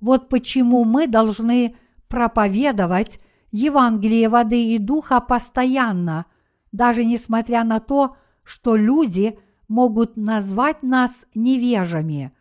Вот 0.00 0.28
почему 0.28 0.84
мы 0.84 1.06
должны 1.06 1.76
проповедовать 2.08 3.20
Евангелие 3.50 4.28
воды 4.28 4.74
и 4.74 4.78
духа 4.78 5.20
постоянно, 5.20 6.26
даже 6.72 7.04
несмотря 7.04 7.64
на 7.64 7.80
то, 7.80 8.16
что 8.42 8.76
люди 8.76 9.38
могут 9.68 10.16
назвать 10.16 10.82
нас 10.82 11.26
невежами. 11.34 12.32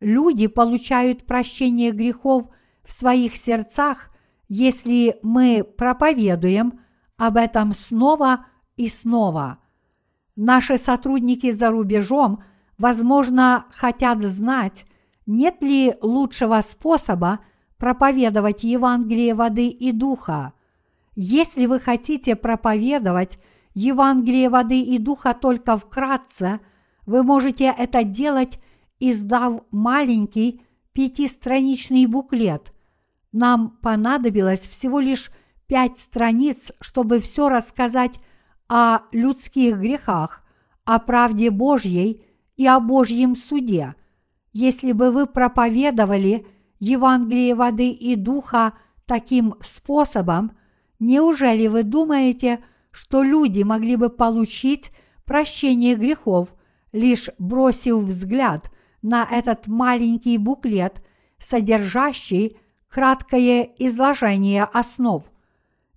Люди 0.00 0.46
получают 0.46 1.26
прощение 1.26 1.90
грехов 1.90 2.48
в 2.84 2.92
своих 2.92 3.36
сердцах, 3.36 4.10
если 4.48 5.16
мы 5.22 5.64
проповедуем 5.64 6.80
об 7.16 7.36
этом 7.36 7.72
снова 7.72 8.46
и 8.76 8.88
снова. 8.88 9.58
Наши 10.34 10.78
сотрудники 10.78 11.50
за 11.50 11.70
рубежом, 11.70 12.42
возможно, 12.82 13.66
хотят 13.70 14.20
знать, 14.24 14.86
нет 15.24 15.62
ли 15.62 15.94
лучшего 16.02 16.60
способа 16.62 17.38
проповедовать 17.78 18.64
Евангелие 18.64 19.36
воды 19.36 19.68
и 19.68 19.92
духа. 19.92 20.52
Если 21.14 21.66
вы 21.66 21.78
хотите 21.78 22.34
проповедовать 22.34 23.38
Евангелие 23.74 24.48
воды 24.48 24.80
и 24.80 24.98
духа 24.98 25.32
только 25.32 25.78
вкратце, 25.78 26.58
вы 27.06 27.22
можете 27.22 27.66
это 27.66 28.02
делать, 28.02 28.58
издав 28.98 29.62
маленький 29.70 30.60
пятистраничный 30.92 32.06
буклет. 32.06 32.72
Нам 33.30 33.78
понадобилось 33.80 34.66
всего 34.66 34.98
лишь 34.98 35.30
пять 35.68 35.98
страниц, 35.98 36.72
чтобы 36.80 37.20
все 37.20 37.48
рассказать 37.48 38.18
о 38.68 39.02
людских 39.12 39.78
грехах, 39.78 40.42
о 40.84 40.98
правде 40.98 41.50
Божьей 41.50 42.24
и 42.62 42.66
о 42.66 42.78
Божьем 42.78 43.34
суде. 43.34 43.96
Если 44.52 44.92
бы 44.92 45.10
вы 45.10 45.26
проповедовали 45.26 46.46
Евангелие 46.78 47.56
воды 47.56 47.90
и 47.90 48.14
духа 48.14 48.74
таким 49.04 49.56
способом, 49.60 50.52
неужели 51.00 51.66
вы 51.66 51.82
думаете, 51.82 52.62
что 52.92 53.24
люди 53.24 53.64
могли 53.64 53.96
бы 53.96 54.10
получить 54.10 54.92
прощение 55.24 55.96
грехов, 55.96 56.54
лишь 56.92 57.30
бросив 57.38 57.96
взгляд 58.04 58.70
на 59.02 59.26
этот 59.28 59.66
маленький 59.66 60.38
буклет, 60.38 61.02
содержащий 61.38 62.58
краткое 62.88 63.70
изложение 63.78 64.62
основ. 64.62 65.24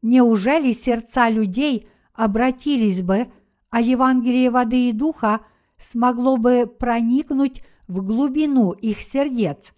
Неужели 0.01 0.72
сердца 0.72 1.30
людей 1.30 1.88
обратились 2.16 3.03
бы, 3.03 3.32
а 3.70 3.82
Евангелие 3.82 4.49
воды 4.49 4.89
и 4.89 4.93
духа 4.93 5.41
смогло 5.78 6.38
бы 6.38 6.65
проникнуть 6.67 7.63
в 7.88 8.03
глубину 8.03 8.71
их 8.71 9.01
сердец? 9.01 9.73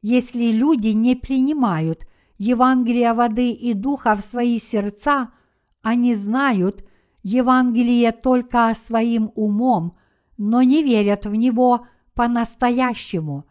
Если 0.00 0.50
люди 0.52 0.88
не 0.88 1.14
принимают 1.14 2.06
Евангелие 2.38 3.12
воды 3.12 3.52
и 3.52 3.74
духа 3.74 4.16
в 4.16 4.20
свои 4.20 4.58
сердца– 4.58 5.30
они 5.82 6.14
знают 6.14 6.84
Евангелие 7.24 8.12
только 8.12 8.72
своим 8.74 9.32
умом, 9.34 9.96
но 10.38 10.62
не 10.62 10.82
верят 10.82 11.26
в 11.26 11.34
него 11.34 11.86
по-настоящему. 12.14 13.46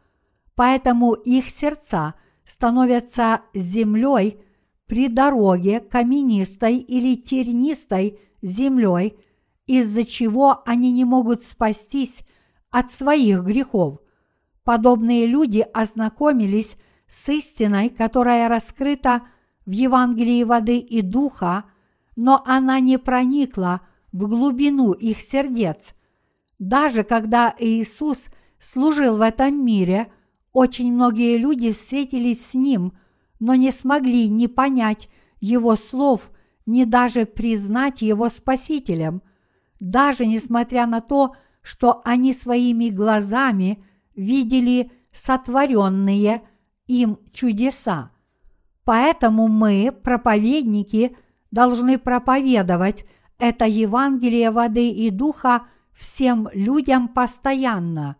Поэтому 0.56 1.14
их 1.14 1.50
сердца 1.50 2.16
становятся 2.46 3.42
землей 3.54 4.42
при 4.88 5.08
дороге 5.08 5.80
каменистой 5.80 6.78
или 6.78 7.16
тернистой 7.16 8.20
землей, 8.42 9.18
из-за 9.80 10.04
чего 10.04 10.62
они 10.66 10.92
не 10.92 11.06
могут 11.06 11.42
спастись 11.42 12.24
от 12.70 12.92
своих 12.92 13.44
грехов. 13.44 14.00
Подобные 14.64 15.26
люди 15.26 15.66
ознакомились 15.74 16.78
с 17.08 17.30
истиной, 17.30 17.90
которая 17.90 18.48
раскрыта 18.50 19.24
в 19.66 19.72
Евангелии 19.72 20.44
воды 20.44 20.78
и 20.78 21.02
духа, 21.02 21.66
но 22.16 22.44
она 22.46 22.80
не 22.80 22.98
проникла 22.98 23.82
в 24.12 24.28
глубину 24.28 24.92
их 24.92 25.22
сердец. 25.22 25.96
Даже 26.60 27.04
когда 27.04 27.56
Иисус 27.58 28.28
служил 28.60 29.18
в 29.18 29.22
этом 29.22 29.66
мире, 29.66 30.12
очень 30.54 30.92
многие 30.94 31.38
люди 31.38 31.72
встретились 31.72 32.46
с 32.46 32.54
Ним, 32.54 32.94
но 33.40 33.56
не 33.56 33.72
смогли 33.72 34.28
ни 34.28 34.48
понять 34.48 35.10
Его 35.40 35.76
слов, 35.76 36.30
ни 36.66 36.84
даже 36.84 37.26
признать 37.26 38.02
Его 38.02 38.30
Спасителем, 38.30 39.22
даже 39.82 40.26
несмотря 40.26 40.86
на 40.86 41.02
то, 41.02 41.36
что 41.62 42.02
они 42.06 42.34
своими 42.34 42.90
глазами 42.90 43.84
видели 44.16 44.92
сотворенные 45.12 46.44
им 46.88 47.20
чудеса. 47.34 48.12
Поэтому 48.86 49.48
мы, 49.48 49.92
проповедники, 49.92 51.18
должны 51.50 51.98
проповедовать 51.98 53.06
это 53.38 53.66
Евангелие 53.66 54.52
воды 54.52 54.90
и 54.90 55.10
духа 55.10 55.64
всем 55.94 56.48
людям 56.54 57.08
постоянно. 57.08 58.18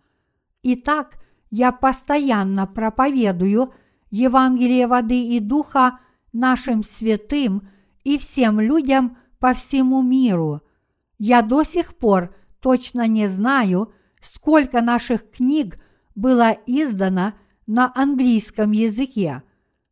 Итак, 0.64 1.20
я 1.52 1.72
постоянно 1.72 2.66
проповедую 2.66 3.72
Евангелие 4.10 4.88
воды 4.88 5.36
и 5.36 5.40
духа 5.40 6.00
нашим 6.34 6.82
святым 6.82 7.68
и 8.04 8.18
всем 8.18 8.60
людям 8.60 9.18
по 9.40 9.54
всему 9.54 10.02
миру. 10.02 10.62
Я 11.24 11.44
до 11.44 11.64
сих 11.64 11.94
пор 11.94 12.34
точно 12.62 13.06
не 13.06 13.28
знаю, 13.28 13.94
сколько 14.22 14.82
наших 14.82 15.30
книг 15.30 15.78
было 16.16 16.58
издано 16.66 17.34
на 17.68 17.92
английском 17.94 18.72
языке. 18.72 19.44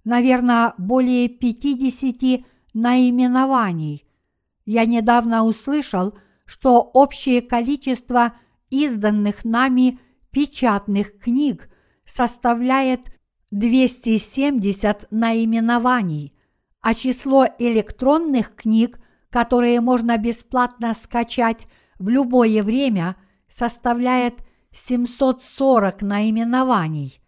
Наверное, 0.04 0.74
более 0.80 1.30
50 1.30 2.44
наименований. 2.74 4.08
Я 4.66 4.86
недавно 4.86 5.44
услышал, 5.44 6.18
что 6.46 6.82
общее 6.82 7.44
количество 7.44 8.34
изданных 8.72 9.46
нами 9.46 10.00
печатных 10.32 11.20
книг 11.20 11.70
составляет 12.08 13.02
270 13.52 15.12
наименований, 15.12 16.34
а 16.82 16.96
число 16.96 17.46
электронных 17.60 18.56
книг, 18.56 19.00
которые 19.30 19.82
можно 19.82 20.18
бесплатно 20.18 20.94
скачать 20.94 21.68
в 21.98 22.10
любое 22.10 22.64
время, 22.64 23.16
составляет 23.48 24.36
740 24.72 26.02
наименований. 26.02 27.20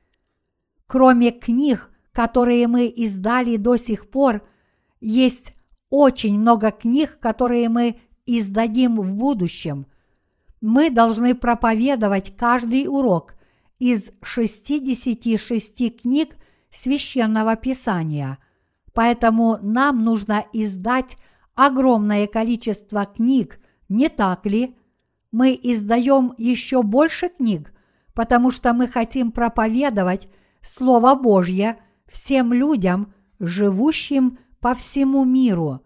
Кроме 0.88 1.32
книг, 1.32 1.90
которые 2.12 2.68
мы 2.68 2.88
издали 2.88 3.58
до 3.58 3.78
сих 3.78 4.10
пор, 4.10 4.48
есть 5.00 5.54
очень 5.90 6.40
много 6.40 6.72
книг, 6.72 7.20
которые 7.20 7.70
мы 7.70 8.00
издадим 8.26 8.98
в 9.02 9.16
будущем. 9.16 9.88
Мы 10.62 10.90
должны 10.90 11.34
проповедовать 11.34 12.36
каждый 12.36 12.88
урок 12.88 13.36
из 13.80 14.12
66 14.22 16.02
книг 16.02 16.36
священного 16.70 17.56
писания. 17.56 18.38
Поэтому 18.94 19.58
нам 19.62 20.04
нужно 20.04 20.46
издать 20.54 21.18
огромное 21.56 22.28
количество 22.28 23.06
книг, 23.06 23.60
не 23.90 24.10
так 24.10 24.46
ли? 24.46 24.76
Мы 25.32 25.58
издаем 25.62 26.34
еще 26.38 26.84
больше 26.84 27.30
книг, 27.30 27.74
потому 28.14 28.52
что 28.52 28.74
мы 28.74 28.88
хотим 28.88 29.32
проповедовать 29.32 30.30
Слово 30.62 31.16
Божье 31.16 31.78
всем 32.08 32.54
людям, 32.54 33.14
живущим 33.40 34.38
по 34.60 34.74
всему 34.74 35.26
миру. 35.26 35.82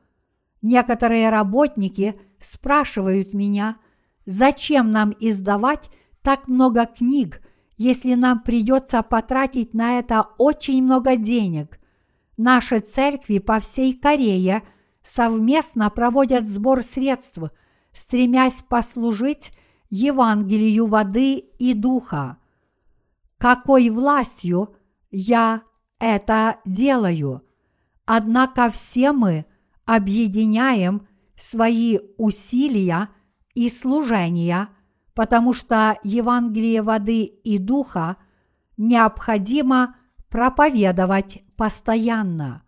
Некоторые 0.61 1.29
работники 1.29 2.19
спрашивают 2.39 3.33
меня, 3.33 3.77
зачем 4.25 4.91
нам 4.91 5.13
издавать 5.19 5.89
так 6.21 6.47
много 6.47 6.85
книг, 6.85 7.41
если 7.77 8.15
нам 8.15 8.41
придется 8.41 9.03
потратить 9.03 9.73
на 9.73 9.99
это 9.99 10.27
очень 10.37 10.83
много 10.83 11.17
денег. 11.17 11.79
Наши 12.37 12.79
церкви 12.79 13.37
по 13.37 13.59
всей 13.59 13.93
Корее 13.93 14.63
совместно 15.05 15.89
проводят 15.89 16.45
сбор 16.45 16.81
средств, 16.81 17.39
стремясь 17.93 18.63
послужить 18.67 19.53
Евангелию 19.89 20.87
воды 20.87 21.37
и 21.37 21.73
духа. 21.73 22.37
Какой 23.37 23.89
властью 23.89 24.75
я 25.11 25.61
это 25.99 26.59
делаю? 26.65 27.43
Однако 28.05 28.69
все 28.69 29.11
мы 29.11 29.45
объединяем 29.85 31.07
свои 31.35 31.99
усилия 32.17 33.09
и 33.53 33.69
служения, 33.69 34.69
потому 35.13 35.53
что 35.53 35.97
Евангелие 36.03 36.81
воды 36.81 37.23
и 37.23 37.57
духа 37.57 38.17
необходимо 38.77 39.95
проповедовать 40.29 41.43
постоянно. 41.55 42.64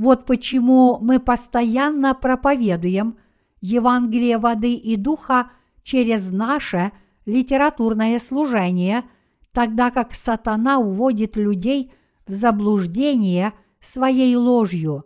Вот 0.00 0.24
почему 0.24 0.96
мы 1.02 1.20
постоянно 1.20 2.14
проповедуем 2.14 3.18
Евангелие 3.60 4.38
воды 4.38 4.72
и 4.72 4.96
духа 4.96 5.50
через 5.82 6.30
наше 6.30 6.92
литературное 7.26 8.18
служение, 8.18 9.04
тогда 9.52 9.90
как 9.90 10.14
сатана 10.14 10.78
уводит 10.78 11.36
людей 11.36 11.92
в 12.26 12.32
заблуждение– 12.32 13.52
своей 13.80 14.36
ложью. 14.36 15.04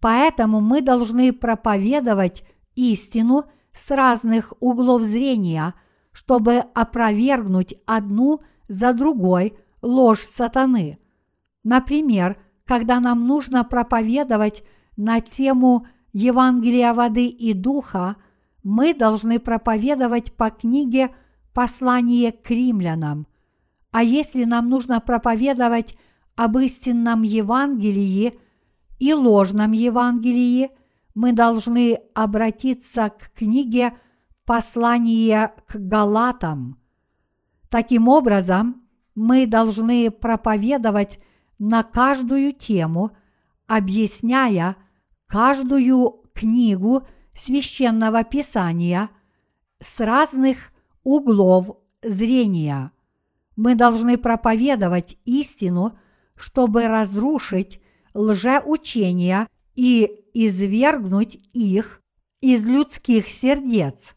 Поэтому 0.00 0.60
мы 0.60 0.80
должны 0.80 1.32
проповедовать 1.32 2.44
истину 2.74 3.44
с 3.72 3.90
разных 3.90 4.52
углов 4.60 5.02
зрения, 5.02 5.74
чтобы 6.12 6.58
опровергнуть 6.74 7.74
одну 7.86 8.40
за 8.68 8.92
другой 8.92 9.56
ложь 9.82 10.24
сатаны. 10.24 10.98
Например, 11.64 12.36
когда 12.68 13.00
нам 13.00 13.26
нужно 13.26 13.64
проповедовать 13.64 14.62
на 14.98 15.20
тему 15.20 15.86
Евангелия 16.12 16.92
воды 16.92 17.28
и 17.28 17.54
духа, 17.54 18.16
мы 18.62 18.92
должны 18.92 19.38
проповедовать 19.38 20.36
по 20.36 20.50
книге 20.50 21.14
«Послание 21.54 22.30
к 22.30 22.50
римлянам». 22.50 23.26
А 23.90 24.02
если 24.02 24.44
нам 24.44 24.68
нужно 24.68 25.00
проповедовать 25.00 25.96
об 26.36 26.58
истинном 26.58 27.22
Евангелии 27.22 28.38
и 28.98 29.14
ложном 29.14 29.72
Евангелии, 29.72 30.70
мы 31.14 31.32
должны 31.32 31.98
обратиться 32.14 33.08
к 33.08 33.32
книге 33.32 33.94
«Послание 34.44 35.54
к 35.66 35.76
Галатам». 35.76 36.78
Таким 37.70 38.08
образом, 38.08 38.82
мы 39.14 39.46
должны 39.46 40.10
проповедовать 40.10 41.18
на 41.58 41.82
каждую 41.82 42.52
тему, 42.52 43.10
объясняя 43.66 44.76
каждую 45.26 46.22
книгу 46.34 47.06
священного 47.34 48.24
писания 48.24 49.10
с 49.80 50.00
разных 50.00 50.72
углов 51.04 51.76
зрения. 52.02 52.92
Мы 53.56 53.74
должны 53.74 54.18
проповедовать 54.18 55.18
истину, 55.24 55.98
чтобы 56.36 56.86
разрушить 56.86 57.80
лжеучения 58.14 59.48
и 59.74 60.24
извергнуть 60.32 61.38
их 61.52 62.02
из 62.40 62.64
людских 62.64 63.28
сердец. 63.28 64.14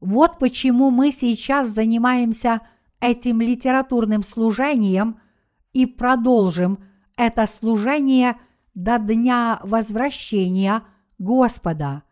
Вот 0.00 0.38
почему 0.38 0.90
мы 0.90 1.12
сейчас 1.12 1.68
занимаемся 1.68 2.60
этим 3.00 3.40
литературным 3.40 4.22
служением 4.22 5.20
и 5.74 5.84
продолжим 5.86 6.78
это 7.16 7.46
служение 7.46 8.36
до 8.74 8.98
дня 8.98 9.60
возвращения 9.62 10.82
Господа. 11.18 12.04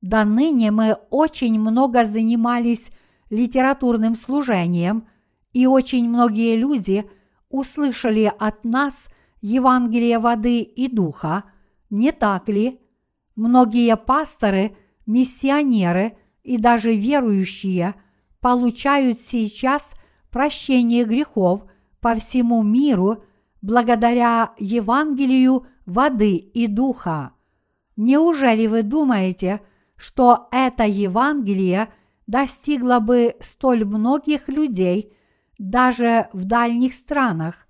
До 0.00 0.24
ныне 0.24 0.70
мы 0.70 0.96
очень 1.10 1.58
много 1.60 2.04
занимались 2.04 2.90
литературным 3.30 4.16
служением, 4.16 5.06
и 5.52 5.66
очень 5.66 6.08
многие 6.08 6.56
люди 6.56 7.08
услышали 7.48 8.32
от 8.38 8.64
нас 8.64 9.08
Евангелие 9.40 10.18
воды 10.18 10.62
и 10.62 10.88
духа, 10.88 11.44
не 11.90 12.10
так 12.10 12.48
ли? 12.48 12.80
Многие 13.36 13.96
пасторы, 13.96 14.76
миссионеры 15.06 16.16
и 16.42 16.58
даже 16.58 16.94
верующие 16.94 17.94
получают 18.40 19.20
сейчас 19.20 19.94
прощение 20.30 21.04
грехов 21.04 21.64
по 22.04 22.14
всему 22.16 22.62
миру 22.62 23.24
благодаря 23.62 24.52
Евангелию 24.58 25.66
воды 25.86 26.36
и 26.36 26.66
духа. 26.66 27.32
Неужели 27.96 28.66
вы 28.66 28.82
думаете, 28.82 29.62
что 29.96 30.48
это 30.52 30.84
Евангелие 30.84 31.88
достигло 32.26 32.98
бы 32.98 33.36
столь 33.40 33.86
многих 33.86 34.50
людей 34.50 35.16
даже 35.56 36.28
в 36.34 36.44
дальних 36.44 36.92
странах, 36.92 37.66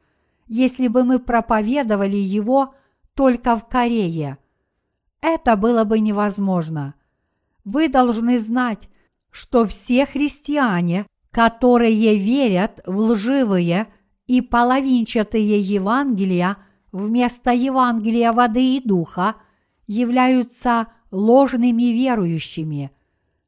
если 0.49 0.89
бы 0.89 1.05
мы 1.05 1.20
проповедовали 1.20 2.16
его 2.16 2.74
только 3.14 3.57
в 3.57 3.68
Корее. 3.68 4.39
Это 5.20 5.55
было 5.55 5.85
бы 5.85 6.01
невозможно. 6.01 6.95
Вы 7.64 7.89
должны 7.89 8.41
знать, 8.41 8.91
что 9.30 9.64
все 9.64 10.07
христиане, 10.07 11.07
которые 11.30 12.18
верят 12.18 12.80
в 12.85 12.99
лживые 12.99 13.93
и 14.27 14.41
половинчатые 14.41 15.61
Евангелия 15.61 16.57
вместо 16.95 17.51
Евангелия 17.51 18.33
воды 18.33 18.77
и 18.77 18.81
духа, 18.81 19.35
являются 19.89 20.87
ложными 21.11 21.93
верующими. 21.93 22.93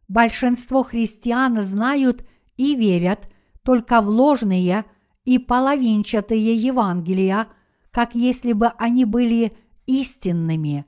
Большинство 0.09 0.83
христиан 0.83 1.63
знают 1.63 2.27
и 2.57 2.75
верят 2.75 3.31
только 3.63 4.01
в 4.01 4.09
ложные 4.09 4.85
и 5.25 5.39
половинчатые 5.39 6.55
Евангелия, 6.57 7.47
как 7.93 8.17
если 8.17 8.53
бы 8.53 8.67
они 8.79 9.05
были 9.05 9.57
истинными. 9.87 10.85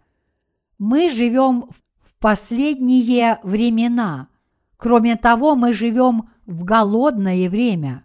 Мы 0.79 1.11
живем 1.11 1.71
в 2.01 2.15
последние 2.19 3.39
времена. 3.45 4.29
Кроме 4.77 5.15
того, 5.15 5.55
мы 5.55 5.73
живем 5.73 6.31
в 6.45 6.65
голодное 6.65 7.49
время. 7.49 8.05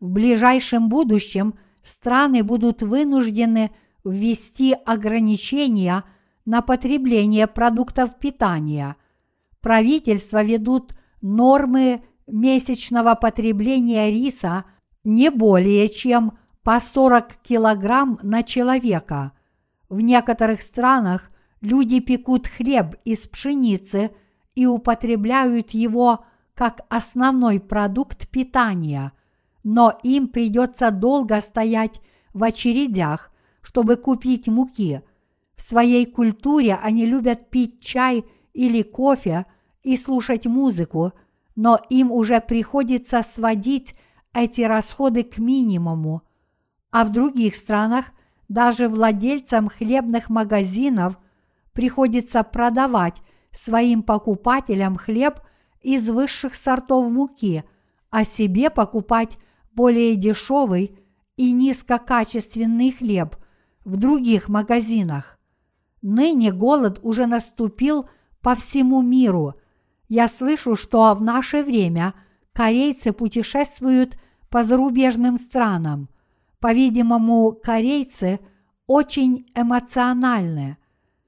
В 0.00 0.10
ближайшем 0.10 0.88
будущем 0.88 1.54
страны 1.82 2.42
будут 2.44 2.82
вынуждены 2.82 3.70
ввести 4.04 4.74
ограничения 4.84 6.04
на 6.44 6.62
потребление 6.62 7.46
продуктов 7.46 8.18
питания. 8.18 8.96
Правительства 9.60 10.42
ведут 10.42 10.94
нормы 11.20 12.02
месячного 12.26 13.14
потребления 13.14 14.10
риса 14.10 14.64
не 15.04 15.30
более 15.30 15.88
чем 15.88 16.38
по 16.62 16.80
40 16.80 17.34
килограмм 17.42 18.18
на 18.22 18.42
человека. 18.42 19.32
В 19.88 20.00
некоторых 20.00 20.60
странах 20.60 21.30
люди 21.60 22.00
пекут 22.00 22.46
хлеб 22.46 22.96
из 23.04 23.26
пшеницы 23.26 24.10
и 24.54 24.66
употребляют 24.66 25.70
его 25.70 26.24
как 26.54 26.82
основной 26.88 27.58
продукт 27.60 28.28
питания, 28.28 29.12
но 29.62 29.98
им 30.02 30.28
придется 30.28 30.90
долго 30.90 31.40
стоять 31.40 32.00
в 32.32 32.44
очередях, 32.44 33.30
чтобы 33.62 33.96
купить 33.96 34.48
муки. 34.48 35.02
В 35.56 35.62
своей 35.62 36.06
культуре 36.06 36.78
они 36.82 37.04
любят 37.04 37.50
пить 37.50 37.80
чай 37.80 38.24
или 38.52 38.82
кофе 38.82 39.46
и 39.82 39.96
слушать 39.96 40.46
музыку, 40.46 41.12
но 41.56 41.78
им 41.90 42.12
уже 42.12 42.40
приходится 42.40 43.22
сводить 43.22 43.94
эти 44.32 44.60
расходы 44.62 45.24
к 45.24 45.38
минимуму. 45.38 46.22
А 46.90 47.04
в 47.04 47.10
других 47.10 47.56
странах 47.56 48.06
даже 48.48 48.88
владельцам 48.88 49.68
хлебных 49.68 50.30
магазинов 50.30 51.18
приходится 51.72 52.42
продавать 52.42 53.20
своим 53.50 54.02
покупателям 54.02 54.96
хлеб 54.96 55.40
из 55.82 56.08
высших 56.08 56.54
сортов 56.54 57.10
муки, 57.10 57.64
а 58.10 58.24
себе 58.24 58.70
покупать 58.70 59.38
более 59.78 60.16
дешевый 60.16 60.98
и 61.36 61.52
низкокачественный 61.52 62.90
хлеб 62.90 63.36
в 63.84 63.96
других 63.96 64.48
магазинах. 64.48 65.38
Ныне 66.02 66.50
голод 66.50 66.98
уже 67.04 67.26
наступил 67.26 68.08
по 68.40 68.56
всему 68.56 69.02
миру. 69.02 69.54
Я 70.08 70.26
слышу, 70.26 70.74
что 70.74 71.14
в 71.14 71.22
наше 71.22 71.62
время 71.62 72.14
корейцы 72.52 73.12
путешествуют 73.12 74.18
по 74.50 74.64
зарубежным 74.64 75.38
странам. 75.38 76.08
По-видимому, 76.58 77.52
корейцы 77.52 78.40
очень 78.88 79.46
эмоциональны. 79.54 80.76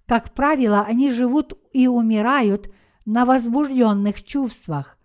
Как 0.07 0.35
правило, 0.35 0.81
они 0.81 1.13
живут 1.13 1.57
и 1.73 1.87
умирают 1.87 2.69
на 3.05 3.25
возбужденных 3.27 4.25
чувствах. 4.25 4.99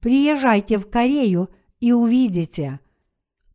Приезжайте 0.00 0.78
в 0.78 0.88
Корею 0.88 1.50
и 1.80 1.92
увидите. 1.92 2.80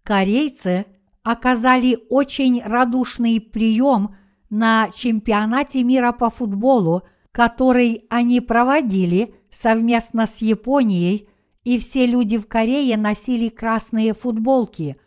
Корейцы 0.04 0.86
оказали 1.24 1.98
очень 2.10 2.62
радушный 2.62 3.40
прием 3.40 4.16
на 4.50 4.90
чемпионате 4.92 5.84
мира 5.84 6.12
по 6.12 6.30
футболу, 6.30 7.04
который 7.32 8.06
они 8.10 8.42
проводили 8.42 9.34
совместно 9.50 10.28
с 10.28 10.42
Японией, 10.42 11.28
и 11.64 11.80
все 11.80 12.06
люди 12.06 12.38
в 12.38 12.48
Корее 12.48 12.98
носили 12.98 13.50
красные 13.50 14.14
футболки, 14.14 14.98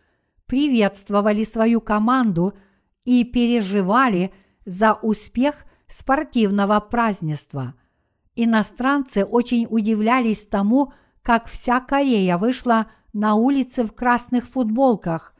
приветствовали 0.46 1.44
свою 1.44 1.80
команду 1.80 2.54
и 3.04 3.24
переживали 3.24 4.32
за 4.64 4.94
успех 4.94 5.64
спортивного 5.86 6.80
празднества. 6.80 7.74
Иностранцы 8.34 9.24
очень 9.24 9.66
удивлялись 9.68 10.46
тому, 10.46 10.92
как 11.22 11.46
вся 11.46 11.80
Корея 11.80 12.38
вышла 12.38 12.86
на 13.16 13.34
улицы 13.34 13.84
в 13.84 13.92
красных 13.92 14.46
футболках 14.46 15.34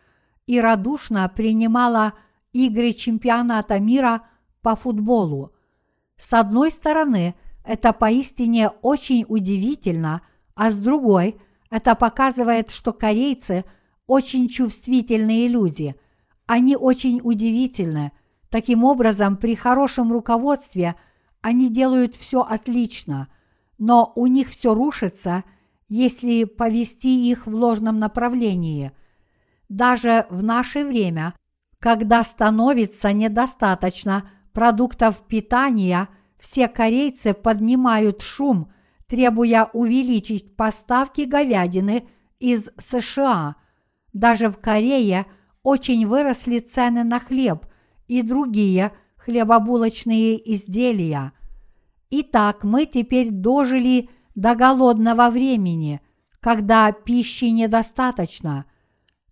и 0.46 0.60
радушно 0.60 1.28
принимала 1.28 2.14
игры 2.52 2.92
чемпионата 2.92 3.78
мира 3.78 4.22
по 4.62 4.74
футболу. 4.74 5.52
С 6.16 6.32
одной 6.32 6.70
стороны, 6.70 7.34
это 7.64 7.92
поистине 7.92 8.70
очень 8.82 9.26
удивительно, 9.28 10.22
а 10.54 10.70
с 10.70 10.78
другой, 10.78 11.36
это 11.68 11.94
показывает, 11.94 12.70
что 12.70 12.92
корейцы 12.92 13.64
очень 14.06 14.48
чувствительные 14.48 15.48
люди. 15.48 15.96
Они 16.46 16.76
очень 16.76 17.20
удивительны, 17.22 18.12
Таким 18.50 18.84
образом, 18.84 19.36
при 19.36 19.54
хорошем 19.54 20.12
руководстве 20.12 20.94
они 21.40 21.68
делают 21.70 22.16
все 22.16 22.40
отлично, 22.40 23.28
но 23.78 24.12
у 24.14 24.26
них 24.26 24.48
все 24.48 24.72
рушится, 24.72 25.44
если 25.88 26.44
повести 26.44 27.30
их 27.30 27.46
в 27.46 27.54
ложном 27.54 27.98
направлении. 27.98 28.92
Даже 29.68 30.26
в 30.30 30.42
наше 30.42 30.84
время, 30.84 31.34
когда 31.78 32.22
становится 32.24 33.12
недостаточно 33.12 34.30
продуктов 34.52 35.26
питания, 35.26 36.08
все 36.38 36.68
корейцы 36.68 37.34
поднимают 37.34 38.22
шум, 38.22 38.72
требуя 39.06 39.68
увеличить 39.72 40.56
поставки 40.56 41.22
говядины 41.22 42.08
из 42.40 42.70
США. 42.78 43.56
Даже 44.12 44.48
в 44.50 44.58
Корее 44.58 45.26
очень 45.62 46.06
выросли 46.06 46.58
цены 46.58 47.04
на 47.04 47.18
хлеб 47.18 47.66
и 48.08 48.22
другие 48.22 48.92
хлебобулочные 49.16 50.54
изделия. 50.54 51.32
Итак, 52.10 52.62
мы 52.62 52.86
теперь 52.86 53.30
дожили 53.30 54.08
до 54.36 54.54
голодного 54.54 55.30
времени, 55.30 56.00
когда 56.38 56.92
пищи 56.92 57.46
недостаточно. 57.46 58.66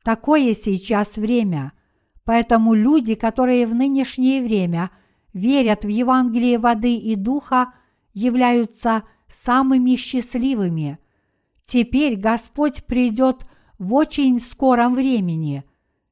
Такое 0.03 0.53
сейчас 0.55 1.17
время. 1.17 1.73
Поэтому 2.25 2.75
люди, 2.75 3.15
которые 3.15 3.69
в 3.69 3.75
нынешнее 3.77 4.43
время– 4.43 4.91
верят 5.35 5.85
в 5.85 5.89
Евангелие 5.89 6.59
воды 6.59 6.97
и 6.97 7.17
духа, 7.17 7.75
являются 8.15 9.03
самыми 9.29 9.97
счастливыми. 9.97 10.99
Теперь 11.67 12.17
Господь 12.17 12.85
придет 12.85 13.47
в 13.79 13.93
очень 13.95 14.39
скором 14.39 14.95
времени. 14.95 15.65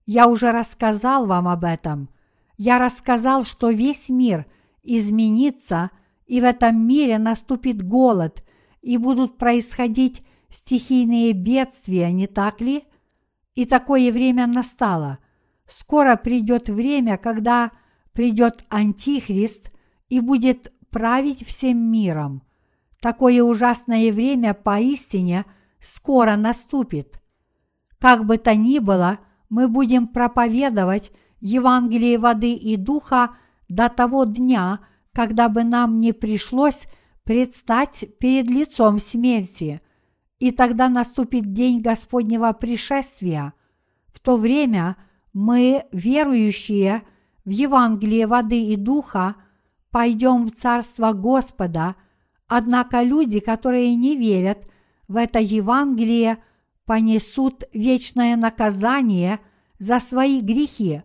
Я 0.04 0.26
уже 0.26 0.50
рассказал 0.50 1.26
вам 1.26 1.46
об 1.46 1.64
этом. 1.64 2.10
Я 2.58 2.78
рассказал, 2.78 3.44
что 3.44 3.70
весь 3.70 4.08
мир 4.08 4.46
изменится, 4.82 5.90
и 6.26 6.40
в 6.40 6.44
этом 6.44 6.86
мире 6.86 7.18
наступит 7.18 7.82
голод, 7.82 8.44
и 8.82 8.96
будут 8.98 9.38
происходить 9.38 10.22
стихийные 10.50 11.32
бедствия, 11.32 12.12
не 12.12 12.26
так 12.26 12.60
ли? 12.60 12.84
И 13.54 13.64
такое 13.64 14.12
время 14.12 14.46
настало. 14.46 15.18
Скоро 15.68 16.16
придет 16.16 16.68
время, 16.68 17.16
когда 17.16 17.70
придет 18.12 18.64
Антихрист 18.68 19.72
и 20.08 20.20
будет 20.20 20.72
править 20.90 21.46
всем 21.46 21.78
миром. 21.90 22.42
Такое 23.00 23.42
ужасное 23.42 24.12
время 24.12 24.54
поистине 24.54 25.44
скоро 25.80 26.36
наступит. 26.36 27.20
Как 27.98 28.26
бы 28.26 28.36
то 28.36 28.54
ни 28.54 28.78
было, 28.78 29.18
мы 29.48 29.68
будем 29.68 30.08
проповедовать 30.08 31.12
Евангелие 31.40 32.18
воды 32.18 32.52
и 32.54 32.76
духа 32.76 33.36
до 33.68 33.88
того 33.88 34.24
дня, 34.24 34.80
когда 35.12 35.48
бы 35.48 35.64
нам 35.64 35.98
не 35.98 36.12
пришлось 36.12 36.86
предстать 37.24 38.04
перед 38.18 38.50
лицом 38.50 38.98
смерти, 38.98 39.80
и 40.38 40.50
тогда 40.50 40.88
наступит 40.88 41.52
день 41.52 41.80
Господнего 41.80 42.52
пришествия. 42.52 43.54
В 44.12 44.20
то 44.20 44.36
время 44.36 44.96
мы, 45.32 45.84
верующие, 45.92 47.02
в 47.44 47.50
Евангелие 47.50 48.26
воды 48.26 48.64
и 48.66 48.76
духа, 48.76 49.36
пойдем 49.90 50.46
в 50.46 50.52
Царство 50.52 51.12
Господа, 51.12 51.96
однако 52.48 53.02
люди, 53.02 53.40
которые 53.40 53.94
не 53.94 54.16
верят 54.16 54.66
в 55.08 55.16
это 55.16 55.38
Евангелие, 55.38 56.38
понесут 56.86 57.64
вечное 57.72 58.36
наказание 58.36 59.40
за 59.78 60.00
свои 60.00 60.40
грехи. 60.40 61.02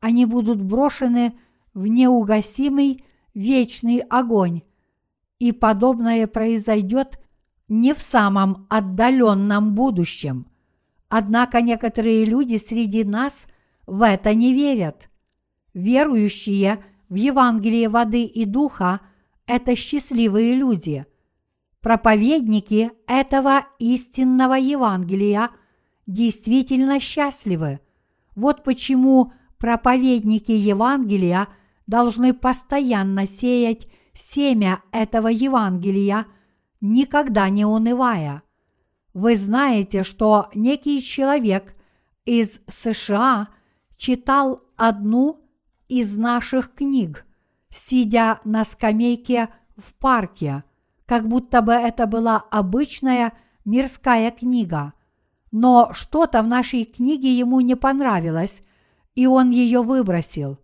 Они 0.00 0.24
будут 0.24 0.62
брошены 0.62 1.34
в 1.74 1.86
неугасимый 1.86 3.04
вечный 3.34 3.98
огонь. 3.98 4.62
И 5.40 5.50
подобное 5.50 6.28
произойдет 6.28 7.18
не 7.66 7.94
в 7.94 8.00
самом 8.00 8.66
отдаленном 8.70 9.74
будущем. 9.74 10.46
Однако 11.08 11.60
некоторые 11.60 12.24
люди 12.24 12.56
среди 12.56 13.02
нас 13.02 13.46
в 13.86 14.06
это 14.06 14.34
не 14.34 14.54
верят. 14.54 15.10
Верующие 15.74 16.84
в 17.08 17.16
Евангелие 17.16 17.88
воды 17.88 18.22
и 18.24 18.44
духа– 18.44 19.00
это 19.46 19.74
счастливые 19.74 20.54
люди. 20.54 21.06
Проповедники 21.80 22.92
этого 23.08 23.66
истинного 23.80 24.54
Евангелия 24.54 25.50
действительно 26.06 27.00
счастливы. 27.00 27.80
Вот 28.36 28.62
почему 28.62 29.32
проповедники 29.58 30.52
Евангелия 30.52 31.48
должны 31.86 32.34
постоянно 32.34 33.26
сеять 33.26 33.88
семя 34.14 34.82
этого 34.92 35.28
Евангелия, 35.28 36.26
никогда 36.80 37.48
не 37.48 37.64
унывая. 37.64 38.42
Вы 39.12 39.36
знаете, 39.36 40.02
что 40.02 40.48
некий 40.54 41.02
человек 41.02 41.74
из 42.24 42.60
США 42.68 43.48
читал 43.96 44.62
одну 44.76 45.40
из 45.88 46.16
наших 46.16 46.74
книг, 46.74 47.26
сидя 47.70 48.40
на 48.44 48.64
скамейке 48.64 49.48
в 49.76 49.94
парке, 49.94 50.64
как 51.06 51.26
будто 51.26 51.60
бы 51.60 51.72
это 51.72 52.06
была 52.06 52.36
обычная 52.50 53.32
мирская 53.64 54.30
книга. 54.30 54.92
Но 55.50 55.90
что-то 55.92 56.42
в 56.42 56.46
нашей 56.46 56.84
книге 56.84 57.36
ему 57.36 57.60
не 57.60 57.74
понравилось, 57.74 58.62
и 59.16 59.26
он 59.26 59.50
ее 59.50 59.82
выбросил. 59.82 60.58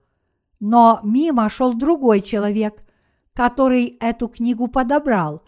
Но 0.61 1.01
мимо 1.03 1.49
шел 1.49 1.75
другой 1.75 2.21
человек, 2.21 2.86
который 3.37 3.97
эту 4.01 4.27
книгу 4.27 4.67
подобрал, 4.67 5.45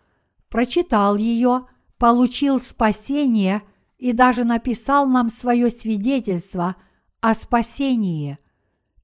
прочитал 0.49 1.17
ее, 1.17 1.67
получил 1.99 2.61
спасение 2.61 3.63
и 3.97 4.13
даже 4.13 4.45
написал 4.45 5.07
нам 5.07 5.31
свое 5.31 5.71
свидетельство 5.71 6.77
о 7.21 7.35
спасении– 7.35 8.39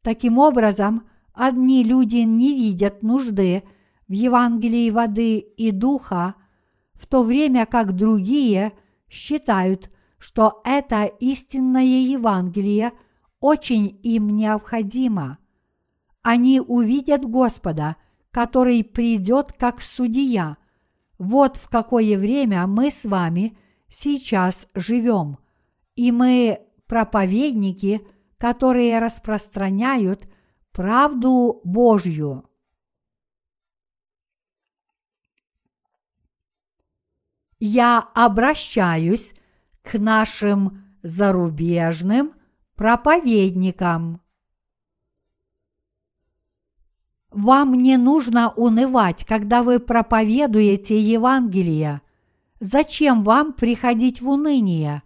Таким 0.05 0.37
образом, 0.37 1.09
одни 1.33 1.83
люди 1.83 2.19
не 2.19 2.55
видят 2.55 3.03
нужды 3.03 3.65
в 4.07 4.13
Евангелии 4.13 4.91
воды 4.91 5.39
и 5.39 5.71
духа, 5.71 6.35
в 6.93 7.07
то 7.07 7.23
время 7.23 7.65
как 7.65 7.97
другие 7.97 8.75
считают, 9.09 9.91
что 10.19 10.61
это 10.63 11.05
истинное 11.05 11.85
Евангелие 11.85 12.93
очень 13.41 13.99
им 14.03 14.37
необходимо. 14.37 15.39
Они 16.21 16.61
увидят 16.61 17.25
Господа, 17.25 17.97
который 18.35 18.83
придет 18.83 19.53
как 19.53 19.81
судья. 19.81 20.57
Вот 21.19 21.57
в 21.57 21.69
какое 21.69 22.19
время 22.19 22.67
мы 22.67 22.91
с 22.91 23.05
вами 23.05 23.57
сейчас 23.89 24.67
живем. 24.75 25.39
И 25.95 26.11
мы, 26.11 26.59
проповедники, 26.89 28.05
которые 28.37 28.99
распространяют 28.99 30.29
правду 30.73 31.61
Божью. 31.63 32.51
Я 37.61 38.01
обращаюсь 38.17 39.33
к 39.83 39.97
нашим 39.97 40.85
зарубежным 41.05 42.35
проповедникам. 42.75 44.24
Вам 47.35 47.75
не 47.75 47.97
нужно 47.97 48.51
унывать, 48.51 49.25
когда 49.25 49.63
вы 49.63 49.81
проповедуете 49.81 50.99
Евангелие. 50.99 52.01
Зачем 52.61 53.25
вам 53.25 53.53
приходить 53.53 54.21
в 54.21 54.29
уныние? 54.29 55.03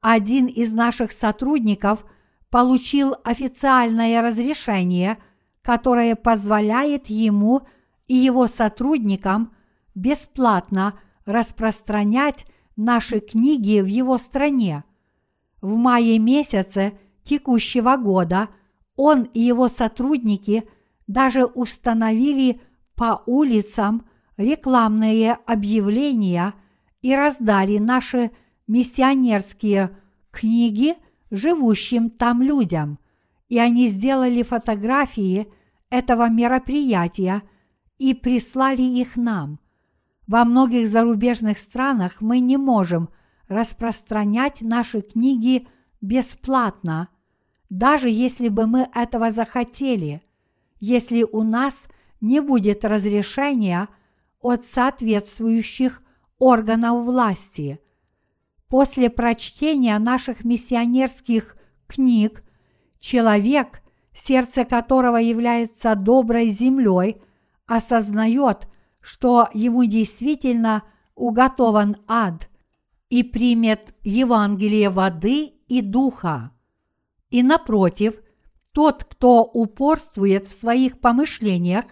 Один 0.00 0.46
из 0.46 0.74
наших 0.74 1.12
сотрудников– 1.12 2.04
получил 2.52 3.16
официальное 3.24 4.20
разрешение, 4.20 5.16
которое 5.62 6.14
позволяет 6.14 7.06
ему 7.06 7.62
и 8.08 8.14
его 8.14 8.46
сотрудникам 8.46 9.54
бесплатно 9.94 11.00
распространять 11.24 12.44
наши 12.76 13.20
книги 13.20 13.80
в 13.80 13.86
его 13.86 14.18
стране. 14.18 14.84
В 15.62 15.76
мае 15.76 16.18
месяце 16.18 16.98
текущего 17.24 17.96
года 17.96 18.50
он 18.96 19.22
и 19.22 19.40
его 19.40 19.68
сотрудники 19.68 20.68
даже 21.12 21.44
установили 21.44 22.60
по 22.94 23.22
улицам 23.26 24.06
рекламные 24.36 25.34
объявления 25.46 26.54
и 27.00 27.14
раздали 27.14 27.78
наши 27.78 28.30
миссионерские 28.66 29.96
книги– 30.30 30.94
живущим 31.32 32.10
там 32.10 32.42
людям, 32.42 32.98
и 33.48 33.58
они 33.58 33.88
сделали 33.88 34.42
фотографии 34.42 35.48
этого 35.90 36.28
мероприятия 36.28 37.42
и 37.98 38.14
прислали 38.14 38.82
их 38.82 39.16
нам. 39.16 39.58
Во 40.26 40.44
многих 40.44 40.88
зарубежных 40.88 41.58
странах 41.58 42.20
мы 42.20 42.38
не 42.38 42.56
можем 42.56 43.08
распространять 43.48 44.60
наши 44.62 45.00
книги 45.00 45.66
бесплатно, 46.00 47.08
даже 47.70 48.08
если 48.10 48.48
бы 48.48 48.66
мы 48.66 48.88
этого 48.94 49.30
захотели. 49.30 50.22
Если 50.82 51.22
у 51.22 51.44
нас 51.44 51.86
не 52.20 52.40
будет 52.40 52.84
разрешения 52.84 53.88
от 54.40 54.66
соответствующих 54.66 56.02
органов 56.38 57.04
власти. 57.04 57.78
После 58.66 59.08
прочтения 59.08 59.96
наших 60.00 60.44
миссионерских 60.44 61.56
книг 61.86 62.42
человек, 62.98 63.80
сердце 64.12 64.64
которого 64.64 65.18
является 65.18 65.94
доброй 65.94 66.48
землей, 66.48 67.22
осознает, 67.66 68.66
что 69.00 69.48
ему 69.54 69.84
действительно 69.84 70.82
уготован 71.14 71.96
ад 72.08 72.50
и 73.08 73.22
примет 73.22 73.94
Евангелие 74.02 74.90
воды 74.90 75.44
и 75.68 75.80
духа. 75.80 76.50
И 77.30 77.44
напротив, 77.44 78.16
тот, 78.72 79.04
кто 79.04 79.42
упорствует 79.42 80.46
в 80.46 80.52
своих 80.52 81.00
помышлениях, 81.00 81.84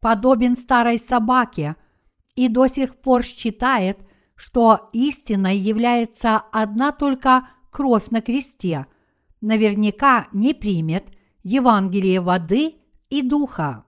подобен 0.00 0.56
старой 0.56 0.98
собаке 0.98 1.76
и 2.34 2.48
до 2.48 2.66
сих 2.66 2.96
пор 2.96 3.22
считает, 3.22 4.06
что 4.34 4.88
истиной 4.92 5.56
является 5.56 6.38
одна 6.38 6.92
только 6.92 7.48
кровь 7.70 8.08
на 8.10 8.20
кресте, 8.22 8.86
наверняка 9.40 10.28
не 10.32 10.54
примет 10.54 11.12
Евангелие 11.42 12.20
воды 12.20 12.76
и 13.08 13.22
духа. 13.22 13.84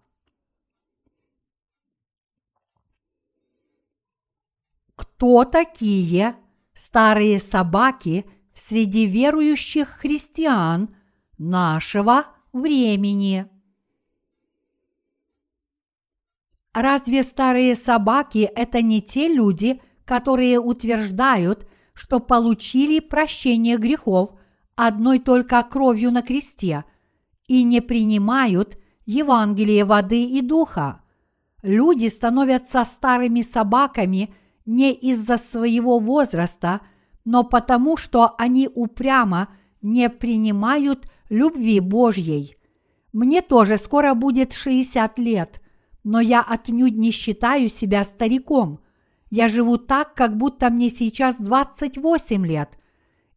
Кто 4.95 5.45
такие 5.45 6.37
старые 6.75 7.39
собаки 7.39 8.27
среди 8.55 9.07
верующих 9.07 9.89
христиан 9.89 10.95
нашего 11.43 12.27
времени? 12.53 13.47
Разве 16.73 17.23
старые 17.23 17.77
собаки– 17.77 18.51
это 18.57 18.81
не 18.81 19.03
те 19.03 19.29
люди, 19.29 19.83
которые 20.05 20.59
утверждают, 20.59 21.69
что 21.93 22.19
получили 22.21 23.01
прощение 23.01 23.77
грехов 23.77 24.39
одной 24.75 25.19
только 25.19 25.63
кровью 25.65 26.11
на 26.13 26.23
кресте 26.23 26.85
и 27.47 27.63
не 27.65 27.83
принимают 27.83 28.79
Евангелие 29.05 29.85
воды 29.85 30.25
и 30.25 30.41
духа? 30.41 31.03
Люди 31.63 32.09
становятся 32.09 32.85
старыми 32.85 33.43
собаками 33.43 34.35
не 34.65 34.93
из-за 34.93 35.37
своего 35.37 35.99
возраста, 35.99 36.81
но 37.25 37.45
потому, 37.45 37.97
что 37.97 38.35
они 38.39 38.69
упрямо 38.73 39.49
не 39.83 40.09
принимают 40.09 41.12
любви 41.33 41.81
Божьей. 41.81 42.55
Мне 43.13 43.41
тоже 43.41 43.79
скоро 43.79 44.15
будет 44.15 44.53
60 44.53 45.19
лет, 45.19 45.63
но 46.05 46.21
я 46.21 46.43
отнюдь 46.43 46.97
не 46.97 47.11
считаю 47.11 47.69
себя 47.69 48.05
стариком. 48.05 48.81
Я 49.31 49.49
живу 49.49 49.79
так, 49.79 50.15
как 50.15 50.37
будто 50.37 50.69
мне 50.71 50.91
сейчас 50.91 51.37
28 51.39 52.47
лет. 52.47 52.79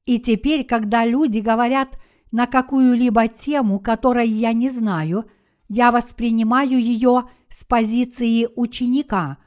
И 0.06 0.20
теперь, 0.20 0.66
когда 0.66 1.06
люди 1.06 1.40
говорят 1.40 1.98
на 2.32 2.48
какую-либо 2.48 3.30
тему, 3.30 3.80
которой 3.80 4.28
я 4.28 4.52
не 4.52 4.70
знаю, 4.70 5.26
я 5.70 5.92
воспринимаю 5.94 6.78
ее 6.78 7.30
с 7.50 7.64
позиции 7.64 8.50
ученика, 8.58 9.38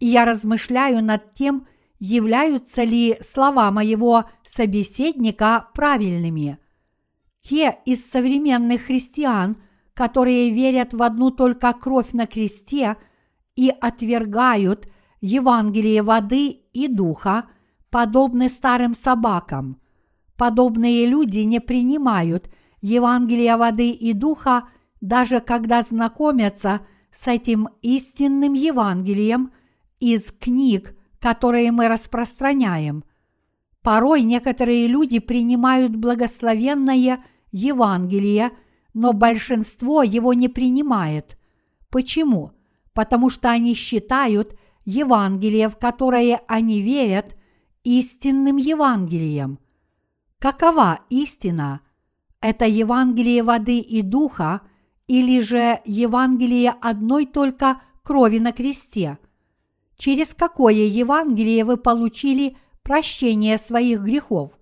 и 0.00 0.06
я 0.06 0.24
размышляю 0.24 1.02
над 1.02 1.32
тем, 1.32 1.68
являются 2.00 2.82
ли 2.82 3.16
слова 3.20 3.70
моего 3.70 4.24
собеседника 4.44 5.68
правильными. 5.74 6.58
Те 7.44 7.76
из 7.84 8.10
современных 8.10 8.86
христиан, 8.86 9.58
которые 9.92 10.48
верят 10.48 10.94
в 10.94 11.02
одну 11.02 11.30
только 11.30 11.74
кровь 11.74 12.12
на 12.14 12.26
кресте 12.26 12.96
и 13.54 13.68
отвергают 13.68 14.88
Евангелие 15.20 16.02
воды 16.02 16.48
и 16.72 16.88
духа, 16.88 17.44
подобны 17.90 18.48
старым 18.48 18.94
собакам. 18.94 19.78
Подобные 20.38 21.04
люди 21.04 21.40
не 21.40 21.60
принимают 21.60 22.50
Евангелие 22.80 23.56
воды 23.58 23.90
и 23.90 24.14
духа, 24.14 24.68
даже 25.02 25.40
когда 25.40 25.82
знакомятся 25.82 26.80
с 27.12 27.28
этим 27.28 27.68
истинным 27.82 28.54
Евангелием 28.54 29.52
из 30.00 30.32
книг, 30.32 30.96
которые 31.20 31.72
мы 31.72 31.88
распространяем. 31.88 33.04
Порой 33.82 34.22
некоторые 34.22 34.86
люди 34.86 35.18
принимают 35.18 35.94
благословенное 35.94 37.22
Евангелие– 37.54 38.50
но 38.94 39.12
большинство 39.12 40.02
его 40.02 40.32
не 40.32 40.48
принимает. 40.48 41.36
Почему? 41.90 42.52
Потому 42.94 43.28
что 43.28 43.50
они 43.50 43.74
считают 43.74 44.56
Евангелие, 44.84 45.68
в 45.68 45.76
которое 45.76 46.40
они 46.46 46.80
верят, 46.80 47.36
истинным 47.82 48.56
Евангелием. 48.56 49.58
Какова 50.38 51.00
истина? 51.10 51.80
Это 52.40 52.66
Евангелие 52.66 53.42
воды 53.42 53.78
и 53.78 54.02
духа 54.02 54.60
или 55.08 55.40
же 55.40 55.80
Евангелие 55.84 56.74
одной 56.80 57.26
только 57.26 57.82
крови 58.02 58.38
на 58.38 58.52
кресте? 58.52 59.18
Через 59.96 60.34
какое 60.34 60.86
Евангелие 60.86 61.64
вы 61.64 61.78
получили 61.78 62.56
прощение 62.82 63.58
своих 63.58 64.00
грехов? 64.02 64.58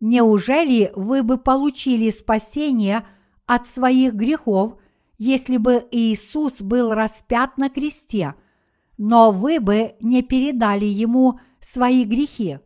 Неужели 0.00 0.90
вы 0.96 1.22
бы 1.22 1.38
получили 1.38 2.10
спасение– 2.10 3.06
от 3.50 3.66
своих 3.66 4.14
грехов, 4.14 4.76
если 5.18 5.56
бы 5.56 5.84
Иисус 5.90 6.62
был 6.62 6.92
распят 6.94 7.58
на 7.58 7.68
кресте, 7.68 8.36
но 8.96 9.32
вы 9.32 9.58
бы 9.58 9.96
не 10.00 10.22
передали 10.22 10.84
Ему 10.84 11.40
свои 11.60 12.04
грехи. 12.04 12.60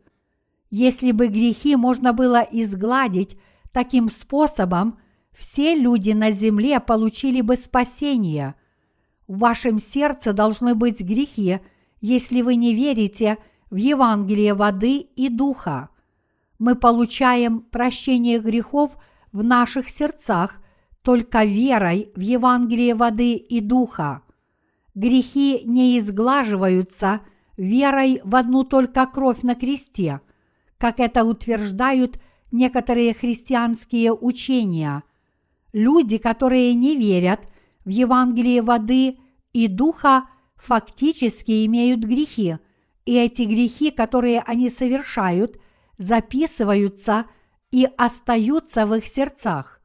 Если 0.69 1.11
бы 1.11 1.25
грехи 1.25 1.75
можно 1.75 2.13
было 2.13 2.45
изгладить 2.51 3.35
таким 3.71 4.09
способом, 4.09 4.99
все 5.33 5.73
люди 5.73 6.11
на 6.11 6.29
земле 6.29 6.79
получили 6.79 7.41
бы 7.41 7.55
спасение. 7.55 8.53
В 9.25 9.39
вашем 9.39 9.79
сердце 9.79 10.33
должны 10.33 10.75
быть 10.75 11.01
грехи, 11.01 11.61
если 11.99 12.43
вы 12.43 12.57
не 12.57 12.75
верите 12.75 13.39
в 13.71 13.77
Евангелие 13.77 14.53
воды 14.53 14.99
и 14.99 15.29
духа. 15.29 15.89
Мы 16.59 16.75
получаем 16.75 17.61
прощение 17.61 18.39
грехов 18.39 18.97
в 19.31 19.43
наших 19.43 19.89
сердцах 19.89 20.61
только 21.01 21.43
верой 21.43 22.11
в 22.15 22.19
Евангелие 22.19 22.95
воды 22.95 23.35
и 23.35 23.59
духа. 23.59 24.21
Грехи 24.95 25.61
не 25.65 25.99
изглаживаются 25.99 27.21
верой 27.57 28.21
в 28.23 28.35
одну 28.35 28.63
только 28.63 29.05
кровь 29.05 29.41
на 29.43 29.55
кресте, 29.55 30.21
как 30.77 30.99
это 30.99 31.25
утверждают 31.25 32.19
некоторые 32.51 33.13
христианские 33.13 34.13
учения. 34.13 35.03
Люди, 35.73 36.17
которые 36.17 36.73
не 36.73 36.95
верят 36.95 37.41
в 37.83 37.89
Евангелие 37.89 38.61
воды 38.61 39.17
и 39.51 39.67
духа, 39.67 40.29
фактически 40.55 41.65
имеют 41.65 42.01
грехи, 42.01 42.57
и 43.05 43.13
эти 43.13 43.43
грехи, 43.43 43.91
которые 43.91 44.41
они 44.41 44.69
совершают, 44.69 45.59
записываются 45.97 47.25
и 47.71 47.87
остаются 47.97 48.85
в 48.85 48.93
их 48.95 49.07
сердцах. 49.07 49.81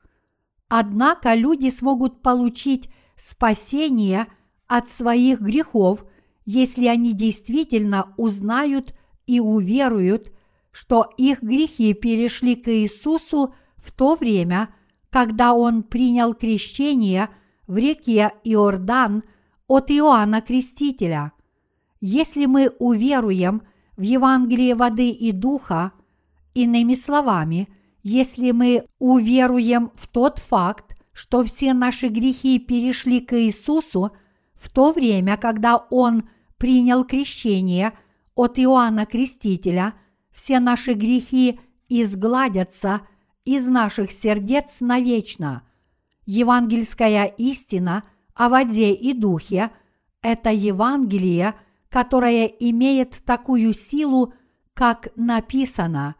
Однако 0.68 1.34
люди 1.34 1.70
смогут 1.70 2.22
получить 2.22 2.88
спасение 3.16 4.26
от 4.66 4.88
своих 4.88 5.40
грехов, 5.40 6.04
если 6.44 6.86
они 6.86 7.12
действительно 7.12 8.14
узнают 8.16 8.94
и 9.26 9.40
уверуют, 9.40 10.32
что 10.70 11.12
их 11.16 11.42
грехи 11.42 11.92
перешли 11.92 12.54
к 12.54 12.68
Иисусу 12.68 13.54
в 13.76 13.92
то 13.92 14.14
время, 14.14 14.74
когда 15.10 15.54
Он 15.54 15.82
принял 15.82 16.34
крещение 16.34 17.30
в 17.66 17.76
реке 17.76 18.32
Иордан 18.44 19.24
от 19.66 19.90
Иоанна 19.90 20.40
Крестителя. 20.40 21.32
Если 22.00 22.46
мы 22.46 22.70
уверуем 22.78 23.62
в 23.96 24.02
Евангелие 24.02 24.74
воды 24.74 25.10
и 25.10 25.32
духа, 25.32 25.92
иными 26.62 26.94
словами– 26.94 27.68
если 28.02 28.50
мы 28.52 28.86
уверуем 28.98 29.90
в 29.94 30.08
тот 30.08 30.38
факт, 30.38 30.96
что 31.12 31.44
все 31.44 31.74
наши 31.74 32.08
грехи 32.08 32.58
перешли 32.58 33.20
к 33.20 33.38
Иисусу 33.38 34.12
в 34.54 34.70
то 34.70 34.92
время, 34.92 35.36
когда 35.36 35.76
Он 35.76 36.28
принял 36.56 37.04
крещение 37.04 37.92
от 38.34 38.58
Иоанна 38.58 39.06
Крестителя, 39.06 39.94
все 40.32 40.60
наши 40.60 40.94
грехи 40.94 41.60
изгладятся 41.88 43.02
из 43.44 43.66
наших 43.66 44.12
сердец 44.12 44.80
навечно. 44.80 45.62
Евангельская 46.24 47.24
истина 47.24 48.04
о 48.34 48.48
воде 48.48 48.92
и 48.92 49.12
духе– 49.12 49.70
это 50.22 50.50
Евангелие, 50.50 51.54
которое 51.88 52.46
имеет 52.46 53.22
такую 53.24 53.74
силу, 53.74 54.32
как 54.74 55.08
написано 55.16 56.14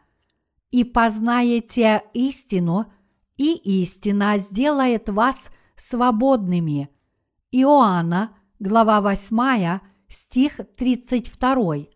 и 0.71 0.83
познаете 0.83 2.03
истину, 2.13 2.91
и 3.37 3.55
истина 3.81 4.37
сделает 4.37 5.09
вас 5.09 5.51
свободными. 5.75 6.89
Иоанна, 7.51 8.35
глава 8.59 9.01
8, 9.01 9.79
стих 10.07 10.59
32. 10.77 11.87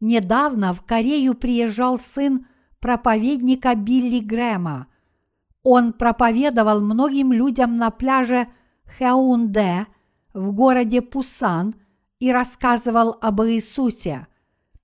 Недавно 0.00 0.74
в 0.74 0.82
Корею 0.84 1.34
приезжал 1.34 1.98
сын 1.98 2.46
проповедника 2.80 3.74
Билли 3.74 4.20
Грэма. 4.20 4.86
Он 5.62 5.92
проповедовал 5.92 6.80
многим 6.80 7.32
людям 7.32 7.74
на 7.74 7.90
пляже 7.90 8.48
Хеунде 8.98 9.86
в 10.32 10.52
городе 10.52 11.02
Пусан 11.02 11.74
и 12.18 12.32
рассказывал 12.32 13.16
об 13.20 13.42
Иисусе. 13.42 14.26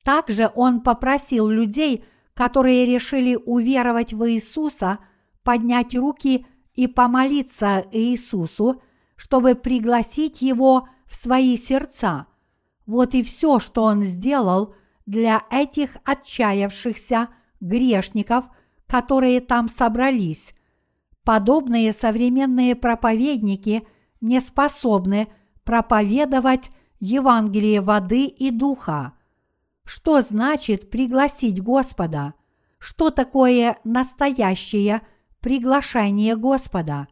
Также 0.03 0.51
он 0.55 0.83
попросил 0.83 1.49
людей, 1.49 2.05
которые 2.37 2.85
решили 2.85 3.35
уверовать 3.35 4.13
в 4.13 4.31
Иисуса, 4.31 4.99
поднять 5.43 5.97
руки 5.97 6.47
и 6.75 6.87
помолиться 6.87 7.87
Иисусу, 7.91 8.83
чтобы 9.17 9.55
пригласить 9.55 10.43
его 10.43 10.87
в 11.07 11.15
свои 11.15 11.57
сердца. 11.57 12.27
Вот 12.85 13.15
и 13.15 13.23
все, 13.23 13.59
что 13.59 13.85
он 13.85 14.03
сделал 14.03 14.75
для 15.07 15.45
этих 15.51 15.97
отчаявшихся 16.05 17.29
грешников, 17.61 18.45
которые 18.87 19.41
там 19.41 19.69
собрались. 19.69 20.55
Подобные 21.25 21.95
современные 21.95 22.77
проповедники 22.77 23.89
не 24.21 24.41
способны 24.41 25.29
проповедовать 25.65 26.71
Евангелие 27.01 27.81
воды 27.81 28.27
и 28.27 28.51
духа. 28.51 29.15
Что 29.87 30.21
значит 30.21 30.91
пригласить 30.91 31.63
Господа? 31.63 32.35
Что 32.79 33.11
такое 33.11 33.79
настоящее 33.85 35.03
приглашение 35.41 36.37
Господа? 36.37 37.07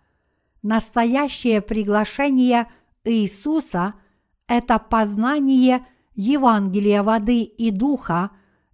Настоящее 0.62 1.62
приглашение 1.62 2.66
Иисуса– 3.04 3.94
это 4.48 4.80
познание 4.80 5.86
Евангелия 6.16 7.04
воды 7.04 7.42
и 7.42 7.70
духа 7.70 8.32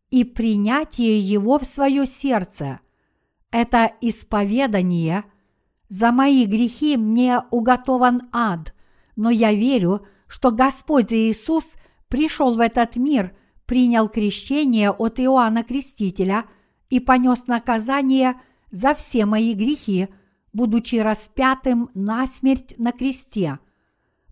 и 0.09 0.25
принятие 0.25 1.21
его 1.21 1.59
в 1.59 1.65
свое 1.65 2.07
сердце. 2.07 2.81
Это 3.51 3.93
исповедание 4.01 5.25
«За 5.91 6.11
мои 6.11 6.47
грехи 6.47 6.97
мне 6.97 7.41
уготован 7.51 8.23
ад», 8.33 8.75
но 9.15 9.29
я 9.29 9.53
верю, 9.53 10.07
что 10.27 10.53
Господь 10.53 11.13
Иисус 11.13 11.75
пришел 12.09 12.55
в 12.55 12.61
этот 12.61 12.97
мир, 12.97 13.37
принял 13.71 14.09
крещение 14.09 14.91
от 14.91 15.21
Иоанна 15.21 15.63
Крестителя 15.63 16.45
и 16.89 16.99
понес 16.99 17.47
наказание 17.47 18.35
за 18.73 18.97
все 18.97 19.27
мои 19.27 19.55
грехи, 19.55 20.09
будучи 20.53 20.97
распятым 20.97 21.89
на 21.95 22.27
смерть 22.27 22.75
на 22.79 22.91
кресте. 22.91 23.61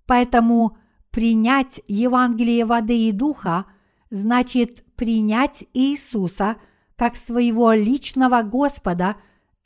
Поэтому 0.08 0.76
принять 1.12 1.80
Евангелие 1.86 2.64
воды 2.64 3.08
и 3.08 3.12
духа 3.12 3.66
значит 4.10 4.84
принять 4.96 5.64
Иисуса 5.72 6.56
как 6.96 7.16
своего 7.16 7.70
личного 7.70 8.42
Господа 8.42 9.14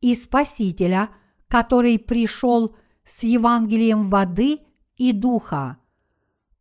и 0.02 0.14
Спасителя, 0.14 1.08
который 1.48 1.98
пришел 1.98 2.76
с 3.04 3.22
Евангелием 3.22 4.10
воды 4.10 4.58
и 4.98 5.12
духа. 5.12 5.78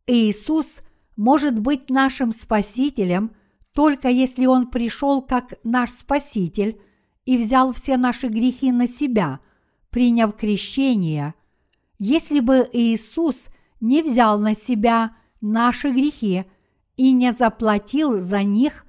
Иисус 0.06 0.78
может 1.22 1.56
быть 1.56 1.88
нашим 1.88 2.32
Спасителем 2.32 3.30
только 3.72 4.08
если 4.08 4.44
Он 4.46 4.66
пришел 4.66 5.22
как 5.22 5.54
наш 5.62 5.90
Спаситель 5.90 6.80
и 7.24 7.38
взял 7.38 7.72
все 7.72 7.96
наши 7.96 8.26
грехи 8.26 8.72
на 8.72 8.88
себя, 8.88 9.38
приняв 9.90 10.34
крещение. 10.34 11.34
Если 12.00 12.40
бы 12.40 12.68
Иисус 12.72 13.46
не 13.80 14.02
взял 14.02 14.40
на 14.40 14.56
себя 14.56 15.14
наши 15.40 15.90
грехи 15.90 16.44
и 16.96 17.12
не 17.12 17.30
заплатил 17.30 18.18
за 18.18 18.42
них, 18.42 18.84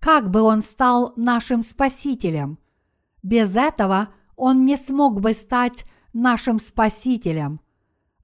как 0.00 0.32
бы 0.32 0.40
Он 0.40 0.62
стал 0.62 1.12
нашим 1.14 1.62
Спасителем? 1.62 2.58
Без 3.22 3.54
этого 3.54 4.08
Он 4.34 4.64
не 4.64 4.76
смог 4.76 5.20
бы 5.20 5.32
стать 5.32 5.84
нашим 6.12 6.58
Спасителем. 6.58 7.60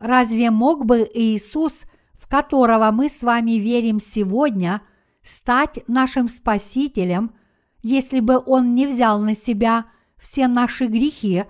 Разве 0.01 0.51
мог 0.51 0.87
бы 0.87 1.09
Иисус– 1.15 1.85
которого 2.35 2.91
мы 2.91 3.09
с 3.09 3.23
вами 3.23 3.53
верим 3.53 4.01
сегодня, 4.01 4.83
стать 5.23 5.79
нашим 5.87 6.27
Спасителем, 6.27 7.33
если 7.81 8.19
бы 8.19 8.43
Он 8.45 8.75
не 8.75 8.89
взял 8.89 9.21
на 9.21 9.37
себя 9.37 9.85
все 10.19 10.49
наши 10.49 10.87
грехи 10.87 11.45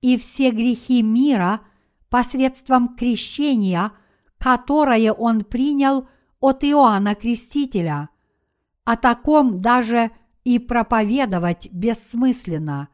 и 0.00 0.16
все 0.16 0.50
грехи 0.50 1.02
мира 1.02 1.60
посредством 2.08 2.96
крещения, 2.96 3.92
которое 4.38 5.12
Он 5.12 5.44
принял 5.44 6.08
от 6.40 6.64
Иоанна 6.64 7.14
Крестителя. 7.14 8.08
О 8.84 8.96
таком 8.96 9.58
даже 9.58 10.12
и 10.44 10.58
проповедовать 10.58 11.68
бессмысленно. 11.72 12.88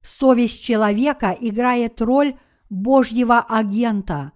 Совесть 0.00 0.64
человека 0.64 1.36
играет 1.38 2.00
роль 2.00 2.34
Божьего 2.70 3.40
агента 3.40 4.32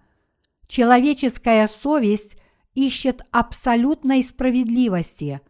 Человеческая 0.71 1.67
совесть 1.67 2.37
ищет 2.75 3.23
абсолютной 3.31 4.23
справедливости. 4.23 5.41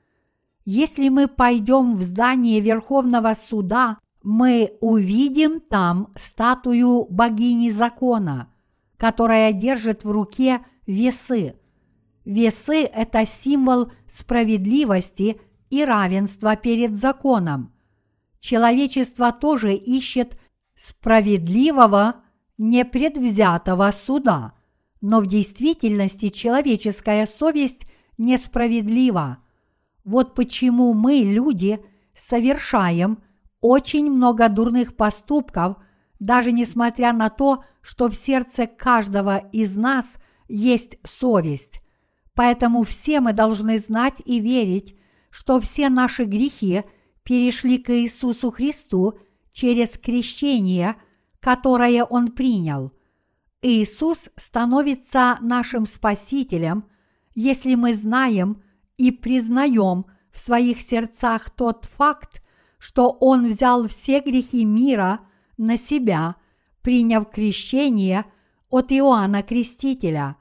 Если 0.66 1.10
мы 1.10 1.28
пойдем 1.28 1.96
в 1.96 2.02
здание 2.02 2.60
Верховного 2.60 3.36
суда, 3.36 4.00
мы 4.24 4.72
увидим 4.82 5.60
там 5.60 6.12
статую 6.16 7.06
богини 7.08 7.70
закона, 7.70 8.52
которая 8.98 9.54
держит 9.54 10.06
в 10.06 10.10
руке 10.10 10.66
весы. 10.88 11.54
Весы– 12.26 12.82
это 12.86 13.24
символ 13.28 13.92
справедливости 14.08 15.40
и 15.70 15.86
равенства 15.86 16.56
перед 16.56 16.96
законом. 16.96 17.72
Человечество 18.40 19.32
тоже 19.32 19.76
ищет 19.76 20.40
справедливого, 20.74 22.16
непредвзятого 22.58 23.92
суда– 23.92 24.54
но 25.02 25.20
в 25.20 25.26
действительности 25.26 26.30
человеческая 26.30 27.26
совесть 27.26 27.88
несправедлива. 28.18 29.40
Вот 30.04 30.36
почему 30.36 30.94
мы, 30.94 31.18
люди, 31.24 31.84
совершаем 32.16 33.24
очень 33.60 34.10
много 34.10 34.48
дурных 34.48 34.96
поступков, 34.96 35.78
даже 36.20 36.52
несмотря 36.52 37.14
на 37.14 37.30
то, 37.30 37.64
что 37.82 38.10
в 38.10 38.16
сердце 38.16 38.68
каждого 38.68 39.38
из 39.38 39.76
нас 39.76 40.18
есть 40.48 40.98
совесть. 41.04 41.82
Поэтому 42.36 42.84
все 42.84 43.22
мы 43.22 43.34
должны 43.34 43.80
знать 43.80 44.22
и 44.24 44.40
верить, 44.40 44.96
что 45.32 45.60
все 45.60 45.90
наши 45.90 46.26
грехи 46.26 46.84
перешли 47.24 47.78
к 47.78 47.90
Иисусу 47.92 48.52
Христу 48.52 49.18
через 49.52 49.98
крещение, 49.98 50.96
которое 51.40 52.04
Он 52.04 52.32
принял– 52.32 52.94
Иисус 53.62 54.30
становится 54.38 55.38
нашим 55.42 55.86
Спасителем, 55.86 56.86
если 57.36 57.76
мы 57.76 57.96
знаем 57.96 58.64
и 58.98 59.12
признаем 59.12 60.06
в 60.32 60.40
своих 60.40 60.82
сердцах 60.82 61.50
тот 61.52 61.86
факт, 61.86 62.42
что 62.80 63.10
Он 63.20 63.48
взял 63.48 63.88
все 63.88 64.20
грехи 64.20 64.66
мира 64.66 65.22
на 65.58 65.78
себя, 65.78 66.36
приняв 66.82 67.30
крещение 67.30 68.26
от 68.70 68.92
Иоанна 68.92 69.44
Крестителя. 69.44 70.38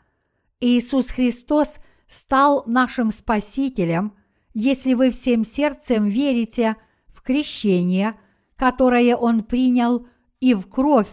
Иисус 0.61 1.11
Христос 1.11 1.77
стал 2.09 2.64
нашим 2.66 3.11
Спасителем, 3.11 4.14
если 4.55 4.95
вы 4.95 5.11
всем 5.11 5.45
сердцем 5.45 6.07
верите 6.07 6.77
в 7.09 7.21
крещение, 7.23 8.14
которое 8.57 9.14
Он 9.16 9.43
принял, 9.43 10.07
и 10.41 10.55
в 10.55 10.68
кровь, 10.68 11.09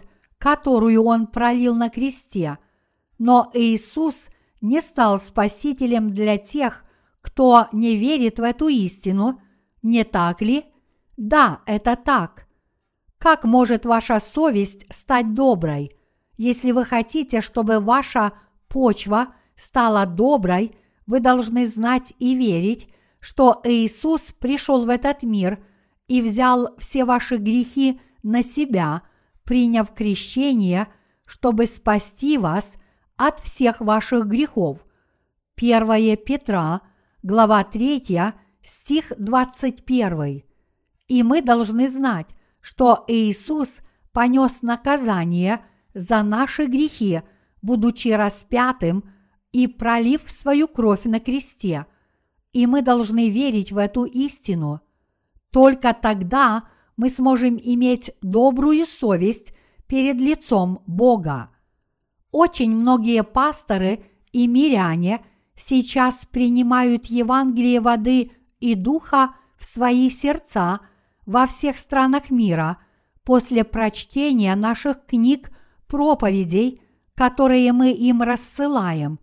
которую 0.47 1.03
Он 1.03 1.27
пролил 1.27 1.75
на 1.75 1.89
кресте, 1.89 2.57
но 3.19 3.51
Иисус 3.53 4.29
не 4.61 4.79
стал 4.79 5.19
спасителем 5.19 6.09
для 6.09 6.37
тех, 6.37 6.85
кто 7.19 7.67
не 7.73 7.97
верит 7.97 8.39
в 8.39 8.43
эту 8.43 8.69
истину, 8.69 9.41
не 9.81 10.05
так 10.05 10.41
ли? 10.41 10.63
Да, 11.17 11.59
это 11.65 11.97
так. 11.97 12.47
Как 13.17 13.43
может 13.43 13.85
ваша 13.85 14.21
совесть 14.21 14.85
стать 14.89 15.33
доброй? 15.33 15.91
Если 16.37 16.71
вы 16.71 16.85
хотите, 16.85 17.41
чтобы 17.41 17.81
ваша 17.81 18.31
почва 18.69 19.35
стала 19.57 20.05
доброй, 20.05 20.77
вы 21.07 21.19
должны 21.19 21.67
знать 21.67 22.13
и 22.19 22.35
верить, 22.35 22.87
что 23.19 23.59
Иисус 23.65 24.31
пришел 24.31 24.85
в 24.85 24.89
этот 24.89 25.23
мир 25.23 25.61
и 26.07 26.21
взял 26.21 26.69
все 26.77 27.03
ваши 27.03 27.35
грехи 27.35 27.99
на 28.23 28.41
себя– 28.43 29.01
приняв 29.47 29.93
крещение, 29.93 30.89
чтобы 31.25 31.65
спасти 31.65 32.37
вас 32.37 32.75
от 33.15 33.39
всех 33.39 33.79
ваших 33.81 34.27
грехов. 34.27 34.85
1 35.55 36.17
Петра, 36.17 36.81
глава 37.23 37.63
3, 37.63 38.33
стих 38.61 39.13
21. 39.17 40.43
И 41.07 41.23
мы 41.23 41.41
должны 41.41 41.89
знать, 41.89 42.27
что 42.59 43.05
Иисус 43.07 43.79
понес 44.11 44.61
наказание 44.61 45.65
за 45.93 46.21
наши 46.23 46.65
грехи, 46.65 47.21
будучи 47.61 48.09
распятым 48.09 49.09
и 49.53 49.67
пролив 49.67 50.23
свою 50.27 50.67
кровь 50.67 51.05
на 51.05 51.21
кресте. 51.21 51.85
И 52.51 52.67
мы 52.67 52.81
должны 52.81 53.29
верить 53.29 53.71
в 53.71 53.77
эту 53.77 54.03
истину. 54.03 54.81
Только 55.51 55.93
тогда 55.93 56.63
мы 56.97 57.09
сможем 57.09 57.57
иметь 57.61 58.11
добрую 58.21 58.85
совесть 58.85 59.53
перед 59.87 60.17
лицом 60.17 60.81
Бога. 60.87 61.51
Очень 62.31 62.75
многие 62.75 63.23
пасторы 63.23 64.03
и 64.31 64.47
миряне 64.47 65.23
сейчас 65.55 66.25
принимают 66.25 67.05
Евангелие 67.05 67.79
воды 67.79 68.31
и 68.59 68.75
духа 68.75 69.35
в 69.57 69.65
свои 69.65 70.09
сердца 70.09 70.81
во 71.25 71.47
всех 71.47 71.77
странах 71.79 72.29
мира 72.29 72.79
после 73.23 73.63
прочтения 73.63 74.55
наших 74.55 75.05
книг 75.05 75.51
проповедей, 75.87 76.81
которые 77.15 77.73
мы 77.73 77.91
им 77.91 78.21
рассылаем. 78.21 79.19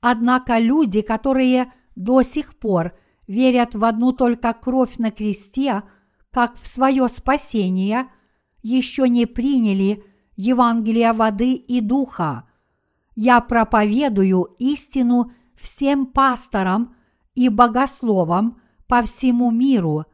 Однако 0.00 0.58
люди, 0.58 1.00
которые 1.00 1.72
до 1.94 2.22
сих 2.22 2.56
пор 2.56 2.92
верят 3.26 3.74
в 3.74 3.84
одну 3.84 4.12
только 4.12 4.52
кровь 4.52 4.98
на 4.98 5.10
кресте, 5.10 5.82
как 6.36 6.58
в 6.58 6.66
свое 6.66 7.08
спасение, 7.08 8.10
еще 8.60 9.08
не 9.08 9.24
приняли 9.24 10.04
Евангелия 10.36 11.14
воды 11.14 11.54
и 11.54 11.80
духа. 11.80 12.46
Я 13.14 13.40
проповедую 13.40 14.42
истину 14.58 15.32
всем 15.54 16.04
пасторам 16.04 16.94
и 17.34 17.48
богословам 17.48 18.60
по 18.86 19.00
всему 19.00 19.50
миру. 19.50 20.04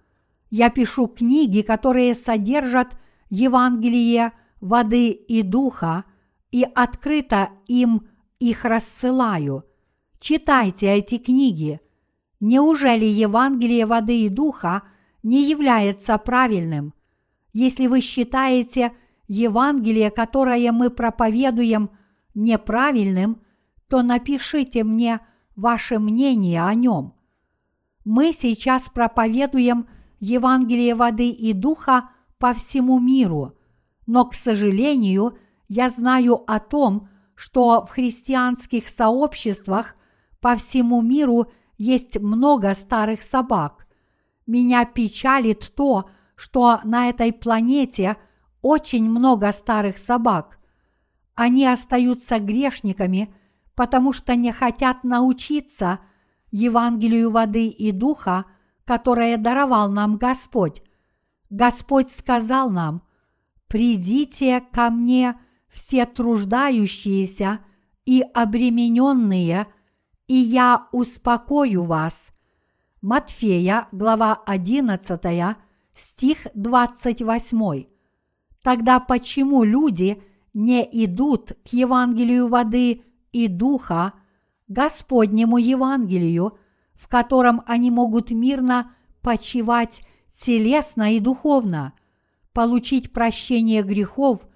Я 0.49 0.71
пишу 0.71 1.09
книги, 1.09 1.63
которые 1.63 2.15
содержат 2.15 2.97
Евангелие 3.29 4.31
воды 4.61 5.11
и 5.11 5.43
духа, 5.43 6.05
и 6.53 6.63
открыто 6.63 7.49
им 7.67 8.07
их 8.39 8.65
рассылаю. 8.65 9.65
Читайте 10.21 10.87
эти 10.87 11.19
книги. 11.19 11.81
Неужели 12.39 13.07
Евангелие 13.07 13.87
воды 13.87 14.27
и 14.27 14.29
духа 14.29 14.83
не 15.23 15.49
является 15.49 16.17
правильным? 16.19 16.95
Если 17.53 17.87
вы 17.87 18.01
считаете 18.01 18.93
Евангелие, 19.29 20.11
которое 20.11 20.73
мы 20.73 20.91
проповедуем, 20.91 21.91
неправильным, 22.35 23.43
то 23.89 24.03
напишите 24.03 24.85
мне 24.85 25.21
ваше 25.55 25.99
мнение 25.99 26.63
о 26.63 26.75
нем. 26.75 27.15
Мы 28.05 28.33
сейчас 28.33 28.89
проповедуем 28.89 29.87
Евангелие 30.19 30.95
воды 30.95 31.29
и 31.29 31.53
духа 31.53 32.11
по 32.39 32.55
всему 32.55 32.99
миру, 32.99 33.59
но, 34.07 34.25
к 34.25 34.35
сожалению, 34.35 35.39
я 35.69 35.89
знаю 35.89 36.43
о 36.47 36.59
том, 36.59 37.09
что 37.35 37.87
в 37.87 37.91
христианских 37.91 38.89
сообществах 38.89 39.97
по 40.41 40.57
всему 40.57 41.03
миру 41.03 41.47
есть 41.79 42.19
много 42.19 42.75
старых 42.75 43.23
собак. 43.23 43.82
Меня 44.53 44.85
печалит 44.85 45.73
то, 45.75 46.11
что 46.37 46.81
на 46.85 47.09
этой 47.09 47.33
планете 47.33 48.19
очень 48.61 49.09
много 49.09 49.51
старых 49.51 49.97
собак. 49.97 50.59
Они 51.35 51.67
остаются 51.67 52.39
грешниками, 52.39 53.35
потому 53.75 54.13
что 54.13 54.37
не 54.37 54.53
хотят 54.53 55.05
научиться 55.05 56.01
Евангелию 56.51 57.31
воды 57.31 57.69
и 57.69 57.93
духа, 57.93 58.45
которое 58.85 59.39
даровал 59.39 59.91
нам 59.91 60.19
Господь. 60.19 60.83
Господь 61.49 62.11
сказал 62.11 62.69
нам, 62.69 63.05
«Придите 63.69 64.61
ко 64.61 64.91
мне 64.91 65.41
все 65.71 66.05
труждающиеся 66.05 67.61
и 68.05 68.23
обремененные, 68.35 69.67
и 70.27 70.35
я 70.35 70.89
успокою 70.93 71.85
вас». 71.85 72.33
Матфея, 73.03 73.89
глава 73.91 74.41
11, 74.47 75.57
стих 75.93 76.47
28. 76.55 77.87
Тогда 78.63 79.01
почему 79.01 79.65
люди 79.65 80.23
не 80.55 80.89
идут 81.05 81.51
к 81.65 81.73
Евангелию 81.73 82.47
воды 82.47 83.03
и 83.33 83.49
духа, 83.49 84.13
Господнему 84.69 85.59
Евангелию, 85.59 86.57
в 86.95 87.09
котором 87.09 87.63
они 87.67 87.91
могут 87.91 88.31
мирно 88.31 88.95
почивать 89.21 90.03
телесно 90.33 91.17
и 91.17 91.19
духовно, 91.19 91.95
получить 92.53 93.13
прощение 93.13 93.83
грехов, 93.83 94.47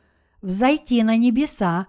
взойти 0.40 1.02
на 1.02 1.16
небеса 1.16 1.88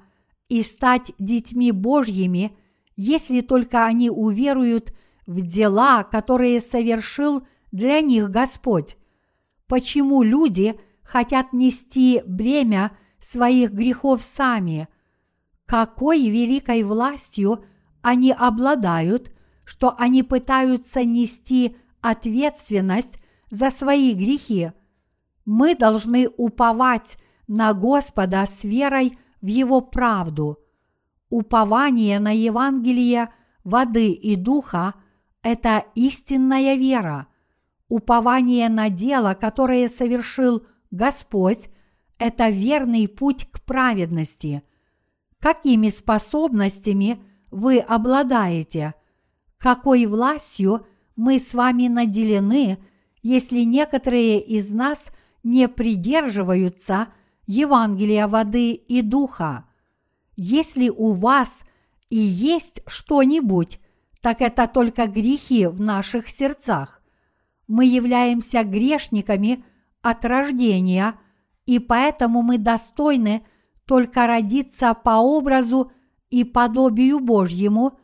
и 0.49 0.63
стать 0.63 1.11
детьми 1.19 1.71
Божьими, 1.71 2.57
если 2.95 3.41
только 3.41 3.85
они 3.85 4.09
уверуют 4.09 4.91
в 5.27 5.41
дела, 5.41 6.03
которые 6.03 6.61
совершил 6.61 7.45
для 7.71 8.01
них 8.01 8.31
Господь. 8.31 8.97
Почему 9.67 10.23
люди 10.23 10.79
хотят 11.03 11.51
нести 11.53 12.23
бремя 12.25 12.97
своих 13.19 13.73
грехов 13.73 14.23
сами? 14.23 14.87
Какой 15.65 16.29
великой 16.29 16.83
властью 16.83 17.65
они 18.01 18.31
обладают, 18.31 19.33
что 19.65 19.93
они 19.97 20.23
пытаются 20.23 21.03
нести 21.03 21.75
ответственность 21.99 23.19
за 23.51 23.69
свои 23.69 24.13
грехи. 24.13 24.71
Мы 25.43 25.75
должны 25.75 26.29
уповать 26.37 27.17
на 27.47 27.73
Господа 27.73 28.45
с 28.45 28.63
верой 28.63 29.17
в 29.41 29.47
Его 29.47 29.81
правду. 29.81 30.57
Упование 31.29 32.19
на 32.19 32.33
Евангелие 32.33 33.33
воды 33.65 34.11
и 34.13 34.37
духа– 34.37 34.93
это 35.43 35.85
истинная 35.95 36.75
вера. 36.75 37.27
Упование 37.89 38.69
на 38.69 38.89
дело, 38.89 39.33
которое 39.33 39.87
совершил 39.89 40.65
Господь– 40.91 41.69
это 42.19 42.49
верный 42.49 43.07
путь 43.07 43.49
к 43.49 43.61
праведности. 43.61 44.63
Какими 45.39 45.89
способностями 45.89 47.21
вы 47.51 47.79
обладаете? 47.79 48.95
Какой 49.57 50.05
властью 50.05 50.85
мы 51.15 51.39
с 51.39 51.53
вами 51.53 51.87
наделены– 51.87 52.77
если 53.27 53.63
некоторые 53.63 54.39
из 54.39 54.71
нас 54.71 55.11
не 55.43 55.67
придерживаются 55.67 57.09
Евангелия 57.45 58.25
воды 58.25 58.71
и 58.71 59.01
духа. 59.01 59.65
Если 60.37 60.87
у 60.87 61.11
вас 61.11 61.63
и 62.09 62.15
есть 62.15 62.81
что-нибудь, 62.87 63.81
так 64.21 64.41
это 64.41 64.67
только 64.67 65.07
грехи 65.07 65.67
в 65.67 65.79
наших 65.79 66.29
сердцах. 66.29 67.01
Мы 67.67 67.85
являемся 67.85 68.63
грешниками 68.63 69.63
от 70.01 70.25
рождения, 70.25 71.15
и 71.65 71.79
поэтому 71.79 72.41
мы 72.41 72.57
достойны 72.57 73.45
только 73.85 74.27
родиться 74.27 74.93
по 74.93 75.17
образу 75.17 75.91
и 76.29 76.43
подобию 76.43 77.19
Божьему 77.19 77.99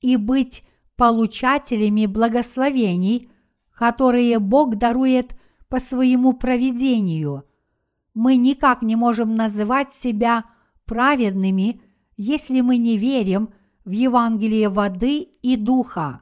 и 0.00 0.16
быть 0.16 0.62
получателями 0.96 2.06
благословений– 2.06 3.30
которые 3.78 4.40
Бог 4.40 4.74
дарует 4.74 5.38
по 5.68 5.78
своему 5.78 6.32
проведению. 6.32 7.44
Мы 8.12 8.34
никак 8.36 8.82
не 8.82 8.96
можем 8.96 9.36
называть 9.36 9.92
себя 9.92 10.44
праведными, 10.84 11.80
если 12.16 12.60
мы 12.60 12.76
не 12.76 12.98
верим 12.98 13.50
в 13.88 13.90
Евангелие 13.90 14.68
воды 14.68 15.20
и 15.40 15.56
духа. 15.56 16.20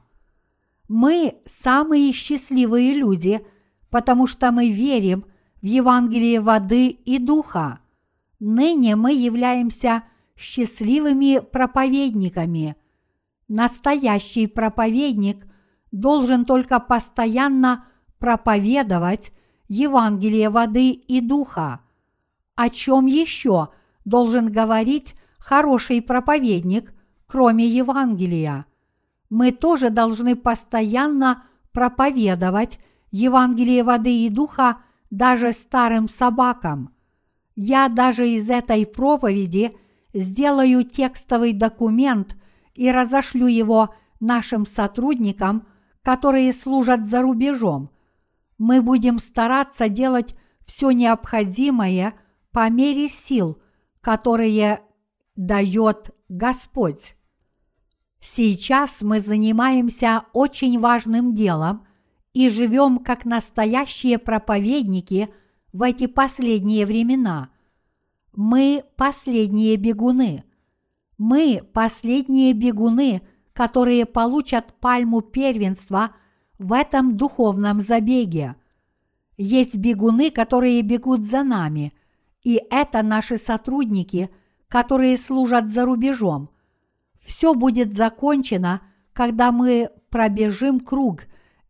Мы 0.87 1.35
самые 1.45 2.13
счастливые 2.13 2.93
люди, 2.93 3.45
потому 3.89 4.25
что 4.25 4.53
мы 4.53 4.71
верим 4.71 5.25
в 5.61 5.65
Евангелие 5.65 6.39
воды 6.39 6.87
и 6.87 7.19
духа. 7.19 7.81
Ныне 8.39 8.95
мы 8.95 9.11
являемся 9.11 10.03
счастливыми 10.37 11.39
проповедниками. 11.39 12.77
Настоящий 13.49 14.47
проповедник 14.47 15.45
должен 15.91 16.45
только 16.45 16.79
постоянно 16.79 17.85
проповедовать 18.17 19.33
Евангелие 19.67 20.49
воды 20.49 20.91
и 20.91 21.19
духа. 21.19 21.81
О 22.55 22.69
чем 22.69 23.07
еще 23.07 23.71
должен 24.05 24.53
говорить 24.53 25.15
хороший 25.37 26.01
проповедник, 26.01 26.93
кроме 27.27 27.67
Евангелия? 27.67 28.65
Мы 29.29 29.51
тоже 29.51 29.89
должны 29.89 30.35
постоянно 30.35 31.43
проповедовать 31.71 32.79
Евангелие 33.11 33.83
воды 33.83 34.25
и 34.25 34.29
духа 34.29 34.77
даже 35.09 35.53
старым 35.53 36.09
собакам. 36.09 36.93
Я 37.55 37.89
даже 37.89 38.27
из 38.27 38.49
этой 38.49 38.85
проповеди 38.85 39.77
сделаю 40.13 40.83
текстовый 40.83 41.53
документ 41.53 42.35
и 42.73 42.91
разошлю 42.91 43.47
его 43.47 43.93
нашим 44.19 44.65
сотрудникам– 44.65 45.67
которые 46.07 46.53
служат 46.53 47.05
за 47.05 47.21
рубежом. 47.21 47.89
Мы 48.57 48.81
будем 48.81 49.19
стараться 49.19 49.89
делать 49.89 50.35
все 50.65 50.91
необходимое 50.91 52.13
по 52.53 52.69
мере 52.69 53.09
сил, 53.09 53.61
которые 53.99 54.79
дает 55.35 56.15
Господь. 56.29 57.15
Сейчас 58.19 59.01
мы 59.01 59.21
занимаемся 59.21 60.23
очень 60.33 60.77
важным 60.79 61.33
делом 61.33 61.87
и 62.33 62.49
живем 62.49 62.99
как 62.99 63.23
настоящие 63.23 64.19
проповедники 64.19 65.29
в 65.71 65.83
эти 65.83 66.07
последние 66.07 66.85
времена. 66.85 67.49
Мы 68.35 68.83
последние 68.97 69.77
бегуны. 69.77 70.43
Мы 71.17 71.61
последние 71.73 72.53
бегуны, 72.53 73.21
которые 73.53 74.05
получат 74.05 74.73
пальму 74.79 75.21
первенства 75.21 76.15
в 76.59 76.73
этом 76.73 77.15
духовном 77.15 77.79
забеге. 77.79 78.55
Есть 79.37 79.77
бегуны, 79.77 80.29
которые 80.29 80.81
бегут 80.81 81.23
за 81.23 81.43
нами, 81.43 81.93
и 82.43 82.61
это 82.69 83.01
наши 83.01 83.37
сотрудники, 83.37 84.29
которые 84.67 85.17
служат 85.17 85.69
за 85.69 85.85
рубежом– 85.85 86.49
все 87.27 87.53
будет 87.53 87.93
закончено, 87.93 88.81
когда 89.11 89.51
мы 89.51 89.89
пробежим 90.09 90.79
круг 90.79 91.23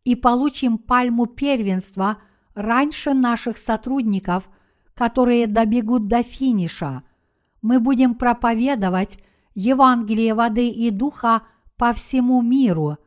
и 0.04 0.14
получим 0.14 0.78
пальму 0.78 1.26
первенства 1.26 2.18
раньше 2.54 3.12
наших 3.12 3.58
сотрудников, 3.58 4.48
которые 4.94 5.48
добегут 5.48 6.06
до 6.06 6.22
финиша. 6.22 7.02
Мы 7.60 7.80
будем 7.80 8.14
проповедовать 8.14 9.18
Евангелие 9.56 10.32
воды 10.32 10.68
и 10.68 10.90
духа 10.90 11.42
по 11.76 11.92
всему 11.92 12.40
миру. 12.40 12.98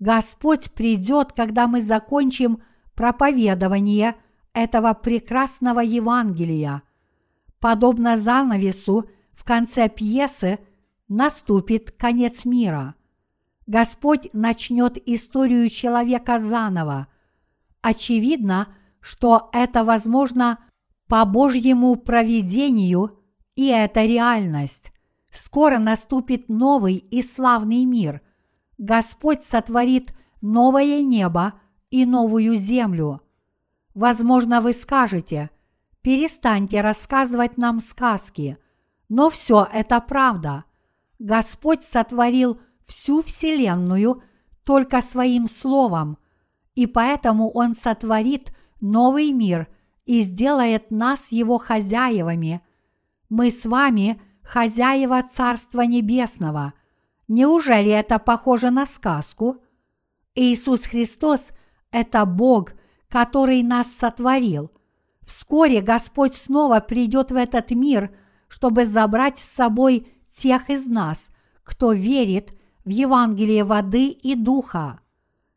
Господь 0.00 0.72
придет, 0.72 1.32
когда 1.32 1.68
мы 1.68 1.80
закончим 1.80 2.60
проповедование 2.96 4.16
этого 4.52 4.94
прекрасного 4.94 5.78
Евангелия. 5.78 6.82
Подобно 7.60 8.16
занавесу 8.16 9.08
конце 9.44 9.88
пьесы– 9.88 10.58
наступит 11.08 11.90
конец 11.92 12.44
мира. 12.44 12.94
Господь 13.66 14.32
начнет 14.32 14.96
историю 15.08 15.68
человека 15.68 16.38
заново. 16.38 17.08
Очевидно, 17.80 18.68
что 19.00 19.48
это 19.52 19.84
возможно 19.84 20.58
по 21.06 21.24
Божьему 21.24 21.94
провидению, 21.96 23.18
и 23.54 23.68
это 23.68 24.04
реальность. 24.04 24.92
Скоро 25.30 25.78
наступит 25.78 26.48
новый 26.48 26.96
и 26.96 27.22
славный 27.22 27.84
мир. 27.84 28.20
Господь 28.78 29.44
сотворит 29.44 30.14
новое 30.40 31.02
небо 31.02 31.54
и 31.90 32.04
новую 32.06 32.56
землю. 32.56 33.20
Возможно, 33.94 34.60
вы 34.60 34.72
скажете, 34.72 35.50
перестаньте 36.02 36.80
рассказывать 36.80 37.56
нам 37.56 37.80
сказки, 37.80 38.58
но 39.14 39.30
все 39.30 39.68
это 39.72 40.00
правда– 40.00 40.64
Господь 41.18 41.84
сотворил 41.84 42.60
всю 42.86 43.22
Вселенную 43.22 44.22
только 44.64 45.00
своим 45.00 45.48
Словом, 45.48 46.18
и 46.74 46.86
поэтому 46.86 47.50
Он 47.50 47.74
сотворит 47.74 48.54
новый 48.80 49.32
мир 49.32 49.68
и 50.04 50.20
сделает 50.20 50.90
нас 50.90 51.30
Его 51.32 51.58
хозяевами. 51.58 52.60
Мы 53.28 53.50
с 53.50 53.64
вами 53.64 54.20
хозяева 54.42 55.22
Царства 55.22 55.82
Небесного. 55.82 56.74
Неужели 57.28 57.90
это 57.90 58.18
похоже 58.18 58.70
на 58.70 58.84
сказку? 58.84 59.62
Иисус 60.34 60.84
Христос– 60.84 61.50
это 61.90 62.26
Бог, 62.26 62.72
который 63.08 63.62
нас 63.62 63.90
сотворил. 63.90 64.72
Вскоре 65.22 65.80
Господь 65.80 66.34
снова 66.34 66.80
придет 66.80 67.30
в 67.30 67.36
этот 67.36 67.70
мир, 67.70 68.14
чтобы 68.54 68.86
забрать 68.86 69.36
с 69.40 69.42
собой 69.42 70.06
тех 70.32 70.70
из 70.70 70.86
нас, 70.86 71.30
кто 71.64 71.92
верит 71.92 72.52
в 72.84 72.88
Евангелие 72.88 73.64
воды 73.64 74.10
и 74.10 74.36
духа. 74.36 75.00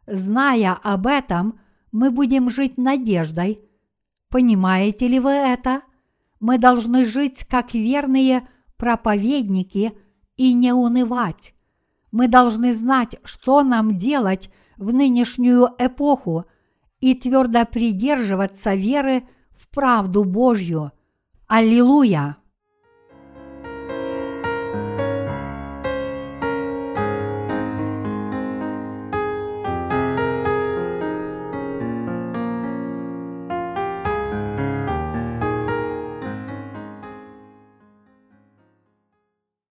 Зная 0.07 0.73
об 0.73 1.05
этом, 1.05 1.59
мы 1.91 2.09
будем 2.09 2.49
жить 2.49 2.79
надеждой. 2.79 3.59
Понимаете 4.29 5.07
ли 5.07 5.19
вы 5.19 5.29
это? 5.29 5.83
Мы 6.39 6.57
должны 6.57 7.05
жить 7.05 7.45
как 7.45 7.75
верные 7.75 8.49
проповедники 8.77 9.93
и 10.35 10.53
не 10.53 10.73
унывать. 10.73 11.53
Мы 12.11 12.27
должны 12.27 12.73
знать, 12.73 13.17
что 13.23 13.61
нам 13.61 13.95
делать 13.95 14.49
в 14.75 14.91
нынешнюю 14.91 15.69
эпоху 15.77 16.45
и 16.99 17.13
твердо 17.13 17.63
придерживаться 17.65 18.73
веры 18.73 19.21
в 19.51 19.69
правду 19.69 20.23
Божью. 20.23 20.93
Аллилуйя! 21.45 22.37